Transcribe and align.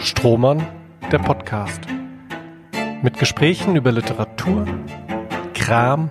Strohmann, 0.00 0.66
der 1.10 1.18
Podcast. 1.18 1.80
Mit 3.02 3.18
Gesprächen 3.18 3.76
über 3.76 3.92
Literatur, 3.92 4.66
Kram 5.54 6.10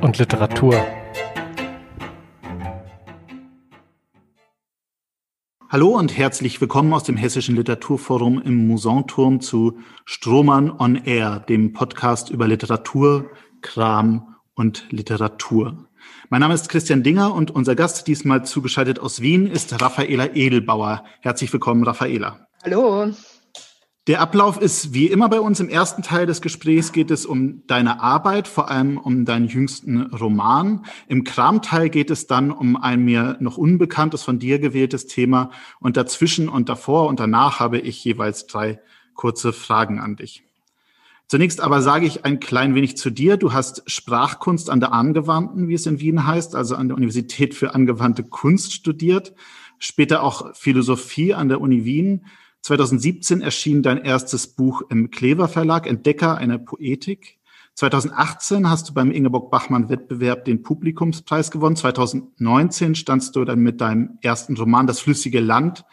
und 0.00 0.18
Literatur. 0.18 0.74
Hallo 5.68 5.90
und 5.90 6.16
herzlich 6.16 6.60
willkommen 6.60 6.92
aus 6.92 7.04
dem 7.04 7.16
Hessischen 7.16 7.54
Literaturforum 7.54 8.40
im 8.42 8.66
Musanturm 8.66 9.40
zu 9.40 9.78
Strohmann 10.04 10.70
on 10.70 10.96
Air, 10.96 11.40
dem 11.40 11.72
Podcast 11.72 12.30
über 12.30 12.48
Literatur, 12.48 13.30
Kram 13.60 14.36
und 14.54 14.86
Literatur. 14.90 15.86
Mein 16.30 16.40
Name 16.40 16.54
ist 16.54 16.68
Christian 16.68 17.02
Dinger 17.02 17.34
und 17.34 17.50
unser 17.50 17.76
Gast 17.76 18.06
diesmal 18.06 18.44
zugeschaltet 18.44 18.98
aus 18.98 19.20
Wien 19.20 19.46
ist 19.46 19.80
Raffaela 19.80 20.34
Edelbauer. 20.34 21.04
Herzlich 21.20 21.52
willkommen, 21.52 21.84
Raffaela. 21.84 22.49
Hallo. 22.62 23.10
Der 24.06 24.20
Ablauf 24.20 24.60
ist 24.60 24.92
wie 24.92 25.06
immer 25.06 25.30
bei 25.30 25.40
uns. 25.40 25.60
Im 25.60 25.70
ersten 25.70 26.02
Teil 26.02 26.26
des 26.26 26.42
Gesprächs 26.42 26.92
geht 26.92 27.10
es 27.10 27.24
um 27.24 27.66
deine 27.66 28.00
Arbeit, 28.00 28.48
vor 28.48 28.70
allem 28.70 28.98
um 28.98 29.24
deinen 29.24 29.46
jüngsten 29.46 30.02
Roman. 30.12 30.84
Im 31.08 31.24
Kramteil 31.24 31.88
geht 31.88 32.10
es 32.10 32.26
dann 32.26 32.50
um 32.50 32.76
ein 32.76 33.02
mir 33.02 33.38
noch 33.40 33.56
unbekanntes 33.56 34.22
von 34.22 34.38
dir 34.38 34.58
gewähltes 34.58 35.06
Thema. 35.06 35.52
Und 35.78 35.96
dazwischen 35.96 36.50
und 36.50 36.68
davor 36.68 37.06
und 37.06 37.18
danach 37.18 37.60
habe 37.60 37.78
ich 37.78 38.04
jeweils 38.04 38.46
drei 38.46 38.80
kurze 39.14 39.54
Fragen 39.54 39.98
an 39.98 40.16
dich. 40.16 40.42
Zunächst 41.28 41.62
aber 41.62 41.80
sage 41.80 42.04
ich 42.04 42.26
ein 42.26 42.40
klein 42.40 42.74
wenig 42.74 42.98
zu 42.98 43.08
dir. 43.08 43.38
Du 43.38 43.54
hast 43.54 43.90
Sprachkunst 43.90 44.68
an 44.68 44.80
der 44.80 44.92
Angewandten, 44.92 45.68
wie 45.68 45.74
es 45.74 45.86
in 45.86 46.00
Wien 46.00 46.26
heißt, 46.26 46.54
also 46.54 46.74
an 46.74 46.88
der 46.88 46.96
Universität 46.98 47.54
für 47.54 47.74
angewandte 47.74 48.22
Kunst 48.22 48.74
studiert. 48.74 49.32
Später 49.78 50.22
auch 50.22 50.54
Philosophie 50.54 51.32
an 51.32 51.48
der 51.48 51.62
Uni 51.62 51.86
Wien. 51.86 52.26
2017 52.62 53.40
erschien 53.40 53.82
dein 53.82 54.04
erstes 54.04 54.46
Buch 54.46 54.82
im 54.90 55.10
Klever 55.10 55.48
Verlag, 55.48 55.86
Entdecker 55.86 56.36
einer 56.36 56.58
Poetik. 56.58 57.38
2018 57.74 58.68
hast 58.68 58.90
du 58.90 58.94
beim 58.94 59.10
Ingeborg 59.10 59.50
Bachmann 59.50 59.88
Wettbewerb 59.88 60.44
den 60.44 60.62
Publikumspreis 60.62 61.50
gewonnen. 61.50 61.76
2019 61.76 62.94
standst 62.94 63.34
du 63.36 63.44
dann 63.44 63.60
mit 63.60 63.80
deinem 63.80 64.18
ersten 64.20 64.56
Roman 64.56 64.86
Das 64.86 65.00
flüssige 65.00 65.40
Land 65.40 65.84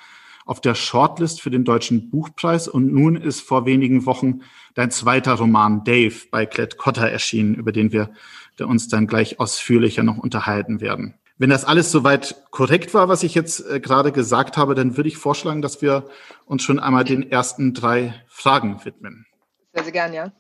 auf 0.46 0.62
der 0.62 0.76
Shortlist 0.76 1.42
für 1.42 1.50
den 1.50 1.66
Deutschen 1.66 2.10
Buchpreis 2.10 2.68
und 2.68 2.94
nun 2.94 3.16
ist 3.16 3.42
vor 3.42 3.66
wenigen 3.66 4.06
Wochen 4.06 4.42
dein 4.76 4.92
zweiter 4.92 5.34
Roman 5.34 5.84
Dave 5.84 6.16
bei 6.32 6.46
Klett 6.46 6.78
Cotta 6.78 7.06
erschienen, 7.08 7.56
über 7.56 7.72
den 7.72 7.92
wir 7.92 8.12
uns 8.60 8.88
dann 8.88 9.08
gleich 9.08 9.40
ausführlicher 9.40 10.04
noch 10.04 10.18
unterhalten 10.18 10.82
werden. 10.82 11.16
Wenn 11.40 11.52
das 11.52 11.66
alles 11.66 11.92
soweit 11.92 12.36
korrekt 12.50 12.96
war, 12.96 13.10
was 13.10 13.22
ich 13.22 13.36
jetzt 13.36 13.64
äh, 13.70 13.80
gerade 13.80 14.12
gesagt 14.12 14.58
habe, 14.58 14.74
dann 14.74 14.98
würde 14.98 15.10
ich 15.10 15.18
vorschlagen, 15.18 15.62
dass 15.62 15.82
wir 15.84 16.10
uns 16.46 16.64
schon 16.64 16.80
einmal 16.80 17.04
den 17.04 17.30
ersten 17.32 17.76
drei 17.76 18.16
Fragen 18.28 18.84
widmen. 18.84 19.26
Sehr, 19.74 19.84
sehr 19.84 19.94
gern, 19.94 20.14
ja. 20.14 20.32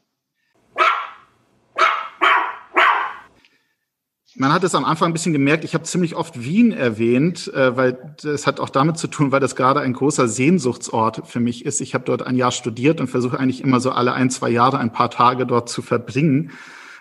Man 4.39 4.53
hat 4.53 4.63
es 4.63 4.75
am 4.75 4.85
Anfang 4.85 5.09
ein 5.09 5.13
bisschen 5.13 5.33
gemerkt, 5.33 5.63
ich 5.63 5.73
habe 5.73 5.83
ziemlich 5.83 6.15
oft 6.15 6.43
Wien 6.43 6.71
erwähnt, 6.71 7.51
äh, 7.53 7.75
weil 7.75 8.15
das 8.21 8.47
hat 8.47 8.59
auch 8.59 8.69
damit 8.69 8.97
zu 8.97 9.07
tun, 9.07 9.31
weil 9.31 9.39
das 9.39 9.55
gerade 9.55 9.79
ein 9.81 9.93
großer 9.93 10.27
Sehnsuchtsort 10.27 11.27
für 11.27 11.39
mich 11.39 11.65
ist. 11.65 11.79
Ich 11.81 11.93
habe 11.93 12.05
dort 12.05 12.23
ein 12.23 12.35
Jahr 12.35 12.51
studiert 12.51 12.99
und 12.99 13.07
versuche 13.07 13.39
eigentlich 13.39 13.63
immer 13.63 13.79
so 13.79 13.91
alle 13.91 14.13
ein, 14.13 14.31
zwei 14.31 14.49
Jahre 14.49 14.79
ein 14.79 14.91
paar 14.91 15.11
Tage 15.11 15.45
dort 15.45 15.69
zu 15.69 15.81
verbringen. 15.83 16.51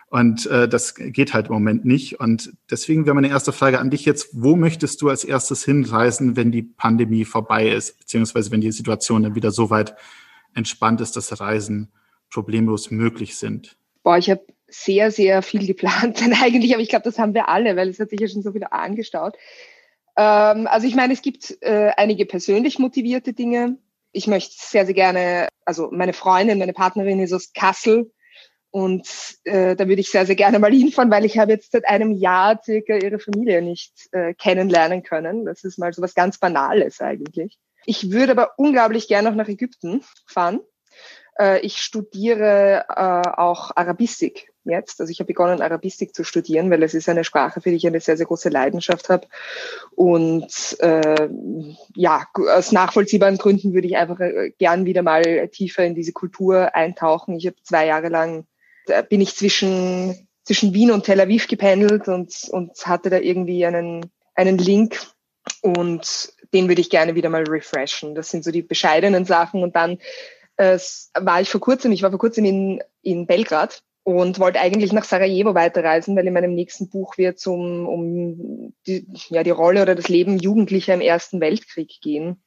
Und 0.09 0.47
äh, 0.47 0.69
das 0.69 0.95
geht 0.95 1.35
halt 1.35 1.49
im 1.49 1.55
Moment 1.55 1.85
nicht. 1.85 2.21
Und 2.21 2.53
deswegen 2.71 3.07
wäre 3.07 3.15
meine 3.15 3.29
erste 3.29 3.53
Frage 3.53 3.81
an 3.81 3.91
dich 3.91 4.05
jetzt, 4.05 4.29
wo 4.33 4.55
möchtest 4.55 5.03
du 5.03 5.09
als 5.09 5.25
erstes 5.25 5.65
hinreisen, 5.65 6.37
wenn 6.37 6.53
die 6.53 6.63
Pandemie 6.63 7.25
vorbei 7.25 7.69
ist, 7.69 7.99
beziehungsweise 7.99 8.51
wenn 8.53 8.61
die 8.61 8.71
Situation 8.71 9.25
dann 9.25 9.35
wieder 9.35 9.51
so 9.51 9.69
weit 9.71 9.97
entspannt 10.55 11.01
ist, 11.01 11.17
dass 11.17 11.41
Reisen 11.41 11.93
problemlos 12.31 12.91
möglich 12.91 13.37
sind? 13.37 13.77
Boah, 14.05 14.17
ich 14.17 14.31
habe 14.31 14.45
sehr, 14.69 15.11
sehr 15.11 15.43
viel 15.43 15.67
geplant 15.67 16.21
denn 16.21 16.33
eigentlich, 16.41 16.73
aber 16.73 16.83
ich 16.83 16.89
glaube, 16.89 17.05
das 17.05 17.19
haben 17.19 17.35
wir 17.35 17.49
alle, 17.49 17.77
weil 17.77 17.89
es 17.89 17.99
hat 17.99 18.11
sich 18.11 18.21
ja 18.21 18.29
schon 18.29 18.43
so 18.43 18.55
wieder 18.55 18.73
angestaut. 18.73 19.35
Ähm, 20.17 20.69
also 20.69 20.87
ich 20.87 20.95
meine, 20.95 21.13
es 21.13 21.23
gibt 21.23 21.57
äh, 21.63 21.91
einige 21.97 22.27
persönlich 22.27 22.79
motivierte 22.79 23.33
Dinge. 23.33 23.79
Ich 24.13 24.29
möchte 24.29 24.55
sehr, 24.57 24.87
sehr 24.87 24.95
gerne, 24.95 25.49
also 25.65 25.91
meine 25.91 26.13
Freundin, 26.13 26.59
meine 26.59 26.73
Partnerin 26.73 27.21
ist 27.21 27.33
aus 27.33 27.53
Kassel 27.53 28.13
und 28.77 29.09
äh, 29.45 29.75
da 29.75 29.89
würde 29.89 30.03
ich 30.03 30.11
sehr, 30.11 30.27
sehr 30.27 30.35
gerne 30.35 30.59
mal 30.59 30.71
hinfahren, 30.71 31.11
weil 31.11 31.25
ich 31.25 31.39
habe 31.39 31.53
jetzt 31.53 31.73
seit 31.73 31.89
einem 31.89 32.13
Jahr 32.13 32.61
circa 32.63 32.95
ihre 32.95 33.19
Familie 33.19 33.63
nicht 33.63 33.91
äh, 34.13 34.35
kennenlernen 34.35 35.03
können. 35.03 35.47
Das 35.47 35.65
ist 35.65 35.79
mal 35.79 35.95
so 35.95 36.03
was 36.03 36.15
ganz 36.15 36.37
Banales 36.37 37.01
eigentlich. 37.01 37.59
Ich 37.87 38.11
würde 38.11 38.33
aber 38.33 38.51
unglaublich 38.59 39.09
gerne 39.09 39.31
noch 39.31 39.37
nach 39.37 39.49
Ägypten 39.49 40.03
fahren. 40.27 40.61
Äh, 41.39 41.61
ich 41.61 41.79
studiere 41.79 42.85
äh, 42.91 43.31
auch 43.39 43.71
Arabistik 43.75 44.53
jetzt. 44.65 45.01
Also 45.01 45.11
ich 45.11 45.21
habe 45.21 45.29
begonnen, 45.29 45.63
Arabistik 45.63 46.15
zu 46.15 46.23
studieren, 46.23 46.71
weil 46.71 46.83
es 46.83 46.93
ist 46.93 47.09
eine 47.09 47.25
Sprache, 47.25 47.63
für 47.63 47.71
die 47.71 47.77
ich 47.77 47.87
eine 47.87 48.01
sehr, 48.01 48.19
sehr 48.19 48.27
große 48.27 48.51
Leidenschaft 48.51 49.09
habe. 49.09 49.27
Und 49.95 50.77
äh, 50.81 51.31
ja, 51.95 52.27
aus 52.35 52.73
nachvollziehbaren 52.73 53.39
Gründen 53.39 53.73
würde 53.73 53.87
ich 53.87 53.97
einfach 53.97 54.21
äh, 54.21 54.51
gern 54.59 54.85
wieder 54.85 55.01
mal 55.01 55.49
tiefer 55.49 55.83
in 55.87 55.95
diese 55.95 56.13
Kultur 56.13 56.75
eintauchen. 56.75 57.37
Ich 57.37 57.47
habe 57.47 57.57
zwei 57.63 57.87
Jahre 57.87 58.11
lang, 58.11 58.47
da 58.87 59.03
bin 59.03 59.21
ich 59.21 59.35
zwischen, 59.37 60.29
zwischen 60.45 60.73
Wien 60.75 60.91
und 60.91 61.05
Tel 61.05 61.21
Aviv 61.21 61.49
gependelt 61.49 62.09
und, 62.09 62.35
und 62.51 62.87
hatte 62.87 63.11
da 63.11 63.19
irgendwie 63.19 63.67
einen, 63.67 64.11
einen 64.35 64.59
Link 64.59 64.99
und 65.63 66.33
den 66.53 66.69
würde 66.69 66.81
ich 66.81 66.91
gerne 66.91 67.15
wieder 67.15 67.29
mal 67.29 67.45
refreshen. 67.45 68.15
Das 68.15 68.31
sind 68.31 68.45
so 68.45 68.51
die 68.51 68.63
bescheidenen 68.63 69.25
Sachen. 69.25 69.63
Und 69.63 69.77
dann 69.77 69.99
äh, 70.57 70.79
war 71.19 71.41
ich 71.41 71.51
vor 71.51 71.61
kurzem, 71.61 71.93
ich 71.93 72.03
war 72.03 72.11
vor 72.11 72.19
kurzem 72.19 72.45
in, 72.45 72.83
in 73.03 73.27
Belgrad 73.27 73.83
und 74.05 74.39
wollte 74.39 74.61
eigentlich 74.61 74.93
nach 74.93 75.05
Sarajevo 75.05 75.55
weiterreisen, 75.55 76.17
weil 76.17 76.27
in 76.27 76.33
meinem 76.33 76.55
nächsten 76.55 76.89
Buch 76.89 77.19
wird 77.19 77.39
es 77.39 77.47
um, 77.47 77.89
um 77.89 78.73
die, 78.87 79.07
ja, 79.29 79.43
die 79.43 79.51
Rolle 79.51 79.83
oder 79.83 79.95
das 79.95 80.09
Leben 80.09 80.39
Jugendlicher 80.39 80.95
im 80.95 81.01
Ersten 81.01 81.41
Weltkrieg 81.41 82.01
gehen. 82.01 82.43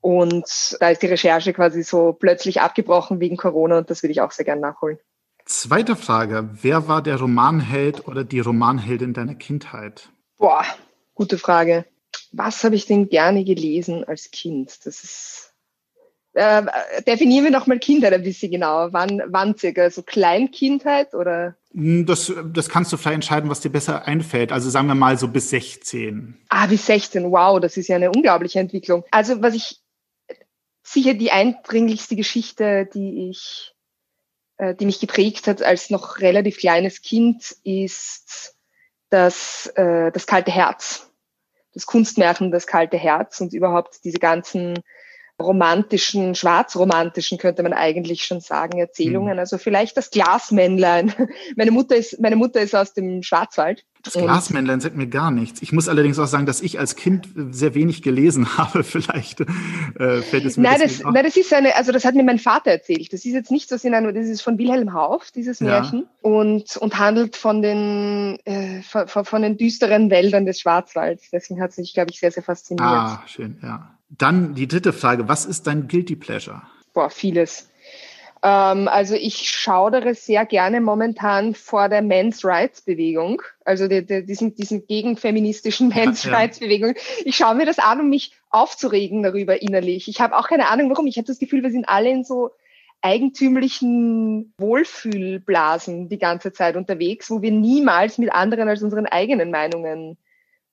Und 0.00 0.76
da 0.80 0.90
ist 0.90 1.02
die 1.02 1.06
Recherche 1.06 1.52
quasi 1.52 1.82
so 1.82 2.12
plötzlich 2.12 2.60
abgebrochen 2.60 3.20
wegen 3.20 3.36
Corona 3.36 3.78
und 3.78 3.90
das 3.90 4.02
würde 4.02 4.12
ich 4.12 4.20
auch 4.20 4.32
sehr 4.32 4.44
gerne 4.44 4.60
nachholen. 4.60 4.98
Zweite 5.44 5.96
Frage. 5.96 6.50
Wer 6.62 6.88
war 6.88 7.02
der 7.02 7.16
Romanheld 7.16 8.08
oder 8.08 8.24
die 8.24 8.40
Romanheldin 8.40 9.12
deiner 9.12 9.34
Kindheit? 9.34 10.08
Boah, 10.38 10.64
gute 11.14 11.38
Frage. 11.38 11.84
Was 12.32 12.64
habe 12.64 12.76
ich 12.76 12.86
denn 12.86 13.08
gerne 13.08 13.44
gelesen 13.44 14.04
als 14.04 14.30
Kind? 14.30 14.86
Das 14.86 15.04
ist 15.04 15.54
äh, 16.34 16.62
definieren 17.06 17.44
wir 17.44 17.52
nochmal 17.52 17.78
Kindheit 17.78 18.12
ein 18.12 18.22
bisschen 18.22 18.50
genauer. 18.50 18.92
Wann, 18.92 19.22
wann 19.26 19.56
circa? 19.56 19.88
So 19.90 20.02
Kleinkindheit 20.02 21.14
oder? 21.14 21.54
Hm, 21.72 22.06
das, 22.06 22.32
das 22.52 22.68
kannst 22.68 22.92
du 22.92 22.96
vielleicht 22.96 23.14
entscheiden, 23.14 23.50
was 23.50 23.60
dir 23.60 23.70
besser 23.70 24.06
einfällt. 24.06 24.50
Also 24.50 24.68
sagen 24.68 24.88
wir 24.88 24.96
mal 24.96 25.16
so 25.16 25.28
bis 25.28 25.50
16. 25.50 26.36
Ah, 26.48 26.66
bis 26.66 26.86
16. 26.86 27.30
Wow, 27.30 27.60
das 27.60 27.76
ist 27.76 27.88
ja 27.88 27.96
eine 27.96 28.10
unglaubliche 28.10 28.58
Entwicklung. 28.58 29.04
Also 29.12 29.42
was 29.42 29.54
ich, 29.54 29.80
sicher 30.82 31.14
die 31.14 31.30
eindringlichste 31.30 32.16
Geschichte, 32.16 32.88
die 32.92 33.30
ich, 33.30 33.73
äh, 34.58 34.74
die 34.74 34.86
mich 34.86 35.00
geprägt 35.00 35.46
hat 35.46 35.62
als 35.62 35.90
noch 35.90 36.20
relativ 36.20 36.58
kleines 36.58 37.02
Kind, 37.02 37.56
ist 37.64 38.56
das, 39.10 39.66
äh, 39.76 40.10
das 40.12 40.26
kalte 40.26 40.50
Herz. 40.50 41.10
Das 41.72 41.86
Kunstmärchen, 41.86 42.52
das 42.52 42.66
kalte 42.66 42.96
Herz 42.96 43.40
und 43.40 43.52
überhaupt 43.52 44.04
diese 44.04 44.18
ganzen 44.18 44.78
romantischen, 45.40 46.34
schwarzromantischen, 46.34 47.38
könnte 47.38 47.62
man 47.62 47.72
eigentlich 47.72 48.24
schon 48.24 48.40
sagen, 48.40 48.78
Erzählungen. 48.78 49.34
Mhm. 49.34 49.38
Also 49.40 49.58
vielleicht 49.58 49.96
das 49.96 50.10
Glasmännlein. 50.10 51.12
Meine 51.56 51.72
Mutter 51.72 51.96
ist, 51.96 52.20
meine 52.20 52.36
Mutter 52.36 52.60
ist 52.60 52.74
aus 52.74 52.94
dem 52.94 53.22
Schwarzwald. 53.22 53.84
Das 54.04 54.12
Glasmännlein 54.12 54.80
sagt 54.80 54.96
mir 54.96 55.06
gar 55.06 55.30
nichts. 55.30 55.62
Ich 55.62 55.72
muss 55.72 55.88
allerdings 55.88 56.18
auch 56.18 56.26
sagen, 56.26 56.44
dass 56.44 56.60
ich 56.60 56.78
als 56.78 56.94
Kind 56.94 57.28
sehr 57.50 57.74
wenig 57.74 58.02
gelesen 58.02 58.58
habe. 58.58 58.84
Vielleicht 58.84 59.40
äh, 59.40 60.20
fällt 60.20 60.44
es 60.44 60.56
mir 60.56 60.64
nein, 60.64 60.80
das, 60.82 61.02
nein, 61.02 61.24
das 61.24 61.36
ist 61.36 61.52
eine, 61.52 61.74
also 61.74 61.90
das 61.90 62.04
hat 62.04 62.14
mir 62.14 62.22
mein 62.22 62.38
Vater 62.38 62.70
erzählt. 62.70 63.12
Das 63.12 63.24
ist 63.24 63.32
jetzt 63.32 63.50
nicht 63.50 63.68
so 63.68 63.76
in 63.86 63.94
einem, 63.94 64.14
das 64.14 64.26
ist 64.26 64.42
von 64.42 64.58
Wilhelm 64.58 64.92
Hauff, 64.92 65.30
dieses 65.30 65.60
Märchen, 65.60 66.00
ja. 66.00 66.30
und, 66.30 66.76
und 66.76 66.98
handelt 66.98 67.36
von 67.36 67.62
den, 67.62 68.38
äh, 68.44 68.82
von, 68.82 69.24
von, 69.24 69.42
den 69.42 69.56
düsteren 69.56 70.10
Wäldern 70.10 70.44
des 70.44 70.60
Schwarzwalds. 70.60 71.30
Deswegen 71.32 71.60
hat 71.60 71.70
es 71.70 71.78
mich, 71.78 71.94
glaube 71.94 72.10
ich, 72.10 72.20
sehr, 72.20 72.30
sehr 72.30 72.42
fasziniert. 72.42 72.86
Ah, 72.86 73.22
schön, 73.26 73.58
ja. 73.62 73.90
Dann 74.10 74.54
die 74.54 74.68
dritte 74.68 74.92
Frage. 74.92 75.28
Was 75.28 75.46
ist 75.46 75.66
dein 75.66 75.88
Guilty 75.88 76.16
Pleasure? 76.16 76.62
Boah, 76.92 77.10
vieles. 77.10 77.68
Ähm, 78.44 78.88
also 78.88 79.14
ich 79.14 79.48
schaudere 79.48 80.14
sehr 80.14 80.44
gerne 80.44 80.82
momentan 80.82 81.54
vor 81.54 81.88
der 81.88 82.02
Men's 82.02 82.44
Rights 82.44 82.82
Bewegung, 82.82 83.40
also 83.64 83.88
die, 83.88 84.04
die, 84.04 84.26
diesen, 84.26 84.54
diesen 84.54 84.86
gegenfeministischen 84.86 85.88
Men's 85.94 86.24
ja, 86.24 86.32
Rights 86.32 86.60
Bewegung. 86.60 86.94
Ich 87.24 87.36
schaue 87.36 87.54
mir 87.54 87.64
das 87.64 87.78
an, 87.78 88.00
um 88.00 88.10
mich 88.10 88.32
aufzuregen 88.50 89.22
darüber 89.22 89.62
innerlich. 89.62 90.08
Ich 90.08 90.20
habe 90.20 90.36
auch 90.36 90.46
keine 90.46 90.68
Ahnung, 90.68 90.90
warum. 90.90 91.06
Ich 91.06 91.16
habe 91.16 91.26
das 91.26 91.38
Gefühl, 91.38 91.62
wir 91.62 91.70
sind 91.70 91.88
alle 91.88 92.10
in 92.10 92.22
so 92.22 92.50
eigentümlichen 93.00 94.52
Wohlfühlblasen 94.58 96.10
die 96.10 96.18
ganze 96.18 96.52
Zeit 96.52 96.76
unterwegs, 96.76 97.30
wo 97.30 97.40
wir 97.40 97.50
niemals 97.50 98.18
mit 98.18 98.30
anderen 98.30 98.68
als 98.68 98.82
unseren 98.82 99.06
eigenen 99.06 99.50
Meinungen 99.50 100.18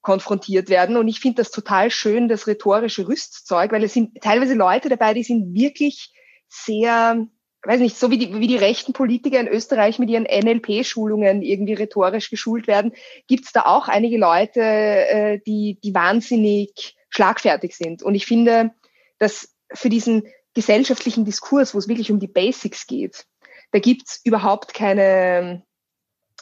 konfrontiert 0.01 0.69
werden. 0.69 0.97
Und 0.97 1.07
ich 1.07 1.21
finde 1.21 1.38
das 1.38 1.51
total 1.51 1.89
schön, 1.89 2.27
das 2.27 2.47
rhetorische 2.47 3.07
Rüstzeug, 3.07 3.71
weil 3.71 3.83
es 3.83 3.94
sind 3.94 4.21
teilweise 4.21 4.56
Leute 4.56 4.89
dabei, 4.89 5.13
die 5.13 5.24
sind 5.24 5.53
wirklich 5.53 6.13
sehr, 6.50 7.27
weiß 7.63 7.80
nicht, 7.80 7.98
so 7.98 8.10
wie 8.10 8.18
die, 8.18 8.40
wie 8.40 8.48
die 8.48 8.58
rechten 8.58 8.94
Politiker 8.94 9.40
in 9.40 9.48
Österreich 9.48 10.00
mit 10.00 10.10
ihren 10.10 10.24
NLP-Schulungen 10.24 11.42
irgendwie 11.42 11.74
rhetorisch 11.74 12.30
geschult 12.30 12.68
werden, 12.68 12.94
gibt 13.28 13.46
es 13.46 13.52
da 13.52 13.62
auch 13.62 13.88
einige 13.88 14.18
Leute, 14.18 14.62
äh, 14.62 15.40
die, 15.46 15.80
die 15.84 15.94
wahnsinnig 15.94 16.96
schlagfertig 17.10 17.75
sind. 17.75 18.02
Und 18.02 18.16
ich 18.16 18.25
finde, 18.25 18.72
dass 19.19 19.54
für 19.74 19.90
diesen 19.90 20.24
gesellschaftlichen 20.54 21.25
Diskurs, 21.25 21.74
wo 21.74 21.78
es 21.78 21.88
wirklich 21.88 22.12
um 22.12 22.19
die 22.19 22.28
Basics 22.28 22.88
geht, 22.88 23.25
da 23.72 23.80
gibt's 23.80 24.19
überhaupt 24.24 24.74
keine, 24.74 25.63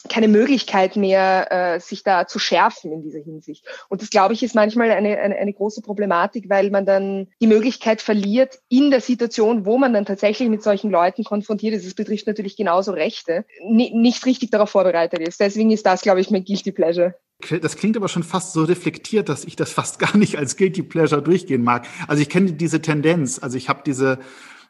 keine 0.07 0.27
Möglichkeit 0.27 0.95
mehr, 0.95 1.51
äh, 1.51 1.79
sich 1.79 2.03
da 2.03 2.27
zu 2.27 2.39
schärfen 2.39 2.91
in 2.91 3.01
dieser 3.03 3.19
Hinsicht. 3.19 3.65
Und 3.89 4.01
das, 4.01 4.09
glaube 4.09 4.33
ich, 4.33 4.43
ist 4.43 4.55
manchmal 4.55 4.91
eine, 4.91 5.17
eine, 5.17 5.35
eine 5.35 5.53
große 5.53 5.81
Problematik, 5.81 6.49
weil 6.49 6.69
man 6.69 6.85
dann 6.85 7.27
die 7.41 7.47
Möglichkeit 7.47 8.01
verliert, 8.01 8.59
in 8.69 8.91
der 8.91 9.01
Situation, 9.01 9.65
wo 9.65 9.77
man 9.77 9.93
dann 9.93 10.05
tatsächlich 10.05 10.49
mit 10.49 10.63
solchen 10.63 10.89
Leuten 10.89 11.23
konfrontiert 11.23 11.73
ist, 11.73 11.85
es 11.85 11.95
betrifft 11.95 12.27
natürlich 12.27 12.55
genauso 12.55 12.91
Rechte, 12.91 13.45
nicht 13.61 14.25
richtig 14.25 14.51
darauf 14.51 14.69
vorbereitet 14.69 15.19
ist. 15.19 15.39
Deswegen 15.39 15.71
ist 15.71 15.85
das, 15.85 16.01
glaube 16.01 16.21
ich, 16.21 16.31
mein 16.31 16.45
Guilty 16.45 16.71
Pleasure. 16.71 17.15
Das 17.61 17.77
klingt 17.77 17.95
aber 17.95 18.09
schon 18.09 18.23
fast 18.23 18.53
so 18.53 18.63
reflektiert, 18.63 19.29
dass 19.29 19.45
ich 19.45 19.55
das 19.55 19.71
fast 19.71 19.99
gar 19.99 20.15
nicht 20.15 20.37
als 20.37 20.57
Guilty 20.57 20.83
Pleasure 20.83 21.21
durchgehen 21.21 21.63
mag. 21.63 21.87
Also 22.07 22.21
ich 22.21 22.29
kenne 22.29 22.53
diese 22.53 22.81
Tendenz, 22.81 23.39
also 23.41 23.57
ich 23.57 23.69
habe 23.69 23.81
diese 23.85 24.19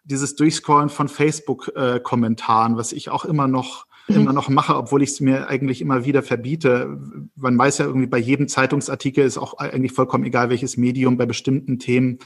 dieses 0.06 0.36
Durchscrollen 0.36 0.90
von 0.90 1.08
Facebook-Kommentaren, 1.08 2.74
äh, 2.74 2.78
was 2.78 2.94
ich 2.94 3.10
auch 3.10 3.26
immer 3.26 3.48
noch 3.48 3.86
immer 4.10 4.34
noch 4.34 4.50
mache, 4.50 4.76
obwohl 4.76 5.04
ich 5.04 5.12
es 5.12 5.20
mir 5.20 5.48
eigentlich 5.48 5.82
immer 5.82 6.06
wieder 6.06 6.24
verbiete. 6.24 7.00
Man 7.36 7.58
weiß 7.58 7.80
ja 7.80 7.86
irgendwie 7.86 8.08
bei 8.08 8.18
jedem 8.18 8.48
Zeitungsartikel 8.48 9.24
ist 9.24 9.38
auch 9.38 9.58
eigentlich 9.58 9.94
vollkommen 9.94 10.26
egal, 10.26 10.50
welches 10.50 10.78
Medium 10.78 11.18
bei 11.18 11.26
bestimmten 11.26 11.80
Themen 11.80 12.20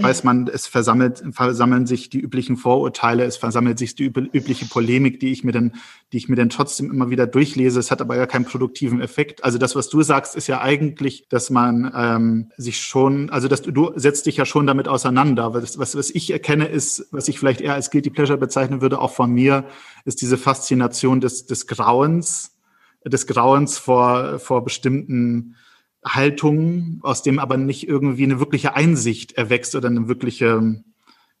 weiß 0.00 0.24
man, 0.24 0.48
es 0.48 0.66
versammelt, 0.66 1.22
versammeln 1.32 1.86
sich 1.86 2.10
die 2.10 2.20
üblichen 2.20 2.56
Vorurteile, 2.56 3.24
es 3.24 3.36
versammelt 3.36 3.78
sich 3.78 3.94
die 3.94 4.04
übliche 4.04 4.66
Polemik, 4.66 5.20
die 5.20 5.32
ich 5.32 5.44
mir 5.44 5.52
dann, 5.52 5.72
die 6.12 6.18
ich 6.18 6.28
mir 6.28 6.36
dann 6.36 6.48
trotzdem 6.48 6.90
immer 6.90 7.10
wieder 7.10 7.26
durchlese. 7.26 7.80
Es 7.80 7.90
hat 7.90 8.00
aber 8.00 8.16
ja 8.16 8.26
keinen 8.26 8.44
produktiven 8.44 9.00
Effekt. 9.00 9.44
Also 9.44 9.58
das, 9.58 9.74
was 9.74 9.88
du 9.88 10.02
sagst, 10.02 10.36
ist 10.36 10.46
ja 10.46 10.60
eigentlich, 10.60 11.26
dass 11.28 11.50
man 11.50 11.92
ähm, 11.94 12.50
sich 12.56 12.80
schon, 12.80 13.30
also 13.30 13.48
dass 13.48 13.62
du, 13.62 13.70
du 13.70 13.92
setzt 13.96 14.26
dich 14.26 14.36
ja 14.36 14.44
schon 14.44 14.66
damit 14.66 14.88
auseinander. 14.88 15.54
Was, 15.54 15.78
was, 15.78 15.96
was 15.96 16.10
ich 16.10 16.30
erkenne, 16.30 16.66
ist, 16.66 17.08
was 17.10 17.28
ich 17.28 17.38
vielleicht 17.38 17.60
eher 17.60 17.74
als 17.74 17.90
Guilty 17.90 18.10
Pleasure 18.10 18.38
bezeichnen 18.38 18.80
würde, 18.80 19.00
auch 19.00 19.12
von 19.12 19.30
mir, 19.30 19.64
ist 20.04 20.22
diese 20.22 20.38
Faszination 20.38 21.20
des, 21.20 21.46
des 21.46 21.66
Grauens, 21.66 22.56
des 23.04 23.26
Grauens 23.26 23.78
vor, 23.78 24.38
vor 24.38 24.64
bestimmten 24.64 25.56
Haltung, 26.04 27.00
aus 27.02 27.22
dem 27.22 27.38
aber 27.38 27.56
nicht 27.56 27.86
irgendwie 27.86 28.24
eine 28.24 28.40
wirkliche 28.40 28.74
Einsicht 28.74 29.32
erwächst 29.32 29.74
oder 29.74 29.88
eine 29.88 30.08
wirkliche 30.08 30.82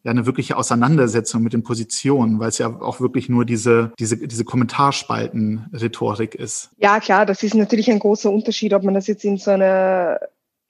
ja 0.04 0.10
eine 0.10 0.26
wirkliche 0.26 0.56
Auseinandersetzung 0.56 1.42
mit 1.42 1.52
den 1.52 1.62
Positionen, 1.62 2.40
weil 2.40 2.48
es 2.48 2.58
ja 2.58 2.80
auch 2.80 3.00
wirklich 3.00 3.28
nur 3.28 3.44
diese 3.44 3.92
diese 3.98 4.16
diese 4.16 4.44
Kommentarspalten-Rhetorik 4.44 6.34
ist. 6.34 6.70
Ja 6.78 6.98
klar, 7.00 7.24
das 7.24 7.42
ist 7.42 7.54
natürlich 7.54 7.90
ein 7.90 8.00
großer 8.00 8.30
Unterschied, 8.30 8.74
ob 8.74 8.82
man 8.82 8.94
das 8.94 9.06
jetzt 9.06 9.24
in 9.24 9.38
so 9.38 9.52
einer 9.52 10.18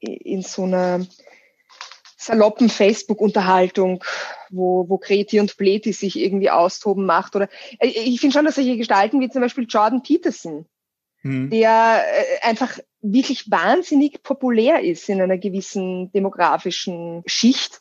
in 0.01 0.43
so 0.43 0.65
einer 0.65 1.07
saloppen 2.23 2.69
Facebook-Unterhaltung, 2.69 4.05
wo, 4.51 4.89
wo 4.89 4.99
Kreti 4.99 5.41
und 5.41 5.57
Pleti 5.57 5.93
sich 5.93 6.19
irgendwie 6.19 6.51
austoben 6.51 7.05
macht. 7.05 7.35
Oder 7.35 7.49
ich 7.81 8.21
finde 8.21 8.35
schon, 8.35 8.45
dass 8.45 8.55
solche 8.55 8.77
Gestalten 8.77 9.21
wie 9.21 9.29
zum 9.29 9.43
Beispiel 9.43 9.67
Jordan 9.69 10.03
Peterson, 10.03 10.67
hm. 11.23 11.51
der 11.51 12.05
äh, 12.07 12.47
einfach 12.47 12.79
wirklich 13.01 13.51
wahnsinnig 13.51 14.23
populär 14.23 14.83
ist 14.83 15.09
in 15.09 15.21
einer 15.21 15.39
gewissen 15.39 16.13
demografischen 16.13 17.23
Schicht, 17.27 17.81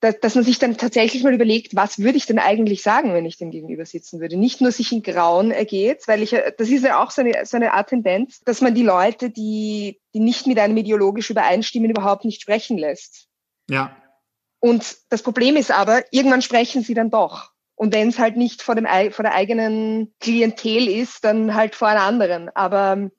dass, 0.00 0.20
dass 0.20 0.34
man 0.36 0.44
sich 0.44 0.58
dann 0.58 0.76
tatsächlich 0.76 1.24
mal 1.24 1.34
überlegt, 1.34 1.74
was 1.74 1.98
würde 1.98 2.18
ich 2.18 2.26
denn 2.26 2.38
eigentlich 2.38 2.82
sagen, 2.82 3.14
wenn 3.14 3.26
ich 3.26 3.36
dem 3.36 3.50
gegenüber 3.50 3.84
sitzen 3.84 4.20
würde. 4.20 4.36
Nicht 4.36 4.60
nur 4.60 4.70
sich 4.70 4.92
in 4.92 5.02
Grauen 5.02 5.50
ergeht, 5.50 6.06
weil 6.06 6.22
ich, 6.22 6.30
das 6.30 6.68
ist 6.68 6.84
ja 6.84 7.02
auch 7.02 7.10
so 7.10 7.22
eine, 7.22 7.44
so 7.46 7.56
eine 7.56 7.72
Art 7.72 7.88
Tendenz, 7.88 8.40
dass 8.44 8.60
man 8.60 8.74
die 8.74 8.84
Leute, 8.84 9.30
die, 9.30 10.00
die 10.14 10.20
nicht 10.20 10.46
mit 10.46 10.58
einem 10.58 10.76
ideologisch 10.76 11.30
übereinstimmen, 11.30 11.90
überhaupt 11.90 12.24
nicht 12.24 12.40
sprechen 12.40 12.78
lässt. 12.78 13.26
Ja. 13.68 13.96
Und 14.60 14.96
das 15.08 15.22
Problem 15.22 15.56
ist 15.56 15.70
aber, 15.70 16.04
irgendwann 16.12 16.42
sprechen 16.42 16.82
sie 16.82 16.94
dann 16.94 17.10
doch. 17.10 17.52
Und 17.78 17.94
wenn 17.94 18.08
es 18.08 18.18
halt 18.18 18.36
nicht 18.36 18.62
vor, 18.62 18.74
dem, 18.74 18.86
vor 19.12 19.22
der 19.22 19.34
eigenen 19.34 20.12
Klientel 20.18 20.88
ist, 20.88 21.24
dann 21.24 21.54
halt 21.54 21.76
vor 21.76 21.86
einer 21.86 22.02
anderen. 22.02 22.50
Aber 22.56 23.10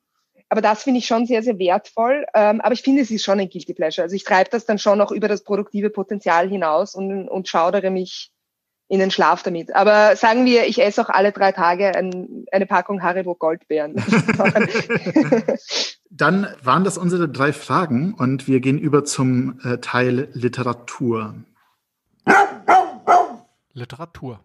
aber 0.50 0.62
das 0.62 0.84
finde 0.84 0.98
ich 0.98 1.06
schon 1.06 1.28
sehr, 1.28 1.44
sehr 1.44 1.60
wertvoll. 1.60 2.26
Ähm, 2.34 2.60
aber 2.62 2.74
ich 2.74 2.82
finde, 2.82 3.04
es 3.04 3.12
ist 3.12 3.24
schon 3.24 3.40
ein 3.40 3.50
Guilty 3.50 3.76
Pleasure. 3.76 4.04
Also 4.04 4.16
ich 4.16 4.24
treibe 4.24 4.50
das 4.50 4.66
dann 4.66 4.80
schon 4.80 5.00
auch 5.00 5.12
über 5.12 5.28
das 5.28 5.44
produktive 5.44 5.92
Potenzial 5.92 6.50
hinaus 6.50 6.96
und, 6.96 7.30
und 7.30 7.48
schaudere 7.48 7.92
mich 7.92 8.32
in 8.88 9.00
den 9.00 9.12
Schlaf 9.12 9.44
damit. 9.44 9.76
Aber 9.76 10.16
sagen 10.16 10.46
wir, 10.46 10.66
ich 10.66 10.82
esse 10.82 11.02
auch 11.04 11.10
alle 11.10 11.32
drei 11.32 11.52
Tage 11.52 11.96
ein, 11.96 12.46
eine 12.52 12.66
Packung 12.66 13.04
Haribo 13.04 13.36
Goldbeeren. 13.36 13.94
Dann 16.10 16.48
waren 16.64 16.84
das 16.84 16.98
unsere 16.98 17.30
drei 17.30 17.54
Fragen 17.54 18.16
und 18.16 18.48
wir 18.48 18.60
gehen 18.60 18.80
über 18.80 19.06
zum 19.06 19.60
äh, 19.64 19.78
Teil 19.78 20.30
Literatur. 20.34 21.36
Literatur. 23.74 24.40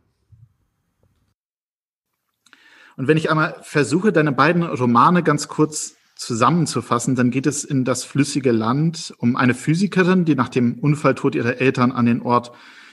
Und 2.97 3.09
wenn 3.09 3.17
ich 3.17 3.31
einmal 3.31 3.57
versuche, 3.63 4.13
deine 4.13 4.33
beiden 4.33 4.63
Romane 4.63 5.23
ganz 5.23 5.49
kurz 5.49 5.97
zusammenzufassen, 6.17 7.17
dann 7.17 7.31
geht 7.31 7.47
es 7.47 7.65
in 7.65 7.85
das 7.85 8.05
flüssige 8.05 8.53
Land 8.53 9.15
um 9.19 9.37
eine 9.37 9.55
Physikerin, 9.55 10.25
die 10.25 10.35
nach 10.35 10.49
dem 10.49 10.79
Unfalltod 10.79 11.35
ihrer 11.35 11.61
Eltern 11.61 11.93
an 11.93 12.07
den 12.07 12.23
Ort 12.23 12.53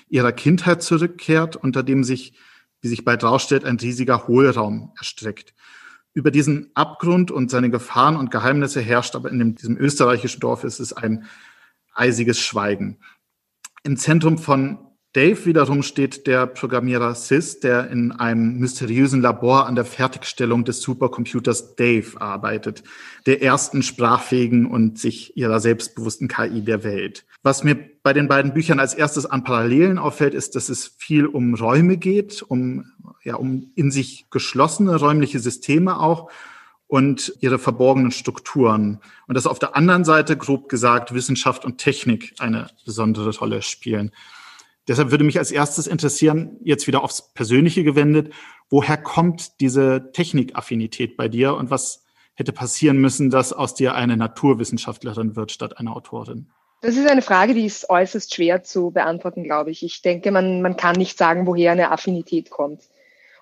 ihrer 0.09 0.31
Kindheit 0.31 0.83
zurückkehrt, 0.83 1.55
unter 1.55 1.83
dem 1.83 2.03
sich, 2.03 2.33
wie 2.81 2.87
sich 2.87 3.05
bald 3.05 3.23
rausstellt, 3.23 3.63
ein 3.63 3.77
riesiger 3.77 4.27
Hohlraum 4.27 4.91
erstreckt. 4.97 5.53
Über 6.13 6.31
diesen 6.31 6.71
Abgrund 6.73 7.31
und 7.31 7.49
seine 7.49 7.69
Gefahren 7.69 8.17
und 8.17 8.31
Geheimnisse 8.31 8.81
herrscht 8.81 9.15
aber 9.15 9.31
in 9.31 9.39
dem, 9.39 9.55
diesem 9.55 9.77
österreichischen 9.77 10.41
Dorf 10.41 10.65
ist 10.65 10.79
es 10.79 10.91
ein 10.91 11.25
eisiges 11.93 12.39
Schweigen. 12.39 12.99
Im 13.83 13.95
Zentrum 13.95 14.37
von 14.37 14.90
Dave 15.13 15.45
wiederum 15.45 15.83
steht 15.83 16.25
der 16.25 16.47
Programmierer 16.47 17.15
Sis, 17.15 17.59
der 17.59 17.89
in 17.89 18.13
einem 18.13 18.59
mysteriösen 18.59 19.21
Labor 19.21 19.67
an 19.67 19.75
der 19.75 19.83
Fertigstellung 19.83 20.63
des 20.63 20.81
Supercomputers 20.81 21.75
Dave 21.75 22.21
arbeitet, 22.21 22.83
der 23.25 23.41
ersten 23.41 23.83
sprachfähigen 23.83 24.65
und 24.65 24.99
sich 24.99 25.35
ihrer 25.35 25.59
selbstbewussten 25.59 26.29
KI 26.29 26.61
der 26.61 26.85
Welt. 26.85 27.25
Was 27.43 27.65
mir 27.65 27.75
bei 28.03 28.13
den 28.13 28.29
beiden 28.29 28.53
Büchern 28.53 28.79
als 28.79 28.93
erstes 28.93 29.25
an 29.25 29.43
Parallelen 29.43 29.97
auffällt, 29.97 30.33
ist, 30.33 30.55
dass 30.55 30.69
es 30.69 30.95
viel 30.97 31.25
um 31.25 31.55
Räume 31.55 31.97
geht, 31.97 32.41
um, 32.41 32.85
ja, 33.21 33.35
um 33.35 33.69
in 33.75 33.91
sich 33.91 34.27
geschlossene 34.29 34.95
räumliche 34.95 35.39
Systeme 35.39 35.99
auch 35.99 36.31
und 36.87 37.33
ihre 37.41 37.59
verborgenen 37.59 38.11
Strukturen. 38.11 39.01
Und 39.27 39.35
dass 39.35 39.45
auf 39.45 39.59
der 39.59 39.75
anderen 39.75 40.05
Seite, 40.05 40.37
grob 40.37 40.69
gesagt, 40.69 41.13
Wissenschaft 41.13 41.65
und 41.65 41.79
Technik 41.79 42.33
eine 42.39 42.67
besondere 42.85 43.35
Rolle 43.37 43.61
spielen. 43.61 44.11
Deshalb 44.91 45.09
würde 45.09 45.23
mich 45.23 45.39
als 45.39 45.51
erstes 45.51 45.87
interessieren, 45.87 46.57
jetzt 46.65 46.85
wieder 46.85 47.01
aufs 47.01 47.33
Persönliche 47.33 47.85
gewendet, 47.85 48.33
woher 48.69 48.97
kommt 48.97 49.61
diese 49.61 50.11
Technikaffinität 50.11 51.15
bei 51.15 51.29
dir 51.29 51.55
und 51.55 51.71
was 51.71 52.03
hätte 52.33 52.51
passieren 52.51 52.97
müssen, 52.97 53.29
dass 53.29 53.53
aus 53.53 53.73
dir 53.73 53.95
eine 53.95 54.17
Naturwissenschaftlerin 54.17 55.37
wird 55.37 55.53
statt 55.53 55.77
einer 55.77 55.95
Autorin? 55.95 56.51
Das 56.81 56.97
ist 56.97 57.09
eine 57.09 57.21
Frage, 57.21 57.53
die 57.53 57.65
ist 57.65 57.89
äußerst 57.89 58.35
schwer 58.35 58.63
zu 58.63 58.91
beantworten, 58.91 59.45
glaube 59.45 59.71
ich. 59.71 59.81
Ich 59.81 60.01
denke, 60.01 60.29
man, 60.29 60.61
man 60.61 60.75
kann 60.75 60.97
nicht 60.97 61.17
sagen, 61.17 61.47
woher 61.47 61.71
eine 61.71 61.89
Affinität 61.91 62.49
kommt 62.49 62.81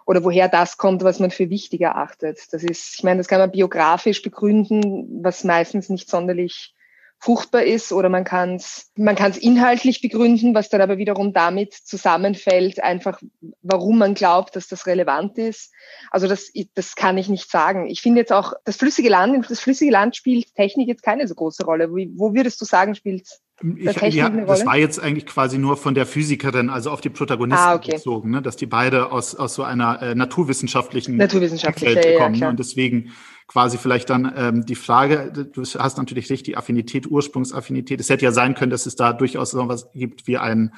oder 0.06 0.24
woher 0.24 0.50
das 0.50 0.78
kommt, 0.78 1.04
was 1.04 1.20
man 1.20 1.32
für 1.32 1.50
wichtig 1.50 1.82
erachtet. 1.82 2.38
Das 2.52 2.64
ist, 2.64 2.94
ich 2.98 3.04
meine, 3.04 3.18
das 3.18 3.28
kann 3.28 3.40
man 3.40 3.50
biografisch 3.50 4.22
begründen, 4.22 5.24
was 5.24 5.44
meistens 5.44 5.90
nicht 5.90 6.12
sonderlich 6.12 6.76
fruchtbar 7.20 7.64
ist 7.64 7.92
oder 7.92 8.08
man 8.08 8.24
kann 8.24 8.56
es 8.56 8.92
man 8.96 9.16
kann's 9.16 9.38
inhaltlich 9.38 10.02
begründen, 10.02 10.56
was 10.56 10.70
dann 10.70 10.82
aber 10.82 10.98
wiederum 10.98 11.34
damit 11.34 11.74
zusammenfällt, 11.74 12.82
einfach 12.82 13.22
warum 13.62 13.98
man 13.98 14.14
glaubt, 14.14 14.56
dass 14.56 14.68
das 14.68 14.88
relevant 14.88 15.38
ist. 15.38 15.74
Also 16.12 16.28
das, 16.28 16.52
das 16.76 16.96
kann 16.96 17.18
ich 17.18 17.28
nicht 17.28 17.52
sagen. 17.52 17.88
Ich 17.88 18.02
finde 18.02 18.22
jetzt 18.22 18.32
auch, 18.32 18.54
das 18.64 18.78
flüssige 18.78 19.10
Land, 19.10 19.50
das 19.50 19.60
flüssige 19.60 19.92
Land 19.92 20.16
spielt 20.16 20.56
Technik 20.56 20.88
jetzt 20.88 21.04
keine 21.04 21.28
so 21.28 21.36
große 21.36 21.66
Rolle. 21.66 21.92
Wo, 21.92 21.98
wo 22.16 22.34
würdest 22.34 22.62
du 22.62 22.66
sagen, 22.66 22.96
spielt 22.96 23.28
ich, 23.62 24.16
ja, 24.16 24.30
das 24.30 24.66
war 24.66 24.78
jetzt 24.78 25.00
eigentlich 25.00 25.26
quasi 25.26 25.58
nur 25.58 25.78
von 25.78 25.94
der 25.94 26.06
Physikerin, 26.06 26.70
also 26.70 26.92
auf 26.92 27.02
die 27.02 27.10
Protagonisten 27.10 27.66
ah, 27.66 27.76
okay. 27.76 27.94
bezogen, 27.94 28.32
ne? 28.32 28.42
dass 28.42 28.56
die 28.56 28.66
beide 28.66 29.12
aus, 29.12 29.36
aus 29.36 29.56
so 29.56 29.64
einer 29.64 30.02
äh, 30.02 30.16
naturwissenschaftlichen 30.16 31.18
Naturwissenschaftliche, 31.18 31.96
Welt 31.96 32.18
kommen. 32.18 32.36
Ja, 32.36 32.48
ne? 32.48 32.52
und 32.52 32.60
deswegen 32.60 33.12
quasi 33.48 33.78
vielleicht 33.78 34.10
dann 34.10 34.32
ähm, 34.36 34.66
die 34.66 34.76
Frage, 34.76 35.32
du 35.52 35.64
hast 35.64 35.98
natürlich 35.98 36.30
recht, 36.30 36.48
die 36.48 36.56
Affinität, 36.56 37.08
Ursprungsaffinität. 37.08 38.00
Es 38.00 38.10
hätte 38.10 38.26
ja 38.26 38.32
sein 38.32 38.56
können, 38.56 38.70
dass 38.70 38.86
es 38.86 38.96
da 38.96 39.12
durchaus 39.12 39.52
so 39.52 39.68
was 39.68 39.92
gibt 39.94 40.28
wie 40.28 40.38
ein 40.38 40.74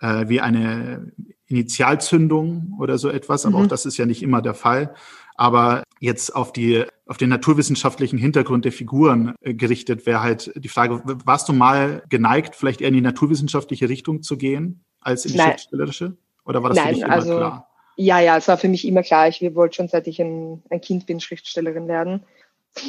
äh, 0.00 0.28
wie 0.28 0.40
eine 0.40 1.12
Initialzündung 1.46 2.74
oder 2.78 2.98
so 2.98 3.08
etwas, 3.08 3.46
aber 3.46 3.58
mhm. 3.58 3.64
auch 3.64 3.68
das 3.68 3.86
ist 3.86 3.96
ja 3.96 4.06
nicht 4.06 4.22
immer 4.22 4.42
der 4.42 4.54
Fall. 4.54 4.94
Aber 5.36 5.82
jetzt 6.00 6.34
auf 6.34 6.52
die 6.52 6.84
auf 7.06 7.18
den 7.18 7.28
naturwissenschaftlichen 7.28 8.18
Hintergrund 8.18 8.64
der 8.64 8.72
Figuren 8.72 9.34
äh, 9.40 9.54
gerichtet 9.54 10.06
wäre 10.06 10.22
halt 10.22 10.52
die 10.56 10.68
Frage, 10.68 11.02
warst 11.24 11.48
du 11.48 11.52
mal 11.52 12.02
geneigt, 12.08 12.56
vielleicht 12.56 12.80
eher 12.80 12.88
in 12.88 12.94
die 12.94 13.00
naturwissenschaftliche 13.00 13.88
Richtung 13.88 14.22
zu 14.22 14.36
gehen 14.36 14.84
als 15.00 15.24
in 15.24 15.32
die 15.32 15.38
Nein. 15.38 15.50
schriftstellerische? 15.50 16.16
Oder 16.44 16.62
war 16.62 16.70
das 16.70 16.78
Nein, 16.78 16.88
für 16.88 16.94
dich 16.94 17.04
immer 17.04 17.12
also, 17.12 17.36
klar? 17.36 17.68
Ja, 17.96 18.20
ja, 18.20 18.36
es 18.36 18.48
war 18.48 18.58
für 18.58 18.68
mich 18.68 18.86
immer 18.86 19.02
klar. 19.02 19.28
Ich 19.28 19.40
wollte 19.54 19.76
schon, 19.76 19.88
seit 19.88 20.06
ich 20.06 20.20
ein, 20.20 20.62
ein 20.68 20.80
Kind 20.80 21.06
bin, 21.06 21.20
Schriftstellerin 21.20 21.88
werden. 21.88 22.24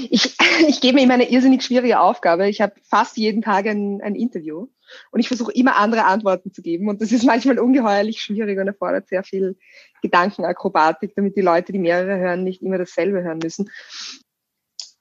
Ich, 0.09 0.35
ich 0.67 0.81
gebe 0.81 0.95
mir 0.95 1.03
immer 1.03 1.15
eine 1.15 1.29
irrsinnig 1.29 1.63
schwierige 1.63 1.99
Aufgabe. 1.99 2.47
Ich 2.47 2.61
habe 2.61 2.73
fast 2.83 3.17
jeden 3.17 3.41
Tag 3.41 3.65
ein, 3.67 4.01
ein 4.01 4.15
Interview 4.15 4.67
und 5.11 5.19
ich 5.19 5.27
versuche 5.27 5.51
immer 5.51 5.75
andere 5.75 6.05
Antworten 6.05 6.53
zu 6.53 6.61
geben. 6.61 6.89
Und 6.89 7.01
das 7.01 7.11
ist 7.11 7.25
manchmal 7.25 7.59
ungeheuerlich 7.59 8.21
schwierig 8.21 8.59
und 8.59 8.67
erfordert 8.67 9.07
sehr 9.07 9.23
viel 9.23 9.57
Gedankenakrobatik, 10.01 11.13
damit 11.15 11.35
die 11.35 11.41
Leute, 11.41 11.71
die 11.71 11.79
mehrere 11.79 12.17
hören, 12.17 12.43
nicht 12.43 12.61
immer 12.61 12.77
dasselbe 12.77 13.23
hören 13.23 13.39
müssen. 13.41 13.69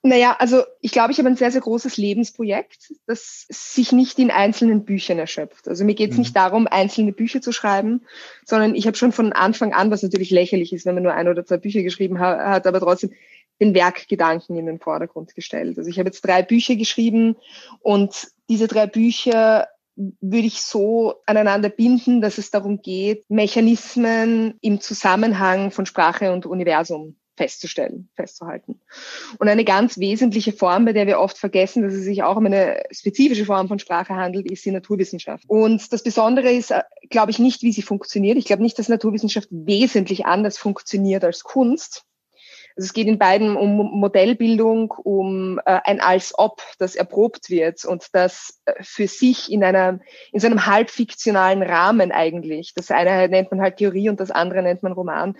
Naja, 0.03 0.37
also 0.39 0.63
ich 0.79 0.91
glaube, 0.91 1.11
ich 1.11 1.17
habe 1.17 1.27
ein 1.27 1.35
sehr, 1.35 1.51
sehr 1.51 1.59
großes 1.59 1.97
Lebensprojekt, 1.97 2.93
das 3.07 3.45
sich 3.49 3.91
nicht 3.91 4.19
in 4.19 4.31
einzelnen 4.31 4.85
Büchern 4.85 5.19
erschöpft. 5.19 5.67
Also 5.67 5.83
mir 5.83 5.95
geht 5.95 6.11
es 6.11 6.17
mhm. 6.17 6.21
nicht 6.21 6.35
darum, 6.35 6.67
einzelne 6.67 7.11
Bücher 7.11 7.41
zu 7.41 7.51
schreiben, 7.51 8.05
sondern 8.45 8.75
ich 8.75 8.87
habe 8.87 8.95
schon 8.95 9.11
von 9.11 9.33
Anfang 9.33 9.73
an, 9.73 9.91
was 9.91 10.03
natürlich 10.03 10.29
lächerlich 10.29 10.71
ist, 10.71 10.85
wenn 10.85 10.93
man 10.93 11.03
nur 11.03 11.13
ein 11.13 11.27
oder 11.27 11.45
zwei 11.45 11.57
Bücher 11.57 11.81
geschrieben 11.81 12.19
hat, 12.19 12.65
aber 12.67 12.79
trotzdem 12.79 13.11
den 13.59 13.73
Werkgedanken 13.73 14.57
in 14.57 14.65
den 14.65 14.79
Vordergrund 14.79 15.35
gestellt. 15.35 15.77
Also 15.77 15.89
ich 15.89 15.99
habe 15.99 16.09
jetzt 16.09 16.21
drei 16.21 16.41
Bücher 16.43 16.75
geschrieben 16.75 17.35
und 17.79 18.27
diese 18.49 18.67
drei 18.67 18.87
Bücher 18.87 19.67
würde 19.95 20.47
ich 20.47 20.61
so 20.61 21.15
aneinander 21.25 21.69
binden, 21.69 22.21
dass 22.21 22.37
es 22.37 22.51
darum 22.51 22.81
geht, 22.81 23.25
Mechanismen 23.29 24.55
im 24.61 24.79
Zusammenhang 24.79 25.71
von 25.71 25.87
Sprache 25.87 26.31
und 26.31 26.45
Universum 26.45 27.15
festzustellen, 27.37 28.09
festzuhalten. 28.15 28.81
Und 29.37 29.47
eine 29.47 29.63
ganz 29.63 29.99
wesentliche 29.99 30.51
Form, 30.53 30.85
bei 30.85 30.93
der 30.93 31.07
wir 31.07 31.19
oft 31.19 31.37
vergessen, 31.37 31.83
dass 31.83 31.93
es 31.93 32.03
sich 32.03 32.23
auch 32.23 32.35
um 32.35 32.47
eine 32.47 32.83
spezifische 32.91 33.45
Form 33.45 33.67
von 33.67 33.79
Sprache 33.79 34.15
handelt, 34.15 34.49
ist 34.51 34.65
die 34.65 34.71
Naturwissenschaft. 34.71 35.45
Und 35.47 35.93
das 35.93 36.03
Besondere 36.03 36.51
ist, 36.51 36.71
äh, 36.71 36.81
glaube 37.09 37.31
ich, 37.31 37.39
nicht, 37.39 37.61
wie 37.61 37.71
sie 37.71 37.83
funktioniert. 37.83 38.37
Ich 38.37 38.45
glaube 38.45 38.63
nicht, 38.63 38.77
dass 38.79 38.89
Naturwissenschaft 38.89 39.49
wesentlich 39.51 40.25
anders 40.25 40.57
funktioniert 40.57 41.23
als 41.23 41.43
Kunst. 41.43 42.03
Also 42.77 42.85
es 42.85 42.93
geht 42.93 43.07
in 43.07 43.17
beiden 43.17 43.57
um 43.57 43.75
Modellbildung, 43.99 44.91
um 44.91 45.59
äh, 45.65 45.79
ein 45.83 45.99
Als-Ob, 45.99 46.61
das 46.77 46.95
erprobt 46.95 47.49
wird 47.49 47.83
und 47.85 48.05
das 48.13 48.61
äh, 48.65 48.73
für 48.83 49.07
sich 49.07 49.51
in 49.51 49.63
einer, 49.63 49.99
in 50.31 50.39
so 50.39 50.45
einem 50.45 50.67
halbfiktionalen 50.67 51.63
Rahmen 51.63 52.11
eigentlich. 52.11 52.75
Das 52.75 52.91
eine 52.91 53.27
nennt 53.29 53.49
man 53.49 53.61
halt 53.61 53.77
Theorie 53.77 54.09
und 54.09 54.19
das 54.19 54.29
andere 54.29 54.61
nennt 54.61 54.83
man 54.83 54.91
Roman 54.91 55.35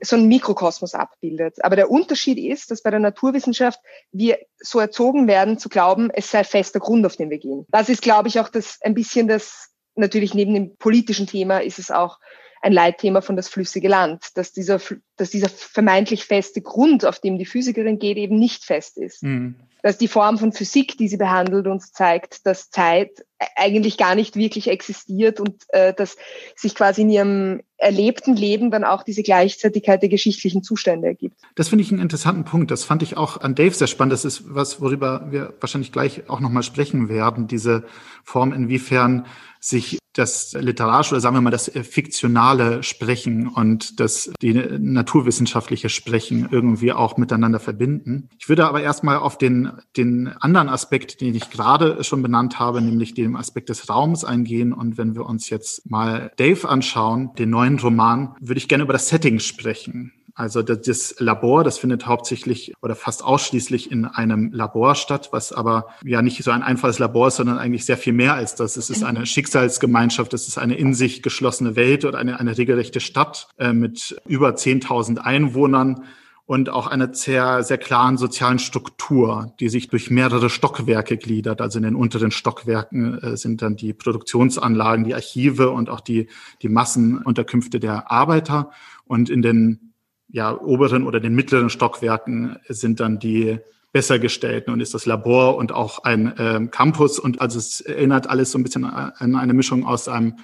so 0.00 0.16
einen 0.16 0.26
Mikrokosmos 0.26 0.94
abbildet. 0.94 1.62
Aber 1.64 1.76
der 1.76 1.90
Unterschied 1.90 2.38
ist, 2.38 2.72
dass 2.72 2.82
bei 2.82 2.90
der 2.90 2.98
Naturwissenschaft 2.98 3.78
wir 4.10 4.38
so 4.58 4.80
erzogen 4.80 5.28
werden 5.28 5.58
zu 5.58 5.68
glauben, 5.68 6.10
es 6.10 6.30
sei 6.30 6.42
fester 6.42 6.80
Grund, 6.80 7.06
auf 7.06 7.14
den 7.14 7.30
wir 7.30 7.38
gehen. 7.38 7.66
Das 7.68 7.88
ist, 7.88 8.02
glaube 8.02 8.26
ich, 8.26 8.40
auch 8.40 8.48
das 8.48 8.78
ein 8.82 8.94
bisschen 8.94 9.28
das, 9.28 9.70
natürlich 9.94 10.34
neben 10.34 10.54
dem 10.54 10.76
politischen 10.76 11.28
Thema 11.28 11.58
ist 11.62 11.78
es 11.78 11.92
auch 11.92 12.18
ein 12.60 12.72
Leitthema 12.72 13.20
von 13.22 13.36
das 13.36 13.48
flüssige 13.48 13.88
Land, 13.88 14.36
dass 14.36 14.52
dieser, 14.52 14.80
dass 15.16 15.30
dieser 15.30 15.48
vermeintlich 15.48 16.24
feste 16.24 16.60
Grund, 16.60 17.04
auf 17.04 17.18
dem 17.18 17.38
die 17.38 17.46
Physikerin 17.46 17.98
geht, 17.98 18.18
eben 18.18 18.38
nicht 18.38 18.64
fest 18.64 18.98
ist. 18.98 19.22
Mhm. 19.22 19.56
Dass 19.82 19.96
die 19.96 20.08
Form 20.08 20.36
von 20.36 20.52
Physik, 20.52 20.98
die 20.98 21.08
sie 21.08 21.16
behandelt, 21.16 21.66
uns 21.66 21.90
zeigt, 21.90 22.46
dass 22.46 22.68
Zeit 22.68 23.24
eigentlich 23.56 23.96
gar 23.96 24.14
nicht 24.14 24.36
wirklich 24.36 24.68
existiert 24.68 25.40
und 25.40 25.64
äh, 25.68 25.94
dass 25.94 26.18
sich 26.54 26.74
quasi 26.74 27.00
in 27.00 27.08
ihrem 27.08 27.60
erlebten 27.78 28.36
Leben 28.36 28.70
dann 28.70 28.84
auch 28.84 29.04
diese 29.04 29.22
Gleichzeitigkeit 29.22 30.02
der 30.02 30.10
geschichtlichen 30.10 30.62
Zustände 30.62 31.08
ergibt. 31.08 31.36
Das 31.54 31.70
finde 31.70 31.82
ich 31.82 31.90
einen 31.90 32.02
interessanten 32.02 32.44
Punkt. 32.44 32.70
Das 32.70 32.84
fand 32.84 33.02
ich 33.02 33.16
auch 33.16 33.40
an 33.40 33.54
Dave 33.54 33.72
sehr 33.72 33.86
spannend. 33.86 34.12
Das 34.12 34.26
ist 34.26 34.54
was, 34.54 34.82
worüber 34.82 35.28
wir 35.30 35.54
wahrscheinlich 35.60 35.92
gleich 35.92 36.28
auch 36.28 36.40
nochmal 36.40 36.62
sprechen 36.62 37.08
werden. 37.08 37.46
Diese 37.46 37.84
Form, 38.22 38.52
inwiefern 38.52 39.24
sich 39.60 39.99
das 40.14 40.56
literarische 40.58 41.14
oder 41.14 41.20
sagen 41.20 41.36
wir 41.36 41.40
mal 41.40 41.50
das 41.50 41.70
fiktionale 41.70 42.82
Sprechen 42.82 43.48
und 43.48 44.00
das 44.00 44.32
die 44.42 44.54
naturwissenschaftliche 44.54 45.88
Sprechen 45.88 46.48
irgendwie 46.50 46.92
auch 46.92 47.16
miteinander 47.16 47.60
verbinden. 47.60 48.28
Ich 48.38 48.48
würde 48.48 48.66
aber 48.66 48.82
erstmal 48.82 49.18
auf 49.18 49.38
den 49.38 49.70
den 49.96 50.28
anderen 50.28 50.68
Aspekt, 50.68 51.20
den 51.20 51.34
ich 51.34 51.50
gerade 51.50 52.02
schon 52.04 52.22
benannt 52.22 52.58
habe, 52.58 52.80
nämlich 52.80 53.14
den 53.14 53.36
Aspekt 53.36 53.68
des 53.68 53.88
Raums 53.88 54.24
eingehen 54.24 54.72
und 54.72 54.98
wenn 54.98 55.14
wir 55.14 55.26
uns 55.26 55.50
jetzt 55.50 55.88
mal 55.88 56.32
Dave 56.36 56.68
anschauen, 56.68 57.30
den 57.38 57.50
neuen 57.50 57.78
Roman, 57.78 58.34
würde 58.40 58.58
ich 58.58 58.68
gerne 58.68 58.84
über 58.84 58.92
das 58.92 59.08
Setting 59.08 59.38
sprechen. 59.38 60.12
Also 60.34 60.62
das 60.62 61.16
Labor, 61.18 61.64
das 61.64 61.78
findet 61.78 62.06
hauptsächlich 62.06 62.74
oder 62.82 62.94
fast 62.94 63.24
ausschließlich 63.24 63.90
in 63.90 64.04
einem 64.04 64.52
Labor 64.52 64.94
statt, 64.94 65.28
was 65.32 65.52
aber 65.52 65.88
ja 66.04 66.22
nicht 66.22 66.42
so 66.42 66.50
ein 66.50 66.62
einfaches 66.62 66.98
Labor 66.98 67.28
ist, 67.28 67.36
sondern 67.36 67.58
eigentlich 67.58 67.84
sehr 67.84 67.96
viel 67.96 68.12
mehr 68.12 68.34
als 68.34 68.54
das. 68.54 68.76
Es 68.76 68.90
ist 68.90 69.02
eine 69.02 69.26
Schicksalsgemeinschaft, 69.26 70.32
es 70.34 70.48
ist 70.48 70.58
eine 70.58 70.74
in 70.74 70.94
sich 70.94 71.22
geschlossene 71.22 71.76
Welt 71.76 72.04
oder 72.04 72.18
eine, 72.18 72.38
eine 72.40 72.56
regelrechte 72.56 73.00
Stadt 73.00 73.48
äh, 73.58 73.72
mit 73.72 74.20
über 74.26 74.50
10.000 74.50 75.18
Einwohnern 75.18 76.04
und 76.50 76.68
auch 76.68 76.88
einer 76.88 77.14
sehr, 77.14 77.62
sehr 77.62 77.78
klaren 77.78 78.16
sozialen 78.16 78.58
Struktur, 78.58 79.54
die 79.60 79.68
sich 79.68 79.86
durch 79.86 80.10
mehrere 80.10 80.50
Stockwerke 80.50 81.16
gliedert. 81.16 81.60
Also 81.60 81.78
in 81.78 81.84
den 81.84 81.94
unteren 81.94 82.32
Stockwerken 82.32 83.22
äh, 83.22 83.36
sind 83.36 83.62
dann 83.62 83.76
die 83.76 83.92
Produktionsanlagen, 83.92 85.04
die 85.04 85.14
Archive 85.14 85.70
und 85.70 85.88
auch 85.88 86.00
die, 86.00 86.26
die 86.60 86.68
Massenunterkünfte 86.68 87.78
der 87.78 88.10
Arbeiter. 88.10 88.72
Und 89.04 89.30
in 89.30 89.42
den 89.42 89.89
ja, 90.32 90.58
oberen 90.58 91.06
oder 91.06 91.20
den 91.20 91.34
mittleren 91.34 91.70
Stockwerken 91.70 92.56
sind 92.68 93.00
dann 93.00 93.18
die 93.18 93.58
besser 93.92 94.18
gestellten 94.18 94.70
und 94.70 94.80
ist 94.80 94.94
das 94.94 95.06
Labor 95.06 95.56
und 95.56 95.72
auch 95.72 96.04
ein 96.04 96.32
ähm, 96.38 96.70
Campus 96.70 97.18
und 97.18 97.40
also 97.40 97.58
es 97.58 97.80
erinnert 97.80 98.30
alles 98.30 98.52
so 98.52 98.58
ein 98.58 98.62
bisschen 98.62 98.84
an 98.84 99.34
eine 99.34 99.52
Mischung 99.52 99.84
aus 99.84 100.06
einem 100.08 100.36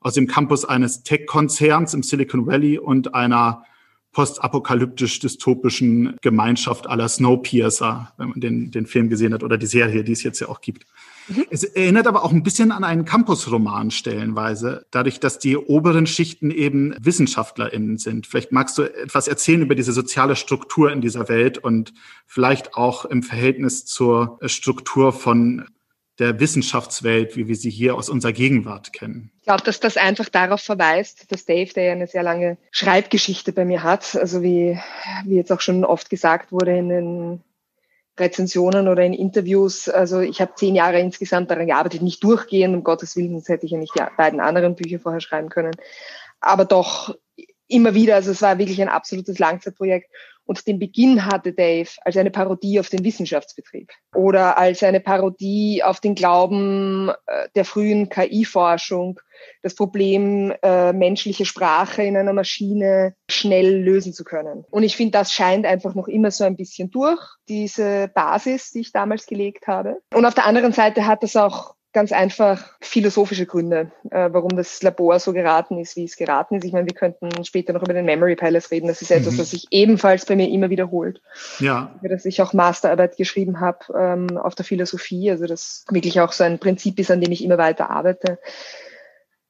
aus 0.00 0.14
dem 0.14 0.28
Campus 0.28 0.64
eines 0.64 1.02
Tech-Konzerns 1.02 1.92
im 1.94 2.04
Silicon 2.04 2.46
Valley 2.46 2.78
und 2.78 3.14
einer 3.14 3.64
postapokalyptisch-dystopischen 4.12 6.16
Gemeinschaft 6.22 6.88
aller 6.88 7.08
Snowpiercer, 7.08 8.12
wenn 8.16 8.28
man 8.28 8.40
den, 8.40 8.70
den 8.70 8.86
Film 8.86 9.08
gesehen 9.08 9.34
hat 9.34 9.42
oder 9.42 9.58
die 9.58 9.66
Serie, 9.66 10.04
die 10.04 10.12
es 10.12 10.22
jetzt 10.22 10.38
ja 10.40 10.48
auch 10.48 10.60
gibt. 10.60 10.86
Mhm. 11.28 11.46
Es 11.50 11.64
erinnert 11.64 12.06
aber 12.06 12.24
auch 12.24 12.32
ein 12.32 12.42
bisschen 12.42 12.72
an 12.72 12.84
einen 12.84 13.04
Campusroman 13.04 13.90
stellenweise, 13.90 14.86
dadurch, 14.90 15.20
dass 15.20 15.38
die 15.38 15.56
oberen 15.56 16.06
Schichten 16.06 16.50
eben 16.50 16.94
WissenschaftlerInnen 17.00 17.98
sind. 17.98 18.26
Vielleicht 18.26 18.52
magst 18.52 18.78
du 18.78 18.82
etwas 18.82 19.28
erzählen 19.28 19.62
über 19.62 19.74
diese 19.74 19.92
soziale 19.92 20.36
Struktur 20.36 20.92
in 20.92 21.00
dieser 21.00 21.28
Welt 21.28 21.58
und 21.58 21.92
vielleicht 22.26 22.74
auch 22.74 23.04
im 23.04 23.22
Verhältnis 23.22 23.84
zur 23.84 24.38
Struktur 24.46 25.12
von 25.12 25.66
der 26.18 26.40
Wissenschaftswelt, 26.40 27.36
wie 27.36 27.46
wir 27.46 27.56
sie 27.56 27.70
hier 27.70 27.94
aus 27.94 28.08
unserer 28.08 28.32
Gegenwart 28.32 28.92
kennen. 28.92 29.30
Ich 29.38 29.44
glaube, 29.44 29.62
dass 29.62 29.80
das 29.80 29.96
einfach 29.96 30.28
darauf 30.28 30.62
verweist, 30.62 31.30
dass 31.30 31.44
Dave, 31.44 31.72
der 31.74 31.84
ja 31.84 31.92
eine 31.92 32.06
sehr 32.06 32.22
lange 32.22 32.56
Schreibgeschichte 32.70 33.52
bei 33.52 33.64
mir 33.64 33.82
hat, 33.82 34.16
also 34.16 34.42
wie, 34.42 34.78
wie 35.24 35.36
jetzt 35.36 35.52
auch 35.52 35.60
schon 35.60 35.84
oft 35.84 36.08
gesagt 36.08 36.52
wurde 36.52 36.76
in 36.76 36.88
den 36.88 37.40
Rezensionen 38.18 38.88
oder 38.88 39.02
in 39.04 39.12
Interviews. 39.12 39.88
Also 39.88 40.20
ich 40.20 40.40
habe 40.40 40.54
zehn 40.54 40.74
Jahre 40.74 41.00
insgesamt 41.00 41.50
daran 41.50 41.66
gearbeitet, 41.66 42.02
nicht 42.02 42.22
durchgehend, 42.24 42.74
um 42.74 42.84
Gottes 42.84 43.16
Willen, 43.16 43.32
sonst 43.32 43.48
hätte 43.48 43.66
ich 43.66 43.72
ja 43.72 43.78
nicht 43.78 43.94
die 43.94 44.02
beiden 44.16 44.40
anderen 44.40 44.74
Bücher 44.74 44.98
vorher 44.98 45.20
schreiben 45.20 45.48
können. 45.48 45.72
Aber 46.40 46.64
doch 46.64 47.14
immer 47.68 47.94
wieder, 47.94 48.14
also 48.14 48.30
es 48.30 48.42
war 48.42 48.58
wirklich 48.58 48.80
ein 48.80 48.88
absolutes 48.88 49.38
Langzeitprojekt. 49.38 50.10
Und 50.46 50.66
den 50.66 50.78
Beginn 50.78 51.26
hatte 51.26 51.52
Dave 51.52 51.90
als 52.02 52.16
eine 52.16 52.30
Parodie 52.30 52.80
auf 52.80 52.88
den 52.88 53.04
Wissenschaftsbetrieb 53.04 53.90
oder 54.14 54.56
als 54.56 54.82
eine 54.82 55.00
Parodie 55.00 55.82
auf 55.82 56.00
den 56.00 56.14
Glauben 56.14 57.10
äh, 57.26 57.48
der 57.54 57.64
frühen 57.64 58.08
KI-Forschung, 58.08 59.20
das 59.62 59.74
Problem 59.74 60.52
äh, 60.62 60.92
menschliche 60.92 61.44
Sprache 61.44 62.02
in 62.02 62.16
einer 62.16 62.32
Maschine 62.32 63.14
schnell 63.30 63.82
lösen 63.82 64.12
zu 64.12 64.24
können. 64.24 64.64
Und 64.70 64.82
ich 64.82 64.96
finde, 64.96 65.12
das 65.12 65.32
scheint 65.32 65.66
einfach 65.66 65.94
noch 65.94 66.08
immer 66.08 66.30
so 66.30 66.44
ein 66.44 66.56
bisschen 66.56 66.90
durch, 66.90 67.20
diese 67.48 68.08
Basis, 68.14 68.70
die 68.70 68.80
ich 68.80 68.92
damals 68.92 69.26
gelegt 69.26 69.66
habe. 69.66 69.98
Und 70.14 70.24
auf 70.24 70.34
der 70.34 70.46
anderen 70.46 70.72
Seite 70.72 71.06
hat 71.06 71.22
das 71.22 71.36
auch 71.36 71.75
ganz 71.96 72.12
einfach 72.12 72.76
philosophische 72.82 73.46
Gründe, 73.46 73.90
äh, 74.10 74.28
warum 74.30 74.54
das 74.54 74.82
Labor 74.82 75.18
so 75.18 75.32
geraten 75.32 75.78
ist, 75.78 75.96
wie 75.96 76.04
es 76.04 76.18
geraten 76.18 76.56
ist. 76.56 76.64
Ich 76.64 76.74
meine, 76.74 76.84
wir 76.84 76.94
könnten 76.94 77.42
später 77.42 77.72
noch 77.72 77.82
über 77.82 77.94
den 77.94 78.04
Memory 78.04 78.36
Palace 78.36 78.70
reden. 78.70 78.86
Das 78.86 79.00
ist 79.00 79.10
etwas, 79.10 79.32
mhm. 79.32 79.38
was 79.38 79.50
sich 79.52 79.68
ebenfalls 79.70 80.26
bei 80.26 80.36
mir 80.36 80.46
immer 80.46 80.68
wiederholt. 80.68 81.22
Ja. 81.58 81.94
Über 82.00 82.10
das 82.10 82.26
ich 82.26 82.42
auch 82.42 82.52
Masterarbeit 82.52 83.16
geschrieben 83.16 83.60
habe 83.60 83.78
ähm, 83.98 84.36
auf 84.36 84.54
der 84.54 84.66
Philosophie. 84.66 85.30
Also 85.30 85.46
das 85.46 85.86
wirklich 85.88 86.20
auch 86.20 86.32
so 86.32 86.44
ein 86.44 86.58
Prinzip 86.58 86.98
ist, 86.98 87.10
an 87.10 87.22
dem 87.22 87.32
ich 87.32 87.42
immer 87.42 87.56
weiter 87.56 87.88
arbeite. 87.88 88.38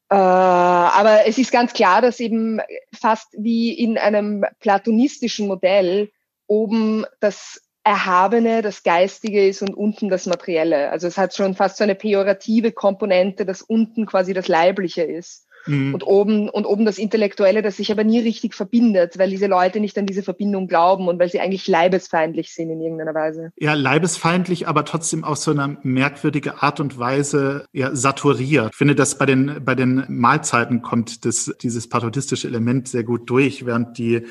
Äh, 0.08 0.14
aber 0.14 1.26
es 1.26 1.38
ist 1.38 1.50
ganz 1.50 1.72
klar, 1.72 2.00
dass 2.00 2.20
eben 2.20 2.60
fast 2.94 3.26
wie 3.36 3.72
in 3.72 3.98
einem 3.98 4.44
platonistischen 4.60 5.48
Modell 5.48 6.12
oben 6.46 7.06
das 7.18 7.60
Erhabene, 7.86 8.62
das 8.62 8.82
Geistige 8.82 9.46
ist 9.46 9.62
und 9.62 9.72
unten 9.72 10.08
das 10.08 10.26
Materielle. 10.26 10.90
Also 10.90 11.06
es 11.06 11.16
hat 11.16 11.36
schon 11.36 11.54
fast 11.54 11.76
so 11.76 11.84
eine 11.84 11.94
pejorative 11.94 12.72
Komponente, 12.72 13.46
dass 13.46 13.62
unten 13.62 14.06
quasi 14.06 14.34
das 14.34 14.48
Leibliche 14.48 15.02
ist 15.02 15.46
mhm. 15.66 15.94
und 15.94 16.04
oben 16.04 16.48
und 16.48 16.66
oben 16.66 16.84
das 16.84 16.98
Intellektuelle, 16.98 17.62
das 17.62 17.76
sich 17.76 17.92
aber 17.92 18.02
nie 18.02 18.18
richtig 18.18 18.54
verbindet, 18.54 19.20
weil 19.20 19.30
diese 19.30 19.46
Leute 19.46 19.78
nicht 19.78 19.96
an 19.98 20.06
diese 20.06 20.24
Verbindung 20.24 20.66
glauben 20.66 21.06
und 21.06 21.20
weil 21.20 21.30
sie 21.30 21.38
eigentlich 21.38 21.68
leibesfeindlich 21.68 22.52
sind 22.52 22.70
in 22.70 22.80
irgendeiner 22.80 23.14
Weise. 23.14 23.52
Ja, 23.56 23.74
leibesfeindlich, 23.74 24.66
aber 24.66 24.84
trotzdem 24.84 25.22
auf 25.22 25.38
so 25.38 25.52
eine 25.52 25.78
merkwürdige 25.84 26.64
Art 26.64 26.80
und 26.80 26.98
Weise 26.98 27.66
ja, 27.72 27.94
saturiert. 27.94 28.70
Ich 28.72 28.76
finde, 28.76 28.96
dass 28.96 29.16
bei 29.16 29.26
den 29.26 29.64
bei 29.64 29.76
den 29.76 30.04
Mahlzeiten 30.08 30.82
kommt 30.82 31.24
das, 31.24 31.54
dieses 31.62 31.88
parodistische 31.88 32.48
Element 32.48 32.88
sehr 32.88 33.04
gut 33.04 33.30
durch, 33.30 33.64
während 33.64 33.96
die 33.96 34.26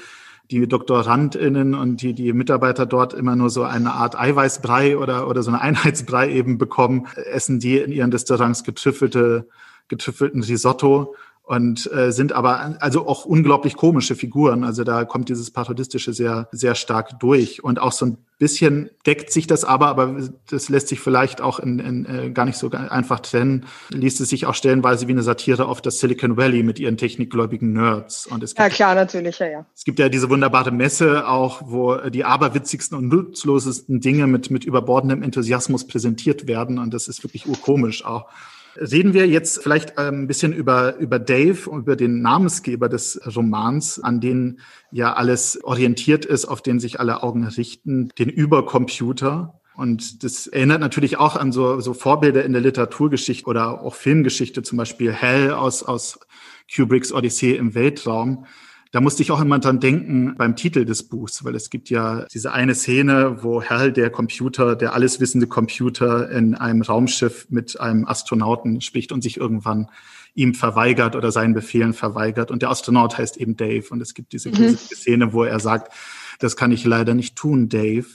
die 0.51 0.67
DoktorandInnen 0.67 1.73
und 1.73 2.01
die, 2.01 2.13
die 2.13 2.33
Mitarbeiter 2.33 2.85
dort 2.85 3.13
immer 3.13 3.35
nur 3.35 3.49
so 3.49 3.63
eine 3.63 3.93
Art 3.93 4.17
Eiweißbrei 4.17 4.97
oder, 4.97 5.27
oder 5.27 5.43
so 5.43 5.51
eine 5.51 5.61
Einheitsbrei 5.61 6.31
eben 6.31 6.57
bekommen, 6.57 7.07
essen 7.15 7.59
die 7.59 7.77
in 7.77 7.91
ihren 7.91 8.11
Restaurants 8.11 8.63
getrüffelte, 8.63 9.47
getrüffelten 9.87 10.43
Risotto 10.43 11.15
und 11.45 11.91
äh, 11.93 12.11
sind 12.11 12.33
aber 12.33 12.81
also 12.81 13.07
auch 13.07 13.25
unglaublich 13.25 13.75
komische 13.75 14.15
Figuren. 14.15 14.63
Also 14.63 14.83
da 14.83 15.05
kommt 15.05 15.29
dieses 15.29 15.51
Parodistische 15.51 16.11
sehr, 16.11 16.47
sehr 16.51 16.73
stark 16.73 17.19
durch. 17.19 17.63
Und 17.63 17.79
auch 17.79 17.91
so 17.91 18.07
ein 18.07 18.17
bisschen 18.39 18.89
deckt 19.05 19.31
sich 19.31 19.45
das 19.45 19.63
aber, 19.63 19.87
aber 19.89 20.15
das 20.49 20.69
lässt 20.69 20.87
sich 20.87 20.99
vielleicht 20.99 21.41
auch 21.41 21.59
in, 21.59 21.77
in, 21.77 22.05
äh, 22.05 22.31
gar 22.31 22.45
nicht 22.45 22.57
so 22.57 22.71
einfach 22.71 23.19
trennen, 23.19 23.67
liest 23.89 24.21
es 24.21 24.29
sich 24.29 24.47
auch 24.47 24.55
stellenweise 24.55 25.07
wie 25.07 25.11
eine 25.11 25.21
Satire 25.21 25.67
auf 25.67 25.83
das 25.83 25.99
Silicon 25.99 26.35
Valley 26.35 26.63
mit 26.63 26.79
ihren 26.79 26.97
technikgläubigen 26.97 27.73
Nerds. 27.73 28.25
Und 28.25 28.41
es 28.41 28.55
gibt, 28.55 28.59
ja, 28.59 28.69
klar, 28.69 28.95
natürlich, 28.95 29.37
ja, 29.37 29.47
ja. 29.47 29.65
Es 29.75 29.83
gibt 29.83 29.99
ja 29.99 30.09
diese 30.09 30.31
wunderbare 30.31 30.71
Messe 30.71 31.27
auch, 31.27 31.61
wo 31.65 31.95
die 32.09 32.25
aberwitzigsten 32.25 32.97
und 32.97 33.07
nutzlosesten 33.07 34.01
Dinge 34.01 34.25
mit, 34.25 34.49
mit 34.49 34.65
überbordendem 34.65 35.21
Enthusiasmus 35.21 35.85
präsentiert 35.85 36.47
werden. 36.47 36.79
Und 36.79 36.91
das 36.91 37.07
ist 37.07 37.23
wirklich 37.23 37.47
urkomisch 37.47 38.03
auch. 38.03 38.25
Reden 38.77 39.13
wir 39.13 39.27
jetzt 39.27 39.63
vielleicht 39.63 39.93
ähm, 39.97 40.23
ein 40.23 40.27
bisschen 40.27 40.53
über, 40.53 40.97
über 40.97 41.19
Dave, 41.19 41.69
über 41.69 41.95
den 41.95 42.21
Namensgeber 42.21 42.89
des 42.89 43.19
Romans, 43.35 43.99
an 43.99 44.19
den 44.19 44.59
ja 44.91 45.13
alles 45.13 45.63
orientiert 45.63 46.25
ist, 46.25 46.45
auf 46.45 46.61
den 46.61 46.79
sich 46.79 46.99
alle 46.99 47.23
Augen 47.23 47.45
richten, 47.45 48.09
den 48.19 48.29
Übercomputer. 48.29 49.61
Und 49.75 50.23
das 50.23 50.47
erinnert 50.47 50.79
natürlich 50.79 51.17
auch 51.17 51.35
an 51.35 51.51
so, 51.51 51.79
so 51.81 51.93
Vorbilder 51.93 52.45
in 52.45 52.53
der 52.53 52.61
Literaturgeschichte 52.61 53.45
oder 53.45 53.81
auch 53.81 53.95
Filmgeschichte, 53.95 54.63
zum 54.63 54.77
Beispiel 54.77 55.11
Hell 55.11 55.51
aus, 55.51 55.83
aus 55.83 56.19
Kubricks 56.73 57.11
Odyssee 57.11 57.55
im 57.55 57.75
Weltraum. 57.75 58.45
Da 58.95 59.01
musste 59.01 59.23
ich 59.23 59.31
auch 59.31 59.41
immer 59.41 59.59
dran 59.59 59.81
denken 59.81 60.35
beim 60.37 60.55
Titel 60.55 60.85
des 60.85 61.03
Buchs, 61.09 61.43
weil 61.43 61.53
es 61.53 61.69
gibt 61.69 61.89
ja 61.89 62.25
diese 62.33 62.53
eine 62.53 62.73
Szene, 62.75 63.43
wo 63.43 63.61
Hal, 63.61 63.91
der 63.91 64.09
Computer, 64.09 64.77
der 64.77 64.93
alleswissende 64.93 65.47
Computer 65.47 66.31
in 66.31 66.55
einem 66.55 66.81
Raumschiff 66.81 67.47
mit 67.49 67.77
einem 67.77 68.07
Astronauten 68.07 68.79
spricht 68.79 69.11
und 69.11 69.21
sich 69.21 69.35
irgendwann 69.35 69.89
ihm 70.33 70.53
verweigert 70.53 71.17
oder 71.17 71.33
seinen 71.33 71.53
Befehlen 71.53 71.93
verweigert. 71.93 72.51
Und 72.51 72.61
der 72.61 72.69
Astronaut 72.69 73.17
heißt 73.17 73.35
eben 73.35 73.57
Dave. 73.57 73.83
Und 73.89 73.99
es 73.99 74.13
gibt 74.13 74.31
diese 74.31 74.47
mhm. 74.47 74.77
Szene, 74.77 75.33
wo 75.33 75.43
er 75.43 75.59
sagt, 75.59 75.91
das 76.39 76.55
kann 76.55 76.71
ich 76.71 76.85
leider 76.85 77.15
nicht 77.15 77.35
tun, 77.35 77.67
Dave. 77.67 78.07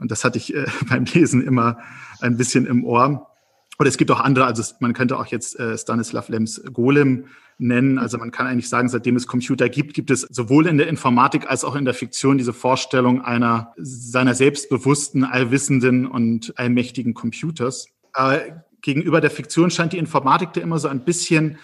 Und 0.00 0.10
das 0.10 0.24
hatte 0.24 0.38
ich 0.38 0.52
äh, 0.52 0.66
beim 0.88 1.04
Lesen 1.04 1.46
immer 1.46 1.78
ein 2.20 2.36
bisschen 2.36 2.66
im 2.66 2.84
Ohr. 2.84 3.33
Oder 3.78 3.88
es 3.88 3.96
gibt 3.96 4.10
auch 4.10 4.20
andere, 4.20 4.46
also 4.46 4.62
man 4.80 4.92
könnte 4.92 5.18
auch 5.18 5.26
jetzt 5.26 5.58
äh, 5.58 5.76
Stanislav 5.76 6.28
Lems 6.28 6.62
Golem 6.72 7.26
nennen. 7.58 7.98
Also 7.98 8.18
man 8.18 8.30
kann 8.30 8.46
eigentlich 8.46 8.68
sagen, 8.68 8.88
seitdem 8.88 9.16
es 9.16 9.26
Computer 9.26 9.68
gibt, 9.68 9.94
gibt 9.94 10.10
es 10.10 10.22
sowohl 10.22 10.66
in 10.66 10.78
der 10.78 10.88
Informatik 10.88 11.50
als 11.50 11.64
auch 11.64 11.76
in 11.76 11.84
der 11.84 11.94
Fiktion 11.94 12.38
diese 12.38 12.52
Vorstellung 12.52 13.22
einer 13.22 13.72
seiner 13.76 14.34
selbstbewussten, 14.34 15.24
allwissenden 15.24 16.06
und 16.06 16.56
allmächtigen 16.56 17.14
Computers. 17.14 17.86
Aber 18.12 18.40
gegenüber 18.80 19.20
der 19.20 19.30
Fiktion 19.30 19.70
scheint 19.70 19.92
die 19.92 19.98
Informatik 19.98 20.52
da 20.52 20.60
immer 20.60 20.78
so 20.78 20.88
ein 20.88 21.04
bisschen 21.04 21.58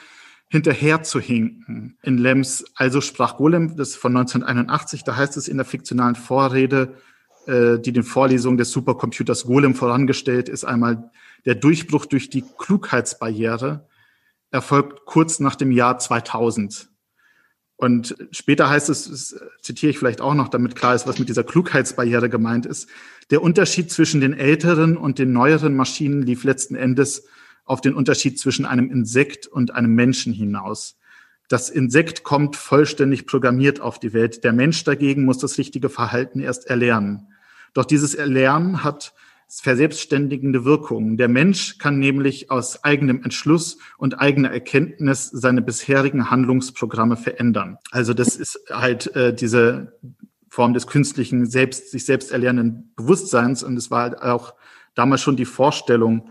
hinterher 0.49 1.03
zu 1.03 1.21
hinken. 1.21 1.97
In 2.03 2.19
Lems 2.19 2.65
Also 2.75 3.01
sprach 3.01 3.37
Golem, 3.37 3.77
das 3.77 3.91
ist 3.91 3.97
von 3.97 4.17
1981, 4.17 5.05
da 5.05 5.17
heißt 5.17 5.37
es 5.37 5.47
in 5.47 5.57
der 5.57 5.67
fiktionalen 5.67 6.17
Vorrede, 6.17 6.95
äh, 7.47 7.79
die 7.79 7.93
den 7.93 8.03
Vorlesungen 8.03 8.59
des 8.59 8.73
Supercomputers 8.73 9.45
Golem 9.45 9.75
vorangestellt 9.75 10.49
ist, 10.49 10.65
einmal 10.65 11.11
der 11.45 11.55
Durchbruch 11.55 12.07
durch 12.07 12.31
die 12.31 12.45
Klugheitsbarriere 12.59 13.89
erfolgt 14.51 15.05
kurz 15.07 15.41
nach 15.41 15.57
dem 15.57 15.71
Jahr 15.71 15.99
2000. 15.99 16.89
Und 17.77 18.15
später 18.31 18.69
heißt 18.69 18.91
es, 18.91 19.09
das 19.09 19.41
zitiere 19.63 19.91
ich 19.91 19.99
vielleicht 19.99 20.21
auch 20.21 20.35
noch, 20.35 20.49
damit 20.49 20.77
klar 20.77 20.95
ist, 20.95 21.07
was 21.07 21.19
mit 21.19 21.31
dieser 21.31 21.45
Klugheitsbarriere 21.45 22.29
gemeint 22.29 22.67
ist. 22.67 22.91
Der 23.31 23.43
Unterschied 23.43 23.91
zwischen 23.91 24.21
den 24.21 24.35
älteren 24.35 24.99
und 24.99 25.19
den 25.19 25.33
neueren 25.33 25.75
Maschinen 25.75 26.21
lief 26.23 26.45
letzten 26.45 26.75
Endes 26.75 27.27
auf 27.65 27.81
den 27.81 27.95
Unterschied 27.95 28.39
zwischen 28.39 28.67
einem 28.67 28.91
Insekt 28.91 29.47
und 29.47 29.73
einem 29.73 29.95
Menschen 29.95 30.33
hinaus. 30.35 30.99
Das 31.49 31.71
Insekt 31.71 32.23
kommt 32.23 32.55
vollständig 32.57 33.27
programmiert 33.27 33.81
auf 33.81 33.99
die 33.99 34.13
Welt. 34.13 34.45
Der 34.45 34.53
Mensch 34.53 34.85
dagegen 34.85 35.25
muss 35.25 35.39
das 35.39 35.57
richtige 35.57 35.89
Verhalten 35.89 36.41
erst 36.41 36.67
erlernen. 36.67 37.29
Doch 37.73 37.85
dieses 37.85 38.15
Erlernen 38.15 38.85
hat 38.85 39.15
verselbstständigende 39.59 40.65
Wirkungen. 40.65 41.17
Der 41.17 41.29
Mensch 41.29 41.79
kann 41.79 41.99
nämlich 41.99 42.51
aus 42.51 42.85
eigenem 42.85 43.23
Entschluss 43.23 43.79
und 43.99 44.21
eigener 44.21 44.51
Erkenntnis 44.51 45.29
seine 45.29 45.61
bisherigen 45.61 46.31
Handlungsprogramme 46.31 47.17
verändern. 47.17 47.79
Also 47.91 48.15
das 48.15 48.37
ist 48.37 48.61
halt 48.71 49.15
äh, 49.17 49.35
diese 49.35 49.99
Form 50.49 50.73
des 50.73 50.87
künstlichen, 50.87 51.47
selbst, 51.47 51.91
sich 51.91 52.05
selbst 52.05 52.31
erlernenden 52.31 52.93
Bewusstseins. 52.95 53.63
Und 53.63 53.77
es 53.77 53.91
war 53.91 54.03
halt 54.03 54.23
auch 54.23 54.55
damals 54.95 55.21
schon 55.21 55.37
die 55.37 55.45
Vorstellung 55.45 56.31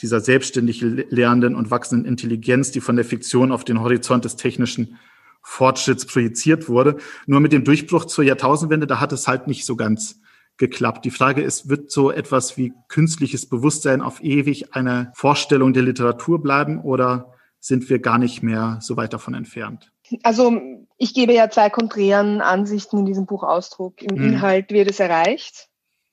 dieser 0.00 0.20
selbstständig 0.20 0.80
lernenden 0.80 1.54
und 1.54 1.70
wachsenden 1.70 2.06
Intelligenz, 2.06 2.70
die 2.70 2.80
von 2.80 2.96
der 2.96 3.04
Fiktion 3.04 3.52
auf 3.52 3.64
den 3.64 3.80
Horizont 3.80 4.24
des 4.24 4.36
technischen 4.36 4.98
Fortschritts 5.42 6.06
projiziert 6.06 6.68
wurde. 6.68 6.96
Nur 7.26 7.40
mit 7.40 7.52
dem 7.52 7.64
Durchbruch 7.64 8.06
zur 8.06 8.24
Jahrtausendwende, 8.24 8.86
da 8.86 9.00
hat 9.00 9.12
es 9.12 9.28
halt 9.28 9.46
nicht 9.46 9.66
so 9.66 9.76
ganz 9.76 10.20
geklappt. 10.56 11.04
Die 11.04 11.10
Frage 11.10 11.42
ist, 11.42 11.68
wird 11.68 11.90
so 11.90 12.10
etwas 12.10 12.56
wie 12.56 12.72
künstliches 12.88 13.46
Bewusstsein 13.46 14.00
auf 14.00 14.22
ewig 14.22 14.74
eine 14.74 15.12
Vorstellung 15.14 15.72
der 15.72 15.82
Literatur 15.82 16.40
bleiben 16.40 16.80
oder 16.80 17.32
sind 17.60 17.88
wir 17.88 17.98
gar 17.98 18.18
nicht 18.18 18.42
mehr 18.42 18.78
so 18.80 18.96
weit 18.96 19.12
davon 19.12 19.34
entfernt? 19.34 19.90
Also 20.22 20.60
ich 20.98 21.14
gebe 21.14 21.32
ja 21.32 21.50
zwei 21.50 21.70
konträren 21.70 22.40
Ansichten 22.40 22.98
in 22.98 23.06
diesem 23.06 23.26
Buch 23.26 23.42
Ausdruck. 23.42 24.02
Im 24.02 24.16
hm. 24.16 24.24
Inhalt 24.24 24.70
wird 24.70 24.90
es 24.90 25.00
erreicht. 25.00 25.68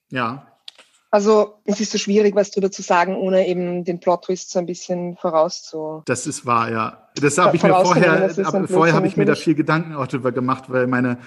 Ja. 0.10 0.48
Also 1.14 1.56
es 1.66 1.82
ist 1.82 1.92
so 1.92 1.98
schwierig, 1.98 2.36
was 2.36 2.52
darüber 2.52 2.72
zu 2.72 2.82
sagen, 2.82 3.16
ohne 3.16 3.46
eben 3.46 3.84
den 3.84 4.00
Plot-Twist 4.00 4.50
so 4.50 4.60
ein 4.60 4.66
bisschen 4.66 5.18
vorauszu. 5.18 6.04
Das 6.06 6.26
ist 6.26 6.46
wahr, 6.46 6.72
ja. 6.72 7.10
Das 7.16 7.38
habe 7.38 7.58
ich 7.58 7.64
mir 7.64 7.76
vorher, 7.84 8.30
vorher 8.68 8.96
habe 8.96 9.08
ich 9.08 9.18
mir 9.18 9.26
da 9.26 9.36
viel 9.36 9.56
Gedanken 9.56 9.94
auch 9.94 10.08
drüber 10.08 10.32
gemacht, 10.32 10.66
weil 10.70 10.88
meine 10.88 11.18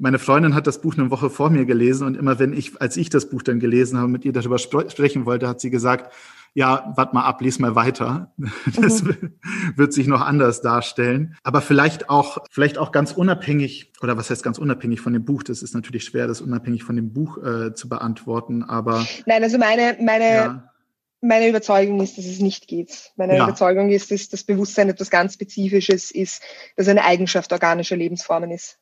meine 0.00 0.18
Freundin 0.18 0.54
hat 0.54 0.66
das 0.66 0.80
Buch 0.80 0.96
eine 0.96 1.10
Woche 1.10 1.28
vor 1.28 1.50
mir 1.50 1.66
gelesen 1.66 2.06
und 2.06 2.16
immer 2.16 2.38
wenn 2.38 2.54
ich, 2.54 2.80
als 2.80 2.96
ich 2.96 3.10
das 3.10 3.28
Buch 3.28 3.42
dann 3.42 3.60
gelesen 3.60 3.98
habe, 3.98 4.08
mit 4.08 4.24
ihr 4.24 4.32
darüber 4.32 4.58
sprechen 4.58 5.26
wollte, 5.26 5.46
hat 5.46 5.60
sie 5.60 5.70
gesagt, 5.70 6.12
ja, 6.54 6.92
warte 6.96 7.14
mal 7.14 7.24
ab, 7.24 7.40
lies 7.42 7.58
mal 7.58 7.74
weiter. 7.74 8.32
Das 8.80 9.02
mhm. 9.02 9.38
wird 9.76 9.92
sich 9.92 10.06
noch 10.06 10.22
anders 10.22 10.62
darstellen. 10.62 11.36
Aber 11.44 11.60
vielleicht 11.60 12.08
auch, 12.08 12.38
vielleicht 12.50 12.78
auch 12.78 12.92
ganz 12.92 13.12
unabhängig, 13.12 13.92
oder 14.00 14.16
was 14.16 14.30
heißt 14.30 14.42
ganz 14.42 14.58
unabhängig 14.58 15.00
von 15.00 15.12
dem 15.12 15.24
Buch? 15.24 15.42
Das 15.42 15.62
ist 15.62 15.74
natürlich 15.74 16.04
schwer, 16.04 16.26
das 16.26 16.40
unabhängig 16.40 16.82
von 16.82 16.96
dem 16.96 17.12
Buch 17.12 17.38
äh, 17.38 17.74
zu 17.74 17.88
beantworten, 17.88 18.64
aber. 18.64 19.06
Nein, 19.26 19.42
also 19.42 19.58
meine, 19.58 19.98
meine, 20.00 20.24
ja. 20.24 20.72
meine 21.20 21.48
Überzeugung 21.48 22.00
ist, 22.00 22.16
dass 22.16 22.24
es 22.24 22.40
nicht 22.40 22.66
geht. 22.68 23.12
Meine 23.16 23.36
ja. 23.36 23.44
Überzeugung 23.44 23.90
ist, 23.90 24.10
dass 24.10 24.28
das 24.30 24.44
Bewusstsein 24.44 24.88
etwas 24.88 25.10
ganz 25.10 25.34
Spezifisches 25.34 26.10
ist, 26.10 26.42
das 26.76 26.88
eine 26.88 27.04
Eigenschaft 27.04 27.52
organischer 27.52 27.96
Lebensformen 27.96 28.50
ist. 28.50 28.78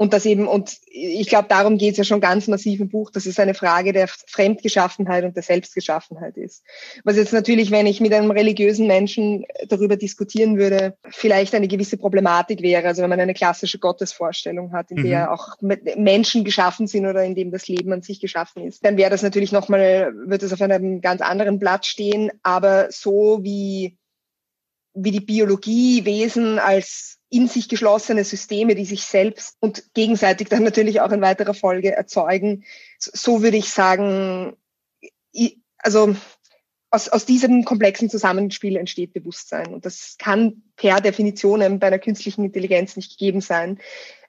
Und 0.00 0.12
das 0.12 0.26
eben, 0.26 0.46
und 0.46 0.78
ich 0.86 1.28
glaube, 1.28 1.48
darum 1.48 1.76
geht 1.76 1.92
es 1.92 1.98
ja 1.98 2.04
schon 2.04 2.20
ganz 2.20 2.46
massiv 2.46 2.78
im 2.78 2.88
Buch, 2.88 3.10
dass 3.10 3.26
es 3.26 3.40
eine 3.40 3.52
Frage 3.52 3.92
der 3.92 4.06
Fremdgeschaffenheit 4.06 5.24
und 5.24 5.34
der 5.34 5.42
Selbstgeschaffenheit 5.42 6.36
ist. 6.36 6.62
Was 7.02 7.16
jetzt 7.16 7.32
natürlich, 7.32 7.72
wenn 7.72 7.88
ich 7.88 8.00
mit 8.00 8.14
einem 8.14 8.30
religiösen 8.30 8.86
Menschen 8.86 9.44
darüber 9.66 9.96
diskutieren 9.96 10.56
würde, 10.56 10.96
vielleicht 11.10 11.52
eine 11.56 11.66
gewisse 11.66 11.96
Problematik 11.96 12.62
wäre. 12.62 12.86
Also 12.86 13.02
wenn 13.02 13.10
man 13.10 13.18
eine 13.18 13.34
klassische 13.34 13.80
Gottesvorstellung 13.80 14.72
hat, 14.72 14.92
in 14.92 14.98
mhm. 14.98 15.02
der 15.02 15.32
auch 15.32 15.56
Menschen 15.60 16.44
geschaffen 16.44 16.86
sind 16.86 17.04
oder 17.04 17.24
in 17.24 17.34
dem 17.34 17.50
das 17.50 17.66
Leben 17.66 17.92
an 17.92 18.02
sich 18.02 18.20
geschaffen 18.20 18.62
ist, 18.62 18.84
dann 18.84 18.98
wäre 18.98 19.10
das 19.10 19.24
natürlich 19.24 19.50
nochmal, 19.50 20.12
wird 20.14 20.44
es 20.44 20.52
auf 20.52 20.62
einem 20.62 21.00
ganz 21.00 21.22
anderen 21.22 21.58
Blatt 21.58 21.86
stehen. 21.86 22.30
Aber 22.44 22.86
so 22.92 23.40
wie, 23.42 23.98
wie 24.94 25.10
die 25.10 25.20
Biologie 25.20 26.04
Wesen 26.04 26.60
als 26.60 27.17
in 27.30 27.48
sich 27.48 27.68
geschlossene 27.68 28.24
Systeme, 28.24 28.74
die 28.74 28.84
sich 28.84 29.02
selbst 29.02 29.56
und 29.60 29.94
gegenseitig 29.94 30.48
dann 30.48 30.62
natürlich 30.62 31.00
auch 31.00 31.12
in 31.12 31.20
weiterer 31.20 31.54
Folge 31.54 31.94
erzeugen. 31.94 32.64
So 32.98 33.42
würde 33.42 33.58
ich 33.58 33.70
sagen, 33.70 34.56
also 35.78 36.16
aus, 36.90 37.08
aus 37.08 37.26
diesem 37.26 37.64
komplexen 37.64 38.08
Zusammenspiel 38.08 38.76
entsteht 38.76 39.12
Bewusstsein. 39.12 39.74
Und 39.74 39.84
das 39.84 40.16
kann 40.18 40.62
per 40.76 41.00
Definition 41.00 41.78
bei 41.78 41.86
einer 41.86 41.98
künstlichen 41.98 42.44
Intelligenz 42.44 42.96
nicht 42.96 43.18
gegeben 43.18 43.42
sein. 43.42 43.78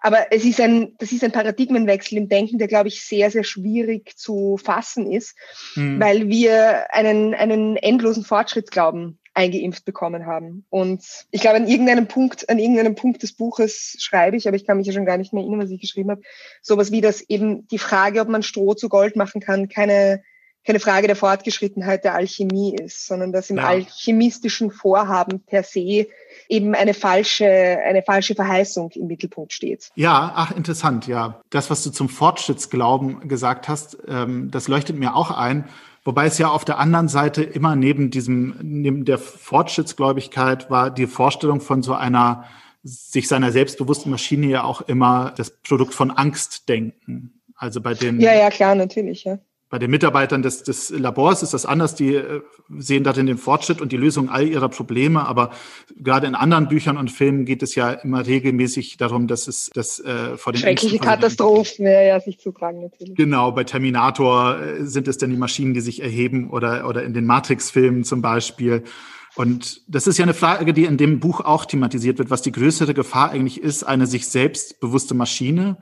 Aber 0.02 0.32
es 0.32 0.44
ist 0.44 0.60
ein, 0.60 0.96
das 0.98 1.12
ist 1.12 1.24
ein 1.24 1.32
Paradigmenwechsel 1.32 2.18
im 2.18 2.30
Denken, 2.30 2.58
der, 2.58 2.68
glaube 2.68 2.90
ich, 2.90 3.04
sehr, 3.04 3.32
sehr 3.32 3.44
schwierig 3.44 4.18
zu 4.18 4.58
fassen 4.58 5.10
ist, 5.10 5.36
mhm. 5.76 6.00
weil 6.00 6.28
wir 6.28 6.94
einen, 6.94 7.34
einen 7.34 7.78
endlosen 7.78 8.26
Fortschritt 8.26 8.72
glauben 8.72 9.20
eingeimpft 9.39 9.86
bekommen 9.86 10.25
haben. 10.25 10.65
Und 10.69 11.02
ich 11.32 11.39
glaube, 11.39 11.56
an 11.56 11.67
irgendeinem 11.67 12.08
Punkt, 12.08 12.49
an 12.49 12.60
irgendeinem 12.60 12.95
Punkt 12.95 13.23
des 13.23 13.34
Buches 13.34 13.95
schreibe 13.99 14.36
ich, 14.36 14.47
aber 14.47 14.58
ich 14.58 14.65
kann 14.65 14.78
mich 14.78 14.88
ja 14.88 14.93
schon 14.93 15.06
gar 15.06 15.17
nicht 15.17 15.32
mehr 15.32 15.43
erinnern, 15.43 15.62
was 15.62 15.71
ich 15.71 15.80
geschrieben 15.80 16.12
habe, 16.12 16.21
sowas 16.62 16.91
wie, 16.91 16.99
dass 16.99 17.21
eben 17.21 17.65
die 17.69 17.78
Frage, 17.78 18.19
ob 18.19 18.28
man 18.28 18.43
Stroh 18.43 18.73
zu 18.73 18.89
Gold 18.89 19.15
machen 19.15 19.39
kann, 19.39 19.69
keine, 19.69 20.21
keine 20.65 20.82
Frage 20.82 21.08
der 21.08 21.15
Fortgeschrittenheit 21.15 22.04
der 22.04 22.15
Alchemie 22.15 22.75
ist, 22.75 23.08
sondern 23.08 23.32
dass 23.32 23.49
im 23.49 23.58
ja. 23.58 23.63
alchemistischen 23.63 24.71
Vorhaben 24.71 25.39
per 25.39 25.63
se 25.63 26.08
eben 26.49 26.75
eine 26.75 26.93
falsche, 26.93 27.47
eine 27.47 28.04
falsche 28.04 28.36
Verheißung 28.36 28.91
im 28.95 29.08
Mittelpunkt 29.08 29.54
steht. 29.54 29.89
Ja, 29.95 30.34
ach, 30.36 30.52
interessant, 30.52 31.08
ja. 31.08 31.39
Das, 31.49 31.69
was 31.69 31.82
du 31.84 31.91
zum 31.91 32.10
Fortschrittsglauben 32.10 33.30
gesagt 33.30 33.69
hast, 33.69 33.97
ähm, 34.06 34.52
das 34.52 34.67
leuchtet 34.67 34.97
mir 34.97 35.15
auch 35.15 35.32
ein. 35.32 35.69
Wobei 36.10 36.26
es 36.26 36.39
ja 36.39 36.50
auf 36.50 36.65
der 36.65 36.80
anderen 36.80 37.08
Seite 37.08 37.43
immer 37.43 37.76
neben 37.76 38.10
diesem, 38.10 38.56
neben 38.63 39.06
der 39.06 39.19
Fortschrittsgläubigkeit 39.19 40.72
war 40.72 40.89
die 40.89 41.06
Vorstellung 41.06 41.62
von 41.62 41.84
so 41.84 41.93
einer 41.93 42.45
sich 42.82 43.28
seiner 43.28 43.52
selbstbewussten 43.52 44.10
Maschine 44.10 44.48
ja 44.48 44.63
auch 44.63 44.82
immer 44.82 45.36
das 45.38 45.52
Produkt 45.52 45.93
von 45.93 46.10
Angst 46.10 46.67
denken. 46.67 47.39
Also 47.56 47.80
bei 47.80 47.93
den. 47.93 48.19
Ja, 48.19 48.34
ja, 48.34 48.50
klar, 48.50 48.74
natürlich, 48.74 49.26
ja. 49.26 49.38
Bei 49.69 49.77
den 49.77 49.91
Mitarbeitern 49.91 50.41
des, 50.41 50.63
des 50.63 50.89
Labors 50.89 51.43
ist 51.43 51.53
das 51.53 51.67
anders. 51.67 51.93
Die 51.93 52.15
äh, 52.15 52.41
sehen 52.77 53.03
darin 53.03 53.27
den 53.27 53.38
Fortschritt 53.38 53.82
und 53.82 53.91
die 53.91 53.97
Lösung 53.97 54.27
all 54.29 54.47
ihrer 54.47 54.67
Probleme. 54.67 55.27
Aber 55.27 55.51
gerade 55.95 56.25
in 56.25 56.34
anderen 56.34 56.67
Büchern 56.67 56.97
und 56.97 57.12
Filmen 57.12 57.45
geht 57.45 57.62
es 57.62 57.75
ja 57.75 57.91
immer 57.91 58.25
regelmäßig 58.25 58.97
darum, 58.97 59.27
dass 59.27 59.47
es 59.47 59.69
dass, 59.73 59.99
äh, 59.99 60.38
vor 60.38 60.53
den 60.53 60.62
schreckliche 60.62 60.95
Ängsten, 60.95 61.08
Katastrophen 61.08 61.86
ja, 61.86 62.01
ja, 62.01 62.19
sich 62.19 62.39
zutragen 62.39 62.82
natürlich. 62.82 63.15
Genau, 63.15 63.51
bei 63.51 63.63
Terminator 63.63 64.60
äh, 64.60 64.86
sind 64.86 65.08
es 65.08 65.19
dann 65.19 65.29
die 65.29 65.38
Maschinen, 65.38 65.75
die 65.75 65.82
sich 65.82 66.01
erheben 66.01 66.49
oder 66.49 66.88
oder 66.88 67.03
in 67.03 67.13
den 67.13 67.27
Matrix-Filmen 67.27 68.03
zum 68.03 68.23
Beispiel. 68.23 68.84
Und 69.36 69.84
das 69.88 70.08
ist 70.08 70.17
ja 70.17 70.23
eine 70.23 70.34
Frage, 70.34 70.73
die 70.73 70.86
in 70.86 70.97
dem 70.97 71.19
Buch 71.19 71.41
auch 71.41 71.65
thematisiert 71.65 72.17
wird, 72.17 72.32
was 72.32 72.41
die 72.41 72.51
größere 72.51 72.95
Gefahr 72.95 73.29
eigentlich 73.29 73.62
ist, 73.62 73.84
eine 73.84 74.08
sich 74.08 74.27
selbst 74.27 74.79
bewusste 74.79 75.13
Maschine 75.13 75.77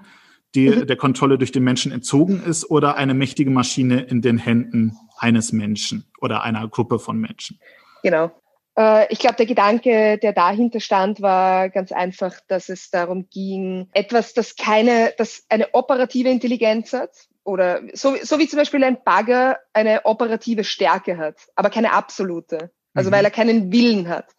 die 0.56 0.70
mhm. 0.70 0.88
der 0.88 0.96
Kontrolle 0.96 1.38
durch 1.38 1.52
den 1.52 1.64
Menschen 1.64 1.92
entzogen 1.92 2.44
ist 2.44 2.70
oder 2.70 2.96
eine 2.96 3.14
mächtige 3.14 3.50
Maschine 3.50 4.02
in 4.02 4.22
den 4.22 4.38
Händen 4.38 4.98
eines 5.18 5.52
Menschen 5.52 6.12
oder 6.22 6.44
einer 6.44 6.68
Gruppe 6.68 7.00
von 7.00 7.18
Menschen. 7.18 7.60
Genau. 8.04 8.32
Äh, 8.78 9.12
ich 9.12 9.20
glaube, 9.20 9.36
der 9.36 9.46
Gedanke, 9.46 10.18
der 10.18 10.34
dahinter 10.34 10.80
stand, 10.80 11.22
war 11.22 11.70
ganz 11.70 11.92
einfach, 11.92 12.34
dass 12.48 12.70
es 12.70 12.90
darum 12.90 13.28
ging, 13.30 13.90
etwas, 13.94 14.34
das 14.34 14.56
keine, 14.56 15.14
das 15.18 15.44
eine 15.50 15.74
operative 15.74 16.30
Intelligenz 16.30 16.94
hat 16.94 17.12
oder 17.44 17.82
so, 17.94 18.16
so 18.22 18.40
wie 18.40 18.48
zum 18.48 18.58
Beispiel 18.58 18.84
ein 18.84 19.04
Bagger 19.04 19.58
eine 19.74 20.06
operative 20.06 20.64
Stärke 20.64 21.18
hat, 21.18 21.36
aber 21.56 21.70
keine 21.70 21.94
absolute. 21.94 22.72
Also 22.94 23.10
mhm. 23.10 23.16
weil 23.16 23.26
er 23.26 23.32
keinen 23.32 23.72
Willen 23.72 24.10
hat. 24.10 24.36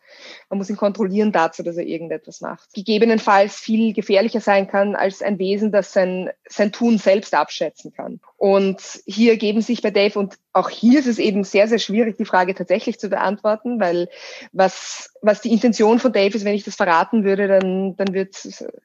Man 0.51 0.59
muss 0.59 0.71
ihn 0.71 0.77
kontrollieren 0.77 1.33
dazu, 1.33 1.63
dass 1.63 1.77
er 1.77 1.87
irgendetwas 1.87 2.41
macht. 2.41 2.73
Gegebenenfalls 2.75 3.57
viel 3.57 3.93
gefährlicher 3.93 4.41
sein 4.41 4.69
kann 4.69 4.95
als 4.95 5.23
ein 5.23 5.39
Wesen, 5.39 5.73
das 5.73 5.93
sein, 5.93 6.31
sein 6.49 6.73
Tun 6.73 6.99
selbst 6.99 7.35
abschätzen 7.35 7.93
kann. 7.93 8.21
Und 8.37 8.81
hier 9.07 9.37
geben 9.37 9.63
sich 9.63 9.83
bei 9.83 9.91
Dave, 9.91 10.19
und 10.19 10.39
auch 10.53 10.71
hier 10.71 10.99
ist 10.99 11.07
es 11.07 11.19
eben 11.19 11.45
sehr, 11.45 11.69
sehr 11.69 11.79
schwierig, 11.79 12.17
die 12.17 12.25
Frage 12.25 12.55
tatsächlich 12.55 12.99
zu 12.99 13.09
beantworten, 13.09 13.81
weil 13.81 14.09
was, 14.53 15.11
was 15.23 15.41
die 15.41 15.53
Intention 15.53 15.99
von 15.99 16.13
Dave 16.13 16.37
ist, 16.37 16.45
wenn 16.45 16.55
ich 16.55 16.65
das 16.65 16.77
verraten 16.77 17.25
würde, 17.25 17.49
dann, 17.49 17.97
dann 17.97 18.13
wird 18.13 18.37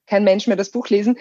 kein 0.07 0.23
Mensch 0.23 0.47
mehr 0.47 0.55
das 0.55 0.71
Buch 0.71 0.89
lesen. 0.89 1.17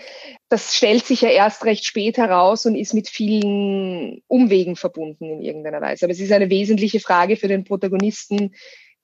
Das 0.49 0.75
stellt 0.75 1.07
sich 1.07 1.23
ja 1.23 1.31
erst 1.31 1.65
recht 1.65 1.85
spät 1.85 2.19
heraus 2.19 2.67
und 2.67 2.75
ist 2.75 2.95
mit 2.95 3.09
vielen 3.09 4.23
Umwegen 4.29 4.77
verbunden 4.77 5.25
in 5.25 5.43
irgendeiner 5.43 5.81
Weise. 5.81 6.07
Aber 6.07 6.13
es 6.13 6.21
ist 6.21 6.33
eine 6.33 6.51
wesentliche 6.51 7.01
Frage 7.01 7.37
für 7.37 7.49
den 7.49 7.65
Protagonisten, 7.65 8.55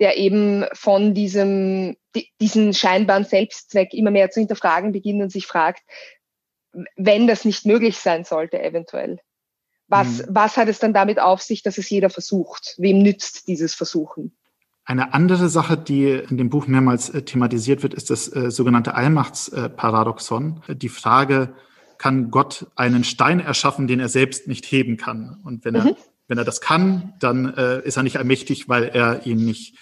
der 0.01 0.17
eben 0.17 0.65
von 0.73 1.15
diesem, 1.15 1.97
diesen 2.41 2.75
scheinbaren 2.75 3.25
Selbstzweck 3.25 3.93
immer 3.95 4.11
mehr 4.11 4.31
zu 4.31 4.41
hinterfragen 4.41 4.93
beginnt 4.93 5.23
und 5.23 5.33
sich 5.33 5.47
fragt, 5.47 5.83
wenn 6.97 7.27
das 7.27 7.45
nicht 7.45 7.67
möglich 7.67 7.99
sein 7.99 8.25
sollte, 8.25 8.63
eventuell. 8.63 9.19
Was, 9.89 10.19
mhm. 10.19 10.25
was 10.29 10.57
hat 10.57 10.69
es 10.69 10.79
dann 10.79 10.93
damit 10.93 11.19
auf 11.19 11.43
sich, 11.43 11.63
dass 11.63 11.79
es 11.79 11.89
jeder 11.89 12.11
versucht? 12.11 12.75
Wem 12.79 12.99
nützt 12.99 13.49
dieses 13.49 13.75
Versuchen? 13.75 14.37
Eine 14.85 15.13
andere 15.13 15.49
Sache, 15.49 15.77
die 15.77 16.11
in 16.11 16.39
dem 16.39 16.51
Buch 16.51 16.67
mehrmals 16.67 17.11
äh, 17.11 17.23
thematisiert 17.23 17.83
wird, 17.83 17.95
ist 17.95 18.11
das 18.11 18.35
äh, 18.35 18.51
sogenannte 18.51 18.95
Allmachtsparadoxon. 18.95 20.63
Die 20.69 20.89
Frage, 20.89 21.55
kann 21.97 22.31
Gott 22.31 22.67
einen 22.77 23.03
Stein 23.03 23.41
erschaffen, 23.41 23.89
den 23.89 23.99
er 23.99 24.09
selbst 24.09 24.47
nicht 24.47 24.65
heben 24.67 24.97
kann? 24.97 25.41
Und 25.45 25.65
wenn 25.65 25.75
er 25.75 25.85
mhm. 25.85 25.97
Wenn 26.29 26.39
er 26.39 26.45
das 26.45 26.61
kann, 26.61 27.15
dann 27.19 27.55
äh, 27.55 27.81
ist 27.81 27.97
er 27.97 28.03
nicht 28.03 28.19
allmächtig, 28.19 28.69
weil 28.69 28.85
er 28.85 29.27
ihn 29.27 29.45
nicht 29.45 29.77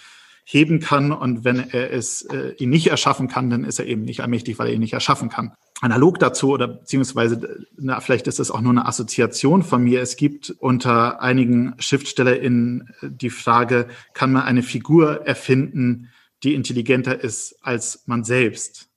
heben 0.49 0.79
kann. 0.79 1.11
Und 1.11 1.43
wenn 1.43 1.69
er 1.71 1.91
es 1.91 2.21
äh, 2.21 2.53
ihn 2.57 2.69
nicht 2.69 2.87
erschaffen 2.87 3.27
kann, 3.27 3.49
dann 3.49 3.65
ist 3.65 3.79
er 3.79 3.85
eben 3.85 4.03
nicht 4.03 4.21
allmächtig, 4.21 4.57
weil 4.57 4.67
er 4.67 4.73
ihn 4.73 4.79
nicht 4.79 4.93
erschaffen 4.93 5.27
kann. 5.27 5.51
Analog 5.81 6.19
dazu 6.19 6.51
oder 6.51 6.69
beziehungsweise, 6.69 7.67
na, 7.77 7.99
vielleicht 7.99 8.27
ist 8.27 8.39
das 8.39 8.49
auch 8.49 8.61
nur 8.61 8.71
eine 8.71 8.85
Assoziation 8.85 9.61
von 9.61 9.83
mir. 9.83 10.01
Es 10.01 10.15
gibt 10.15 10.49
unter 10.59 11.21
einigen 11.21 11.75
SchriftstellerInnen 11.79 12.89
die 13.01 13.29
Frage, 13.29 13.87
kann 14.13 14.31
man 14.31 14.43
eine 14.43 14.63
Figur 14.63 15.27
erfinden, 15.27 16.09
die 16.43 16.53
intelligenter 16.53 17.21
ist 17.21 17.57
als 17.61 18.03
man 18.05 18.23
selbst? 18.23 18.87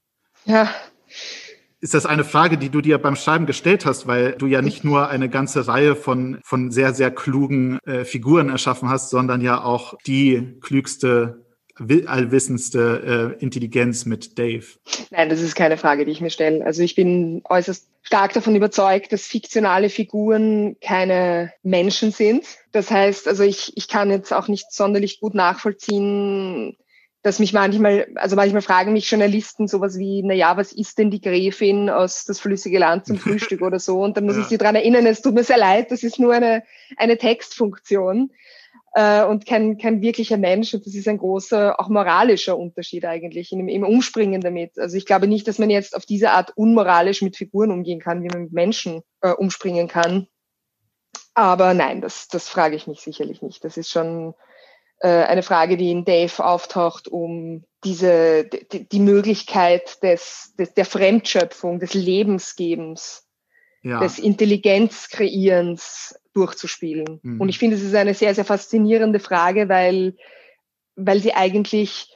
Ja, 0.45 0.71
ist 1.81 1.95
das 1.95 2.07
eine 2.07 2.25
Frage, 2.25 2.59
die 2.59 2.69
du 2.69 2.81
dir 2.81 2.99
beim 2.99 3.17
Schreiben 3.17 3.47
gestellt 3.47 3.87
hast, 3.87 4.07
weil 4.07 4.33
du 4.33 4.47
ja 4.47 4.63
nicht 4.63 4.85
nur 4.85 5.09
eine 5.09 5.29
ganze 5.29 5.67
Reihe 5.67 5.97
von, 5.97 6.39
von 6.45 6.71
sehr, 6.71 6.93
sehr 6.93 7.11
klugen 7.11 7.79
äh, 7.87 8.05
Figuren 8.05 8.51
erschaffen 8.51 8.89
hast, 8.89 9.11
sondern 9.11 9.41
ja 9.41 9.63
auch 9.65 9.95
die 10.07 10.59
klügste 10.61 11.47
allwissendste 12.07 13.37
äh, 13.39 13.43
Intelligenz 13.43 14.05
mit 14.05 14.39
Dave? 14.39 14.67
Nein, 15.11 15.29
das 15.29 15.41
ist 15.41 15.55
keine 15.55 15.79
Frage, 15.79 16.05
die 16.05 16.13
ich 16.13 16.21
mir 16.21 16.31
stelle. 16.31 16.65
Also 16.65 16.83
ich 16.83 16.95
bin 16.95 17.43
äußerst 17.49 17.89
stark 18.03 18.33
davon 18.33 18.55
überzeugt, 18.55 19.13
dass 19.13 19.23
fiktionale 19.23 19.89
Figuren 19.89 20.77
keine 20.81 21.53
Menschen 21.63 22.13
sind. 22.13 22.45
Das 22.73 22.91
heißt, 22.91 23.27
also 23.29 23.43
ich, 23.45 23.73
ich 23.77 23.89
kann 23.89 24.11
jetzt 24.11 24.33
auch 24.33 24.49
nicht 24.49 24.73
sonderlich 24.73 25.21
gut 25.21 25.35
nachvollziehen, 25.35 26.77
dass 27.23 27.39
mich 27.39 27.53
manchmal, 27.53 28.09
also 28.15 28.35
manchmal 28.35 28.63
fragen 28.63 28.93
mich 28.95 29.11
Journalisten 29.11 29.69
sowas 29.69 29.99
wie, 29.99 30.23
na 30.23 30.33
ja, 30.33 30.57
was 30.57 30.73
ist 30.73 30.99
denn 30.99 31.11
die 31.11 31.21
Gräfin 31.21 31.91
aus 31.91 32.25
das 32.25 32.41
flüssige 32.41 32.79
Land 32.79 33.07
zum 33.07 33.19
Frühstück 33.19 33.61
oder 33.61 33.79
so? 33.79 34.01
Und 34.01 34.17
dann 34.17 34.25
muss 34.25 34.37
ja. 34.37 34.43
ich 34.43 34.49
sie 34.49 34.59
dran 34.59 34.75
erinnern, 34.75 35.07
es 35.07 35.21
tut 35.21 35.35
mir 35.35 35.45
sehr 35.45 35.59
leid, 35.59 35.91
das 35.91 36.03
ist 36.03 36.19
nur 36.19 36.33
eine, 36.33 36.63
eine 36.97 37.19
Textfunktion 37.19 38.31
äh, 38.95 39.23
und 39.25 39.45
kein, 39.45 39.77
kein 39.77 40.01
wirklicher 40.01 40.39
Mensch. 40.39 40.73
Und 40.73 40.87
das 40.87 40.95
ist 40.95 41.09
ein 41.09 41.19
großer, 41.19 41.79
auch 41.79 41.89
moralischer 41.89 42.57
Unterschied 42.57 43.05
eigentlich 43.05 43.53
im, 43.53 43.69
im 43.69 43.85
Umspringen 43.85 44.41
damit. 44.41 44.79
Also 44.79 44.97
ich 44.97 45.05
glaube 45.05 45.27
nicht, 45.27 45.47
dass 45.47 45.59
man 45.59 45.69
jetzt 45.69 45.95
auf 45.95 46.07
diese 46.07 46.31
Art 46.31 46.57
unmoralisch 46.57 47.21
mit 47.21 47.37
Figuren 47.37 47.71
umgehen 47.71 48.01
kann, 48.01 48.23
wie 48.23 48.29
man 48.29 48.45
mit 48.45 48.53
Menschen 48.53 49.03
äh, 49.21 49.33
umspringen 49.33 49.89
kann. 49.89 50.27
Aber 51.35 51.75
nein, 51.75 52.01
das, 52.01 52.29
das 52.29 52.49
frage 52.49 52.77
ich 52.77 52.87
mich 52.87 53.01
sicherlich 53.01 53.43
nicht. 53.43 53.63
Das 53.65 53.77
ist 53.77 53.91
schon 53.91 54.35
eine 55.09 55.43
Frage, 55.43 55.77
die 55.77 55.91
in 55.91 56.05
Dave 56.05 56.45
auftaucht, 56.45 57.09
um 57.09 57.65
diese, 57.85 58.45
die, 58.45 58.89
die 58.89 59.01
Möglichkeit 59.01 60.03
des, 60.03 60.55
des, 60.59 60.75
der 60.75 60.85
Fremdschöpfung, 60.85 61.81
des 61.81 61.95
Lebensgebens, 61.95 63.27
ja. 63.83 64.01
des 64.01 64.19
Intelligenzkreierens 64.19 66.19
durchzuspielen. 66.35 67.21
Mhm. 67.23 67.41
Und 67.41 67.49
ich 67.49 67.59
finde, 67.59 67.77
es 67.77 67.83
ist 67.83 67.95
eine 67.95 68.15
sehr, 68.15 68.35
sehr 68.35 68.45
faszinierende 68.45 69.21
Frage, 69.21 69.69
weil, 69.69 70.17
weil 70.97 71.21
sie 71.21 71.35
eigentlich 71.35 72.15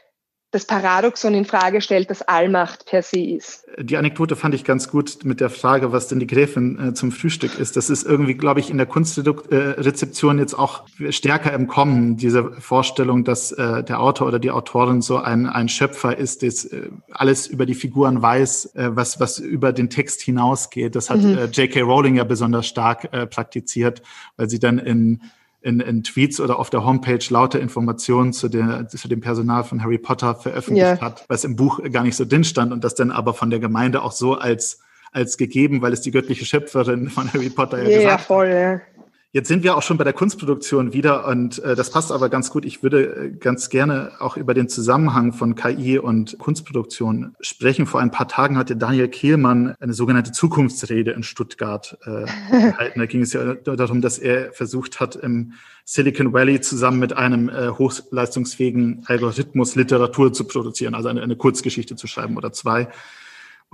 das 0.55 0.67
Paradoxon 0.67 1.35
in 1.35 1.45
Frage 1.45 1.81
stellt, 1.81 2.11
dass 2.11 2.23
Allmacht 2.23 2.87
per 2.87 3.03
se 3.03 3.19
ist. 3.19 3.67
Die 3.79 3.97
Anekdote 3.97 4.37
fand 4.37 4.55
ich 4.55 4.63
ganz 4.63 4.89
gut 4.89 5.25
mit 5.25 5.41
der 5.41 5.51
Frage, 5.51 5.91
was 5.91 6.07
denn 6.07 6.21
die 6.21 6.29
Gräfin 6.29 6.79
äh, 6.79 6.95
zum 6.95 7.11
Frühstück 7.11 7.59
ist. 7.59 7.77
Das 7.77 7.91
ist 7.91 8.05
irgendwie, 8.05 8.35
glaube 8.35 8.61
ich, 8.61 8.71
in 8.71 8.77
der 8.77 8.87
Kunstrezeption 8.87 10.39
jetzt 10.39 10.55
auch 10.55 10.85
stärker 11.11 11.53
im 11.53 11.67
Kommen, 11.67 12.17
diese 12.17 12.53
Vorstellung, 12.61 13.25
dass 13.25 13.51
äh, 13.51 13.83
der 13.83 13.99
Autor 13.99 14.29
oder 14.29 14.39
die 14.39 14.53
Autorin 14.53 15.03
so 15.03 15.19
ein, 15.19 15.47
ein 15.47 15.69
Schöpfer 15.69 16.17
ist, 16.17 16.43
der 16.43 16.51
äh, 16.51 16.89
alles 17.11 17.49
über 17.49 17.67
die 17.67 17.75
Figuren 17.75 18.23
weiß, 18.23 18.77
äh, 18.77 18.91
was, 18.93 19.19
was 19.19 19.41
über 19.41 19.73
den 19.73 19.91
Text 19.91 20.23
hinausgeht. 20.23 20.95
Das 20.95 21.11
hat 21.11 21.21
mhm. 21.21 21.37
äh, 21.37 21.45
J.K. 21.47 21.81
Rowling 21.81 22.15
ja 22.15 22.25
besonders 22.25 22.69
stark 22.69 23.13
äh, 23.13 23.27
praktiziert, 23.27 24.03
weil 24.37 24.49
sie 24.49 24.61
dann 24.61 24.79
in 24.79 25.21
in, 25.65 25.81
in 25.81 26.05
Tweets 26.05 26.41
oder 26.41 26.59
auf 26.59 26.69
der 26.69 26.85
Homepage 26.85 27.25
lauter 27.31 27.59
Informationen 27.59 28.35
zu, 28.35 28.51
der, 28.51 28.87
zu 28.87 29.09
dem 29.09 29.23
Personal 29.23 29.65
von 29.65 29.83
Harry 29.83 29.97
Potter 29.97 30.35
veröffentlicht 30.35 30.87
yeah. 30.87 31.01
hat, 31.01 31.25
was 31.29 31.45
im 31.45 31.57
Buch 31.57 31.81
gar 31.91 32.03
nicht 32.03 32.17
so 32.17 32.27
drin 32.27 32.45
stand 32.45 32.71
und 32.71 32.85
das 32.85 32.95
dann 32.95 33.11
aber 33.11 33.33
von 33.33 33.49
der 33.49 33.61
Gemeinde 33.61 34.03
auch 34.03 34.13
so 34.13 34.35
als, 34.35 34.81
als 35.11 35.39
gegeben, 35.39 35.81
weil 35.81 35.95
es 35.95 36.03
die 36.03 36.11
göttliche 36.11 36.45
Schöpferin 36.45 37.09
von 37.09 37.33
Harry 37.33 37.49
Potter 37.49 37.83
ja 37.83 37.89
yeah, 37.89 38.03
gesagt 38.03 38.21
voll, 38.25 38.49
ja. 38.49 38.81
Jetzt 39.35 39.49
sind 39.49 39.65
wir 39.65 39.77
auch 39.77 39.83
schon 39.83 39.99
bei 39.99 40.05
der 40.05 40.13
Kunstproduktion 40.13 40.93
wieder 40.93 41.27
und 41.27 41.59
äh, 41.59 41.75
das 41.75 41.91
passt 41.91 42.13
aber 42.13 42.29
ganz 42.29 42.51
gut. 42.51 42.65
Ich 42.65 42.85
würde 42.85 43.03
äh, 43.03 43.31
ganz 43.31 43.69
gerne 43.69 44.13
auch 44.21 44.37
über 44.37 44.55
den 44.55 44.69
Zusammenhang 44.69 45.33
von 45.33 45.57
KI 45.57 45.99
und 45.99 46.39
Kunstproduktion 46.39 47.35
sprechen. 47.41 47.87
Vor 47.87 47.99
ein 47.99 48.13
paar 48.13 48.29
Tagen 48.29 48.57
hatte 48.57 48.77
Daniel 48.77 49.09
Kehlmann 49.09 49.75
eine 49.81 49.93
sogenannte 49.93 50.31
Zukunftsrede 50.31 51.11
in 51.11 51.25
Stuttgart 51.25 51.99
äh, 52.05 52.27
gehalten. 52.53 53.01
Da 53.01 53.07
ging 53.07 53.23
es 53.23 53.33
ja 53.33 53.55
darum, 53.55 54.01
dass 54.01 54.21
er 54.21 54.53
versucht 54.53 55.01
hat, 55.01 55.17
im 55.17 55.55
Silicon 55.85 56.33
Valley 56.33 56.61
zusammen 56.61 57.01
mit 57.01 57.17
einem 57.17 57.49
äh, 57.49 57.71
hochleistungsfähigen 57.71 59.03
Algorithmus 59.07 59.75
Literatur 59.75 60.33
zu 60.33 60.45
produzieren, 60.45 60.95
also 60.95 61.09
eine, 61.09 61.23
eine 61.23 61.35
Kurzgeschichte 61.35 61.97
zu 61.97 62.07
schreiben 62.07 62.37
oder 62.37 62.53
zwei. 62.53 62.87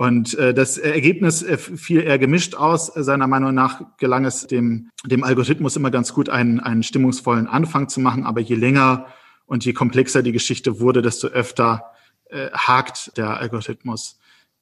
Und 0.01 0.35
äh, 0.39 0.51
das 0.51 0.79
Ergebnis 0.79 1.43
äh, 1.43 1.59
fiel 1.59 2.01
eher 2.01 2.17
gemischt 2.17 2.55
aus. 2.55 2.87
Seiner 2.87 3.27
Meinung 3.27 3.53
nach 3.53 3.83
gelang 3.97 4.25
es 4.25 4.47
dem, 4.47 4.89
dem 5.05 5.23
Algorithmus 5.23 5.75
immer 5.75 5.91
ganz 5.91 6.15
gut, 6.15 6.27
einen, 6.27 6.59
einen 6.59 6.81
stimmungsvollen 6.81 7.45
Anfang 7.45 7.87
zu 7.87 7.99
machen. 7.99 8.25
Aber 8.25 8.41
je 8.41 8.55
länger 8.55 9.05
und 9.45 9.63
je 9.63 9.73
komplexer 9.73 10.23
die 10.23 10.31
Geschichte 10.31 10.79
wurde, 10.79 11.03
desto 11.03 11.27
öfter 11.27 11.91
äh, 12.31 12.49
hakt 12.51 13.15
der 13.15 13.37
Algorithmus. 13.37 14.17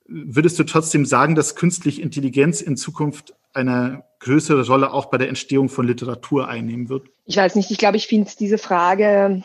Würdest 0.05 0.59
du 0.59 0.65
trotzdem 0.65 1.05
sagen, 1.05 1.35
dass 1.35 1.55
künstliche 1.55 2.01
Intelligenz 2.01 2.59
in 2.59 2.75
Zukunft 2.75 3.33
eine 3.53 4.03
größere 4.19 4.67
Rolle 4.67 4.91
auch 4.91 5.05
bei 5.05 5.17
der 5.17 5.29
Entstehung 5.29 5.69
von 5.69 5.87
Literatur 5.87 6.49
einnehmen 6.49 6.89
wird? 6.89 7.07
Ich 7.23 7.37
weiß 7.37 7.55
nicht. 7.55 7.71
Ich 7.71 7.77
glaube, 7.77 7.95
ich 7.95 8.07
finde 8.07 8.29
diese 8.37 8.57
Frage 8.57 9.41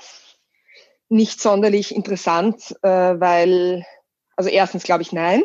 nicht 1.09 1.41
sonderlich 1.41 1.95
interessant, 1.95 2.75
äh, 2.83 2.89
weil 2.89 3.85
also 4.37 4.51
erstens 4.51 4.85
glaube 4.85 5.03
ich 5.03 5.12
nein. 5.12 5.42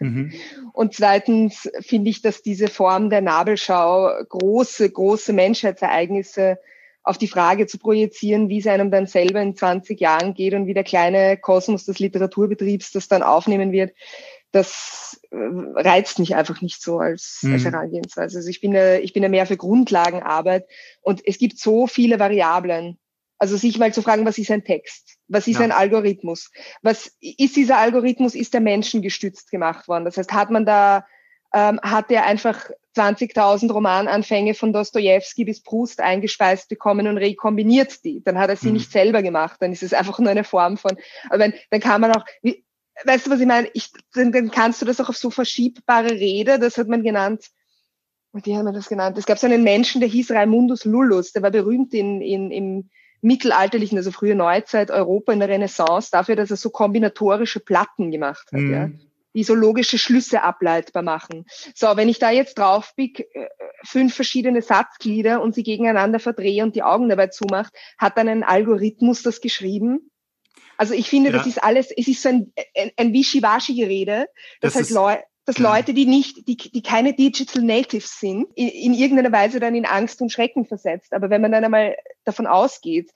Mhm. 0.00 0.32
Und 0.72 0.94
zweitens 0.94 1.70
finde 1.80 2.10
ich, 2.10 2.22
dass 2.22 2.42
diese 2.42 2.68
Form 2.68 3.10
der 3.10 3.20
Nabelschau 3.20 4.10
große, 4.28 4.90
große 4.90 5.32
Menschheitsereignisse 5.32 6.58
auf 7.04 7.18
die 7.18 7.28
Frage 7.28 7.66
zu 7.66 7.78
projizieren, 7.78 8.48
wie 8.48 8.58
es 8.58 8.66
einem 8.66 8.90
dann 8.90 9.06
selber 9.06 9.40
in 9.42 9.56
20 9.56 10.00
Jahren 10.00 10.34
geht 10.34 10.54
und 10.54 10.66
wie 10.66 10.74
der 10.74 10.84
kleine 10.84 11.36
Kosmos 11.36 11.84
des 11.84 11.98
Literaturbetriebs 11.98 12.92
das 12.92 13.08
dann 13.08 13.22
aufnehmen 13.22 13.72
wird, 13.72 13.92
das 14.52 15.20
äh, 15.30 15.36
reizt 15.36 16.18
mich 16.18 16.36
einfach 16.36 16.60
nicht 16.60 16.80
so 16.80 16.98
als, 16.98 17.40
mhm. 17.42 17.54
als 17.54 17.64
Herangehensweise. 17.64 18.38
Also 18.38 18.48
ich 18.48 18.60
bin, 18.60 18.72
ja, 18.72 18.96
ich 18.96 19.12
bin 19.12 19.22
ja 19.22 19.28
mehr 19.28 19.46
für 19.46 19.56
Grundlagenarbeit 19.56 20.66
und 21.00 21.22
es 21.26 21.38
gibt 21.38 21.58
so 21.58 21.86
viele 21.86 22.20
Variablen, 22.20 22.98
also 23.38 23.56
sich 23.56 23.78
mal 23.78 23.92
zu 23.92 24.02
fragen, 24.02 24.24
was 24.24 24.38
ist 24.38 24.50
ein 24.52 24.64
Text? 24.64 25.16
Was 25.32 25.46
ist 25.46 25.56
ja. 25.56 25.62
ein 25.62 25.72
Algorithmus? 25.72 26.50
Was 26.82 27.16
ist 27.20 27.56
dieser 27.56 27.78
Algorithmus? 27.78 28.34
Ist 28.34 28.54
der 28.54 28.60
menschengestützt 28.60 29.50
gemacht 29.50 29.88
worden? 29.88 30.04
Das 30.04 30.16
heißt, 30.16 30.32
hat 30.32 30.50
man 30.50 30.66
da, 30.66 31.06
ähm, 31.54 31.80
hat 31.82 32.10
er 32.10 32.26
einfach 32.26 32.70
20.000 32.96 33.72
Romananfänge 33.72 34.54
von 34.54 34.72
Dostoevsky 34.72 35.44
bis 35.44 35.62
Proust 35.62 36.00
eingespeist 36.00 36.68
bekommen 36.68 37.06
und 37.06 37.16
rekombiniert 37.16 38.04
die? 38.04 38.22
Dann 38.22 38.38
hat 38.38 38.50
er 38.50 38.56
sie 38.56 38.68
mhm. 38.68 38.74
nicht 38.74 38.92
selber 38.92 39.22
gemacht. 39.22 39.56
Dann 39.60 39.72
ist 39.72 39.82
es 39.82 39.94
einfach 39.94 40.18
nur 40.18 40.30
eine 40.30 40.44
Form 40.44 40.76
von, 40.76 40.96
aber 41.28 41.38
wenn, 41.38 41.54
dann 41.70 41.80
kann 41.80 42.00
man 42.02 42.12
auch, 42.12 42.24
wie, 42.42 42.64
weißt 43.04 43.26
du, 43.26 43.30
was 43.30 43.40
ich 43.40 43.46
meine? 43.46 43.68
Ich, 43.74 43.90
dann, 44.14 44.32
dann 44.32 44.50
kannst 44.50 44.82
du 44.82 44.86
das 44.86 45.00
auch 45.00 45.08
auf 45.08 45.16
so 45.16 45.30
verschiebbare 45.30 46.10
Rede, 46.10 46.58
das 46.58 46.76
hat 46.76 46.88
man 46.88 47.02
genannt, 47.02 47.46
wie 48.32 48.56
haben 48.56 48.64
wir 48.64 48.72
das 48.72 48.88
genannt? 48.88 49.18
Es 49.18 49.26
gab 49.26 49.38
so 49.38 49.46
einen 49.46 49.62
Menschen, 49.62 50.00
der 50.00 50.08
hieß 50.08 50.30
Raimundus 50.30 50.84
Lullus, 50.84 51.32
der 51.32 51.42
war 51.42 51.50
berühmt 51.50 51.92
in, 51.92 52.22
in, 52.22 52.50
im, 52.50 52.90
mittelalterlichen, 53.22 53.96
also 53.96 54.10
frühe 54.10 54.34
Neuzeit, 54.34 54.90
Europa 54.90 55.32
in 55.32 55.40
der 55.40 55.48
Renaissance 55.48 56.10
dafür, 56.10 56.36
dass 56.36 56.50
er 56.50 56.56
so 56.56 56.70
kombinatorische 56.70 57.60
Platten 57.60 58.10
gemacht 58.10 58.48
hat, 58.52 58.60
mhm. 58.60 58.72
ja, 58.72 58.90
die 59.34 59.44
so 59.44 59.54
logische 59.54 59.96
Schlüsse 59.96 60.42
ableitbar 60.42 61.02
machen. 61.02 61.46
So, 61.74 61.96
wenn 61.96 62.08
ich 62.08 62.18
da 62.18 62.30
jetzt 62.30 62.58
drauf 62.58 62.92
pick, 62.96 63.20
äh, 63.20 63.48
fünf 63.84 64.14
verschiedene 64.14 64.60
Satzglieder 64.60 65.40
und 65.40 65.54
sie 65.54 65.62
gegeneinander 65.62 66.18
verdrehe 66.18 66.62
und 66.62 66.76
die 66.76 66.82
Augen 66.82 67.08
dabei 67.08 67.28
zumacht, 67.28 67.72
hat 67.96 68.18
dann 68.18 68.28
ein 68.28 68.42
Algorithmus 68.42 69.22
das 69.22 69.40
geschrieben? 69.40 70.10
Also 70.76 70.94
ich 70.94 71.08
finde, 71.08 71.30
ja. 71.30 71.38
das 71.38 71.46
ist 71.46 71.62
alles, 71.62 71.90
es 71.96 72.08
ist 72.08 72.22
so 72.22 72.28
ein, 72.28 72.52
ein, 72.76 72.90
ein 72.96 73.12
Wischiwaschi-Gerede, 73.12 74.26
das, 74.60 74.74
das 74.74 74.82
halt 74.82 74.90
Leute 74.90 75.24
dass 75.44 75.58
Leute, 75.58 75.92
die 75.92 76.06
nicht, 76.06 76.46
die, 76.46 76.56
die 76.56 76.82
keine 76.82 77.14
Digital 77.14 77.62
Natives 77.62 78.20
sind, 78.20 78.46
in, 78.54 78.68
in 78.68 78.94
irgendeiner 78.94 79.32
Weise 79.32 79.58
dann 79.60 79.74
in 79.74 79.86
Angst 79.86 80.22
und 80.22 80.30
Schrecken 80.30 80.64
versetzt. 80.64 81.12
Aber 81.12 81.30
wenn 81.30 81.42
man 81.42 81.52
dann 81.52 81.64
einmal 81.64 81.96
davon 82.24 82.46
ausgeht, 82.46 83.10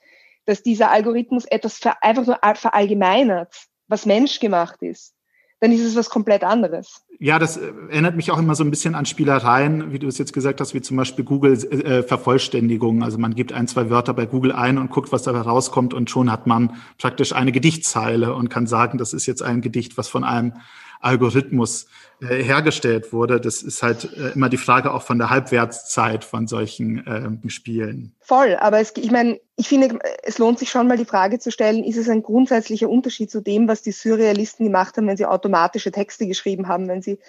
dass 0.45 0.63
dieser 0.63 0.91
Algorithmus 0.91 1.45
etwas 1.45 1.77
ver, 1.77 2.03
einfach 2.03 2.25
nur 2.25 2.39
verallgemeinert, 2.55 3.53
was 3.87 4.05
menschgemacht 4.05 4.81
ist, 4.81 5.13
dann 5.59 5.71
ist 5.71 5.83
es 5.83 5.95
was 5.95 6.09
komplett 6.09 6.43
anderes. 6.43 7.01
Ja, 7.19 7.39
das 7.39 7.57
äh, 7.57 7.71
erinnert 7.89 8.15
mich 8.15 8.29
auch 8.29 8.37
immer 8.37 8.53
so 8.53 8.63
ein 8.63 8.69
bisschen 8.69 8.93
an 8.93 9.05
Spielereien, 9.05 9.91
wie 9.91 9.97
du 9.97 10.07
es 10.07 10.19
jetzt 10.19 10.33
gesagt 10.33 10.61
hast, 10.61 10.75
wie 10.75 10.81
zum 10.81 10.97
Beispiel 10.97 11.25
Google 11.25 11.53
äh, 11.53 12.03
Vervollständigung. 12.03 13.03
Also 13.03 13.17
man 13.17 13.33
gibt 13.33 13.53
ein, 13.53 13.67
zwei 13.67 13.89
Wörter 13.89 14.13
bei 14.13 14.27
Google 14.27 14.51
ein 14.51 14.77
und 14.77 14.91
guckt, 14.91 15.11
was 15.11 15.23
dabei 15.23 15.41
rauskommt 15.41 15.95
und 15.95 16.11
schon 16.11 16.31
hat 16.31 16.45
man 16.45 16.75
praktisch 16.99 17.33
eine 17.33 17.51
Gedichtzeile 17.51 18.35
und 18.35 18.49
kann 18.49 18.67
sagen, 18.67 18.99
das 18.99 19.13
ist 19.13 19.25
jetzt 19.25 19.41
ein 19.41 19.61
Gedicht, 19.61 19.97
was 19.97 20.07
von 20.09 20.23
einem 20.23 20.53
Algorithmus 20.99 21.87
äh, 22.21 22.43
hergestellt 22.43 23.13
wurde. 23.13 23.39
Das 23.39 23.61
ist 23.61 23.83
halt 23.83 24.05
äh, 24.17 24.29
immer 24.29 24.49
die 24.49 24.57
Frage 24.57 24.93
auch 24.93 25.03
von 25.03 25.17
der 25.17 25.29
Halbwertszeit 25.29 26.23
von 26.23 26.47
solchen 26.47 27.05
äh, 27.05 27.49
Spielen. 27.49 28.15
Voll, 28.21 28.55
aber 28.59 28.79
es, 28.79 28.93
ich 28.97 29.11
meine, 29.11 29.39
ich 29.55 29.67
finde, 29.67 29.99
es 30.23 30.37
lohnt 30.37 30.59
sich 30.59 30.69
schon 30.69 30.87
mal 30.87 30.97
die 30.97 31.05
Frage 31.05 31.39
zu 31.39 31.51
stellen, 31.51 31.83
ist 31.83 31.97
es 31.97 32.09
ein 32.09 32.23
grundsätzlicher 32.23 32.89
Unterschied 32.89 33.29
zu 33.29 33.41
dem, 33.41 33.67
was 33.67 33.81
die 33.81 33.91
Surrealisten 33.91 34.65
gemacht 34.65 34.97
haben, 34.97 35.07
wenn 35.07 35.17
sie 35.17 35.25
automatische 35.25 35.91
Texte 35.91 36.27
geschrieben 36.27 36.67
haben, 36.67 36.87
wenn 36.87 37.01
sie 37.01 37.19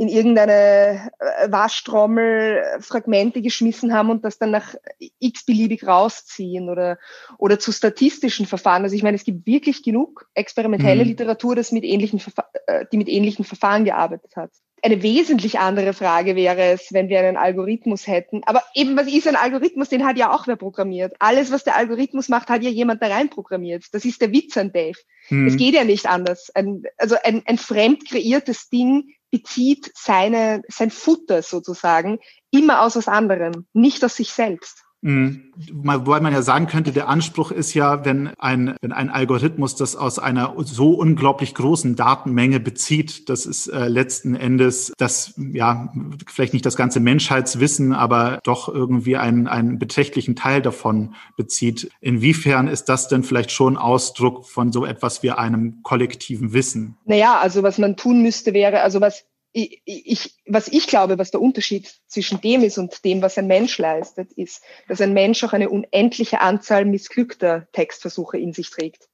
in 0.00 0.08
irgendeine 0.08 1.10
äh, 1.18 1.52
Waschtrommel 1.52 2.62
Fragmente 2.80 3.42
geschmissen 3.42 3.92
haben 3.92 4.08
und 4.08 4.24
das 4.24 4.38
dann 4.38 4.50
nach 4.50 4.74
x-beliebig 5.18 5.86
rausziehen 5.86 6.70
oder, 6.70 6.98
oder 7.36 7.58
zu 7.58 7.70
statistischen 7.70 8.46
Verfahren. 8.46 8.82
Also 8.82 8.96
ich 8.96 9.02
meine, 9.02 9.16
es 9.16 9.24
gibt 9.24 9.46
wirklich 9.46 9.82
genug 9.82 10.26
experimentelle 10.32 11.04
mhm. 11.04 11.10
Literatur, 11.10 11.54
das 11.54 11.70
mit 11.70 11.84
ähnlichen, 11.84 12.18
äh, 12.66 12.86
die 12.90 12.96
mit 12.96 13.10
ähnlichen 13.10 13.44
Verfahren 13.44 13.84
gearbeitet 13.84 14.36
hat. 14.36 14.50
Eine 14.82 15.02
wesentlich 15.02 15.58
andere 15.58 15.92
Frage 15.92 16.34
wäre 16.34 16.72
es, 16.72 16.94
wenn 16.94 17.10
wir 17.10 17.20
einen 17.20 17.36
Algorithmus 17.36 18.06
hätten. 18.06 18.40
Aber 18.46 18.62
eben, 18.72 18.96
was 18.96 19.06
ist 19.06 19.28
ein 19.28 19.36
Algorithmus? 19.36 19.90
Den 19.90 20.06
hat 20.06 20.16
ja 20.16 20.34
auch 20.34 20.46
wer 20.46 20.56
programmiert. 20.56 21.12
Alles, 21.18 21.52
was 21.52 21.64
der 21.64 21.76
Algorithmus 21.76 22.30
macht, 22.30 22.48
hat 22.48 22.62
ja 22.62 22.70
jemand 22.70 23.02
da 23.02 23.08
rein 23.08 23.28
programmiert. 23.28 23.84
Das 23.92 24.06
ist 24.06 24.22
der 24.22 24.32
Witz 24.32 24.56
an 24.56 24.72
Dave. 24.72 24.96
Mhm. 25.28 25.46
Es 25.46 25.58
geht 25.58 25.74
ja 25.74 25.84
nicht 25.84 26.08
anders. 26.08 26.50
Ein, 26.54 26.84
also 26.96 27.16
ein, 27.22 27.42
ein 27.44 27.58
fremd 27.58 28.08
kreiertes 28.08 28.70
Ding 28.70 29.04
bezieht 29.30 29.90
seine, 29.94 30.62
sein 30.68 30.90
Futter 30.90 31.42
sozusagen 31.42 32.18
immer 32.50 32.82
aus 32.82 32.96
was 32.96 33.08
anderem, 33.08 33.66
nicht 33.72 34.04
aus 34.04 34.16
sich 34.16 34.32
selbst. 34.32 34.84
Mhm. 35.02 35.52
Wobei 35.72 36.20
man 36.20 36.32
ja 36.32 36.42
sagen 36.42 36.66
könnte, 36.66 36.92
der 36.92 37.08
Anspruch 37.08 37.50
ist 37.50 37.74
ja, 37.74 38.04
wenn 38.04 38.28
ein, 38.38 38.76
wenn 38.80 38.92
ein 38.92 39.10
Algorithmus 39.10 39.74
das 39.74 39.96
aus 39.96 40.18
einer 40.18 40.54
so 40.58 40.92
unglaublich 40.92 41.54
großen 41.54 41.96
Datenmenge 41.96 42.60
bezieht, 42.60 43.28
das 43.28 43.46
ist 43.46 43.68
äh, 43.68 43.88
letzten 43.88 44.34
Endes 44.34 44.92
das, 44.98 45.34
ja, 45.36 45.92
vielleicht 46.26 46.52
nicht 46.52 46.64
das 46.66 46.76
ganze 46.76 47.00
Menschheitswissen, 47.00 47.92
aber 47.92 48.40
doch 48.44 48.68
irgendwie 48.68 49.16
einen, 49.16 49.48
einen 49.48 49.78
beträchtlichen 49.78 50.36
Teil 50.36 50.62
davon 50.62 51.14
bezieht. 51.36 51.90
Inwiefern 52.00 52.68
ist 52.68 52.84
das 52.84 53.08
denn 53.08 53.22
vielleicht 53.22 53.50
schon 53.50 53.76
Ausdruck 53.76 54.46
von 54.46 54.72
so 54.72 54.84
etwas 54.84 55.22
wie 55.22 55.30
einem 55.30 55.82
kollektiven 55.82 56.52
Wissen? 56.52 56.96
Naja, 57.04 57.38
also 57.38 57.62
was 57.62 57.78
man 57.78 57.96
tun 57.96 58.22
müsste 58.22 58.52
wäre, 58.54 58.80
also 58.80 59.00
was 59.00 59.24
ich, 59.52 59.82
ich, 59.84 60.34
was 60.46 60.68
ich 60.68 60.86
glaube, 60.86 61.18
was 61.18 61.30
der 61.30 61.40
Unterschied 61.40 61.92
zwischen 62.06 62.40
dem 62.40 62.62
ist 62.62 62.78
und 62.78 63.04
dem, 63.04 63.20
was 63.22 63.36
ein 63.38 63.46
Mensch 63.46 63.78
leistet, 63.78 64.32
ist, 64.32 64.62
dass 64.88 65.00
ein 65.00 65.12
Mensch 65.12 65.42
auch 65.42 65.52
eine 65.52 65.70
unendliche 65.70 66.40
Anzahl 66.40 66.84
missglückter 66.84 67.66
Textversuche 67.72 68.38
in 68.38 68.52
sich 68.52 68.70
trägt. 68.70 69.08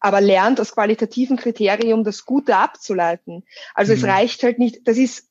Aber 0.00 0.20
lernt 0.20 0.60
aus 0.60 0.72
qualitativen 0.72 1.36
Kriterium 1.36 2.04
das 2.04 2.24
Gute 2.24 2.56
abzuleiten. 2.56 3.44
Also 3.74 3.92
mhm. 3.92 3.98
es 3.98 4.04
reicht 4.04 4.42
halt 4.42 4.58
nicht, 4.58 4.86
das 4.86 4.96
ist, 4.96 5.28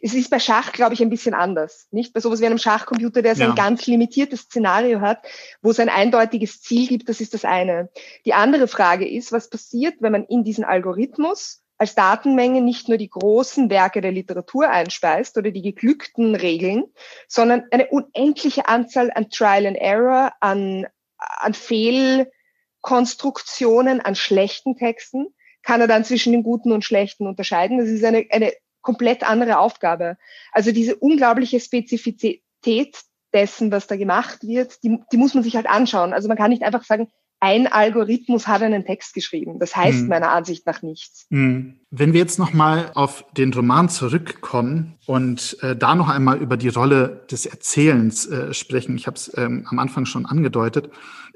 es 0.00 0.14
ist 0.14 0.30
bei 0.30 0.38
Schach, 0.38 0.72
glaube 0.72 0.94
ich, 0.94 1.02
ein 1.02 1.10
bisschen 1.10 1.34
anders. 1.34 1.86
Nicht 1.90 2.12
bei 2.12 2.20
sowas 2.20 2.40
wie 2.40 2.46
einem 2.46 2.58
Schachcomputer, 2.58 3.22
der 3.22 3.34
so 3.34 3.42
ja. 3.42 3.50
ein 3.50 3.54
ganz 3.54 3.86
limitiertes 3.86 4.42
Szenario 4.42 5.00
hat, 5.00 5.26
wo 5.62 5.70
es 5.70 5.80
ein 5.80 5.88
eindeutiges 5.88 6.62
Ziel 6.62 6.88
gibt, 6.88 7.08
das 7.08 7.20
ist 7.20 7.34
das 7.34 7.44
eine. 7.44 7.90
Die 8.24 8.34
andere 8.34 8.68
Frage 8.68 9.08
ist, 9.08 9.32
was 9.32 9.50
passiert, 9.50 9.96
wenn 10.00 10.12
man 10.12 10.24
in 10.24 10.44
diesen 10.44 10.64
Algorithmus 10.64 11.62
als 11.78 11.94
Datenmenge 11.94 12.62
nicht 12.62 12.88
nur 12.88 12.98
die 12.98 13.10
großen 13.10 13.70
Werke 13.70 14.00
der 14.00 14.12
Literatur 14.12 14.70
einspeist 14.70 15.36
oder 15.36 15.50
die 15.50 15.62
geglückten 15.62 16.34
Regeln, 16.34 16.84
sondern 17.28 17.64
eine 17.70 17.88
unendliche 17.88 18.66
Anzahl 18.68 19.10
an 19.14 19.28
Trial 19.30 19.66
and 19.66 19.76
Error, 19.76 20.32
an, 20.40 20.86
an 21.18 21.54
Fehlkonstruktionen, 21.54 24.00
an 24.00 24.14
schlechten 24.14 24.76
Texten, 24.76 25.26
kann 25.62 25.80
er 25.80 25.88
dann 25.88 26.04
zwischen 26.04 26.32
den 26.32 26.42
guten 26.42 26.72
und 26.72 26.84
schlechten 26.84 27.26
unterscheiden. 27.26 27.78
Das 27.78 27.88
ist 27.88 28.04
eine, 28.04 28.26
eine 28.30 28.52
komplett 28.80 29.28
andere 29.28 29.58
Aufgabe. 29.58 30.16
Also 30.52 30.72
diese 30.72 30.96
unglaubliche 30.96 31.60
Spezifität 31.60 32.96
dessen, 33.34 33.72
was 33.72 33.86
da 33.86 33.96
gemacht 33.96 34.46
wird, 34.46 34.82
die, 34.82 34.98
die 35.12 35.16
muss 35.16 35.34
man 35.34 35.42
sich 35.42 35.56
halt 35.56 35.66
anschauen. 35.66 36.14
Also 36.14 36.28
man 36.28 36.38
kann 36.38 36.50
nicht 36.50 36.62
einfach 36.62 36.84
sagen, 36.84 37.10
ein 37.40 37.66
Algorithmus 37.66 38.48
hat 38.48 38.62
einen 38.62 38.84
Text 38.84 39.14
geschrieben. 39.14 39.58
Das 39.58 39.76
heißt 39.76 40.00
hm. 40.00 40.08
meiner 40.08 40.32
Ansicht 40.32 40.66
nach 40.66 40.82
nichts. 40.82 41.26
Hm. 41.30 41.80
Wenn 41.90 42.12
wir 42.12 42.20
jetzt 42.20 42.38
nochmal 42.38 42.90
auf 42.94 43.24
den 43.36 43.52
Roman 43.52 43.88
zurückkommen 43.88 44.96
und 45.06 45.56
äh, 45.60 45.76
da 45.76 45.94
noch 45.94 46.08
einmal 46.08 46.38
über 46.38 46.56
die 46.56 46.68
Rolle 46.68 47.26
des 47.30 47.46
Erzählens 47.46 48.26
äh, 48.26 48.54
sprechen, 48.54 48.96
ich 48.96 49.06
habe 49.06 49.16
es 49.16 49.30
ähm, 49.36 49.66
am 49.68 49.78
Anfang 49.78 50.06
schon 50.06 50.26
angedeutet. 50.26 50.90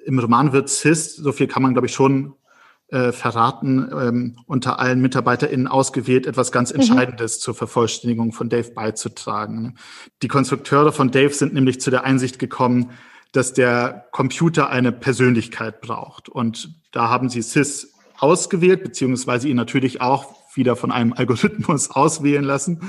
Im 0.04 0.18
Roman 0.18 0.52
wird 0.52 0.70
CIS, 0.70 1.16
so 1.16 1.32
viel 1.32 1.46
kann 1.46 1.62
man, 1.62 1.74
glaube 1.74 1.86
ich, 1.86 1.92
schon 1.92 2.34
äh, 2.88 3.12
verraten, 3.12 3.88
ähm, 3.92 4.36
unter 4.46 4.80
allen 4.80 5.00
MitarbeiterInnen 5.00 5.68
ausgewählt, 5.68 6.26
etwas 6.26 6.50
ganz 6.50 6.72
mhm. 6.72 6.80
Entscheidendes 6.80 7.36
mhm. 7.36 7.40
zur 7.40 7.54
Vervollständigung 7.54 8.32
von 8.32 8.48
Dave 8.48 8.70
beizutragen. 8.72 9.76
Die 10.22 10.28
Konstrukteure 10.28 10.92
von 10.92 11.10
Dave 11.10 11.32
sind 11.32 11.54
nämlich 11.54 11.80
zu 11.80 11.90
der 11.90 12.04
Einsicht 12.04 12.38
gekommen, 12.38 12.90
dass 13.32 13.52
der 13.52 14.06
Computer 14.12 14.70
eine 14.70 14.92
Persönlichkeit 14.92 15.80
braucht. 15.80 16.28
Und 16.28 16.74
da 16.92 17.08
haben 17.08 17.28
sie 17.28 17.42
Sys 17.42 17.94
ausgewählt, 18.18 18.82
beziehungsweise 18.82 19.48
ihn 19.48 19.56
natürlich 19.56 20.00
auch 20.00 20.34
wieder 20.54 20.76
von 20.76 20.92
einem 20.92 21.12
Algorithmus 21.16 21.90
auswählen 21.90 22.44
lassen. 22.44 22.80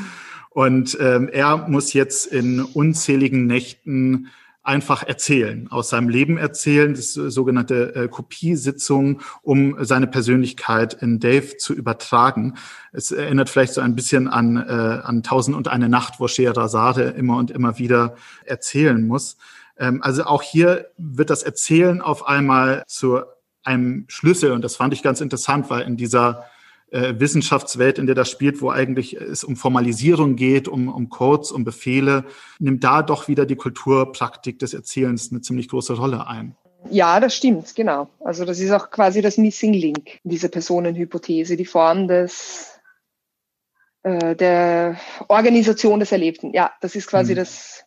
Und 0.49 0.97
ähm, 0.99 1.29
er 1.31 1.69
muss 1.69 1.93
jetzt 1.93 2.25
in 2.25 2.61
unzähligen 2.61 3.45
Nächten 3.45 4.27
einfach 4.63 5.01
erzählen, 5.01 5.67
aus 5.71 5.89
seinem 5.89 6.09
Leben 6.09 6.37
erzählen, 6.37 6.93
das 6.93 7.13
sogenannte 7.13 7.95
äh, 7.95 8.07
Kopiesitzung, 8.07 9.21
um 9.41 9.83
seine 9.83 10.07
Persönlichkeit 10.07 10.93
in 10.93 11.19
Dave 11.19 11.57
zu 11.57 11.73
übertragen. 11.73 12.55
Es 12.91 13.11
erinnert 13.11 13.49
vielleicht 13.49 13.73
so 13.73 13.81
ein 13.81 13.95
bisschen 13.95 14.27
an, 14.27 14.57
äh, 14.57 14.61
an 15.03 15.23
Tausend 15.23 15.57
und 15.57 15.67
eine 15.67 15.89
Nacht, 15.89 16.19
wo 16.19 16.27
Scheherazade 16.27 17.03
immer 17.03 17.37
und 17.37 17.49
immer 17.49 17.79
wieder 17.79 18.15
erzählen 18.45 19.05
muss. 19.07 19.37
Ähm, 19.81 20.01
also 20.01 20.23
auch 20.23 20.43
hier 20.43 20.91
wird 20.97 21.29
das 21.29 21.43
Erzählen 21.43 22.01
auf 22.01 22.27
einmal 22.27 22.83
zu 22.87 23.21
einem 23.63 24.05
Schlüssel 24.07 24.51
und 24.51 24.61
das 24.61 24.75
fand 24.75 24.93
ich 24.93 25.03
ganz 25.03 25.19
interessant, 25.19 25.69
weil 25.69 25.81
in 25.81 25.97
dieser 25.97 26.45
äh, 26.91 27.15
Wissenschaftswelt, 27.17 27.99
in 27.99 28.05
der 28.05 28.15
das 28.15 28.29
spielt, 28.29 28.61
wo 28.61 28.69
eigentlich 28.69 29.15
es 29.15 29.43
um 29.43 29.55
Formalisierung 29.55 30.35
geht, 30.35 30.67
um, 30.67 30.87
um 30.87 31.09
Codes, 31.09 31.51
um 31.51 31.63
Befehle, 31.63 32.25
nimmt 32.59 32.83
da 32.83 33.01
doch 33.01 33.27
wieder 33.27 33.45
die 33.45 33.55
Kulturpraktik 33.55 34.59
des 34.59 34.73
Erzählens 34.73 35.31
eine 35.31 35.41
ziemlich 35.41 35.67
große 35.67 35.93
Rolle 35.93 36.27
ein. 36.27 36.55
Ja, 36.89 37.19
das 37.19 37.35
stimmt, 37.35 37.75
genau. 37.75 38.09
Also 38.23 38.43
das 38.45 38.59
ist 38.59 38.71
auch 38.71 38.89
quasi 38.89 39.21
das 39.21 39.37
Missing 39.37 39.73
Link, 39.73 40.19
diese 40.23 40.49
Personenhypothese, 40.49 41.55
die 41.55 41.65
Form 41.65 42.07
des 42.07 42.79
äh, 44.03 44.35
der 44.35 44.99
Organisation 45.27 45.99
des 45.99 46.11
Erlebten. 46.11 46.53
Ja, 46.53 46.71
das 46.81 46.95
ist 46.95 47.07
quasi 47.07 47.33
mhm. 47.33 47.37
das 47.37 47.85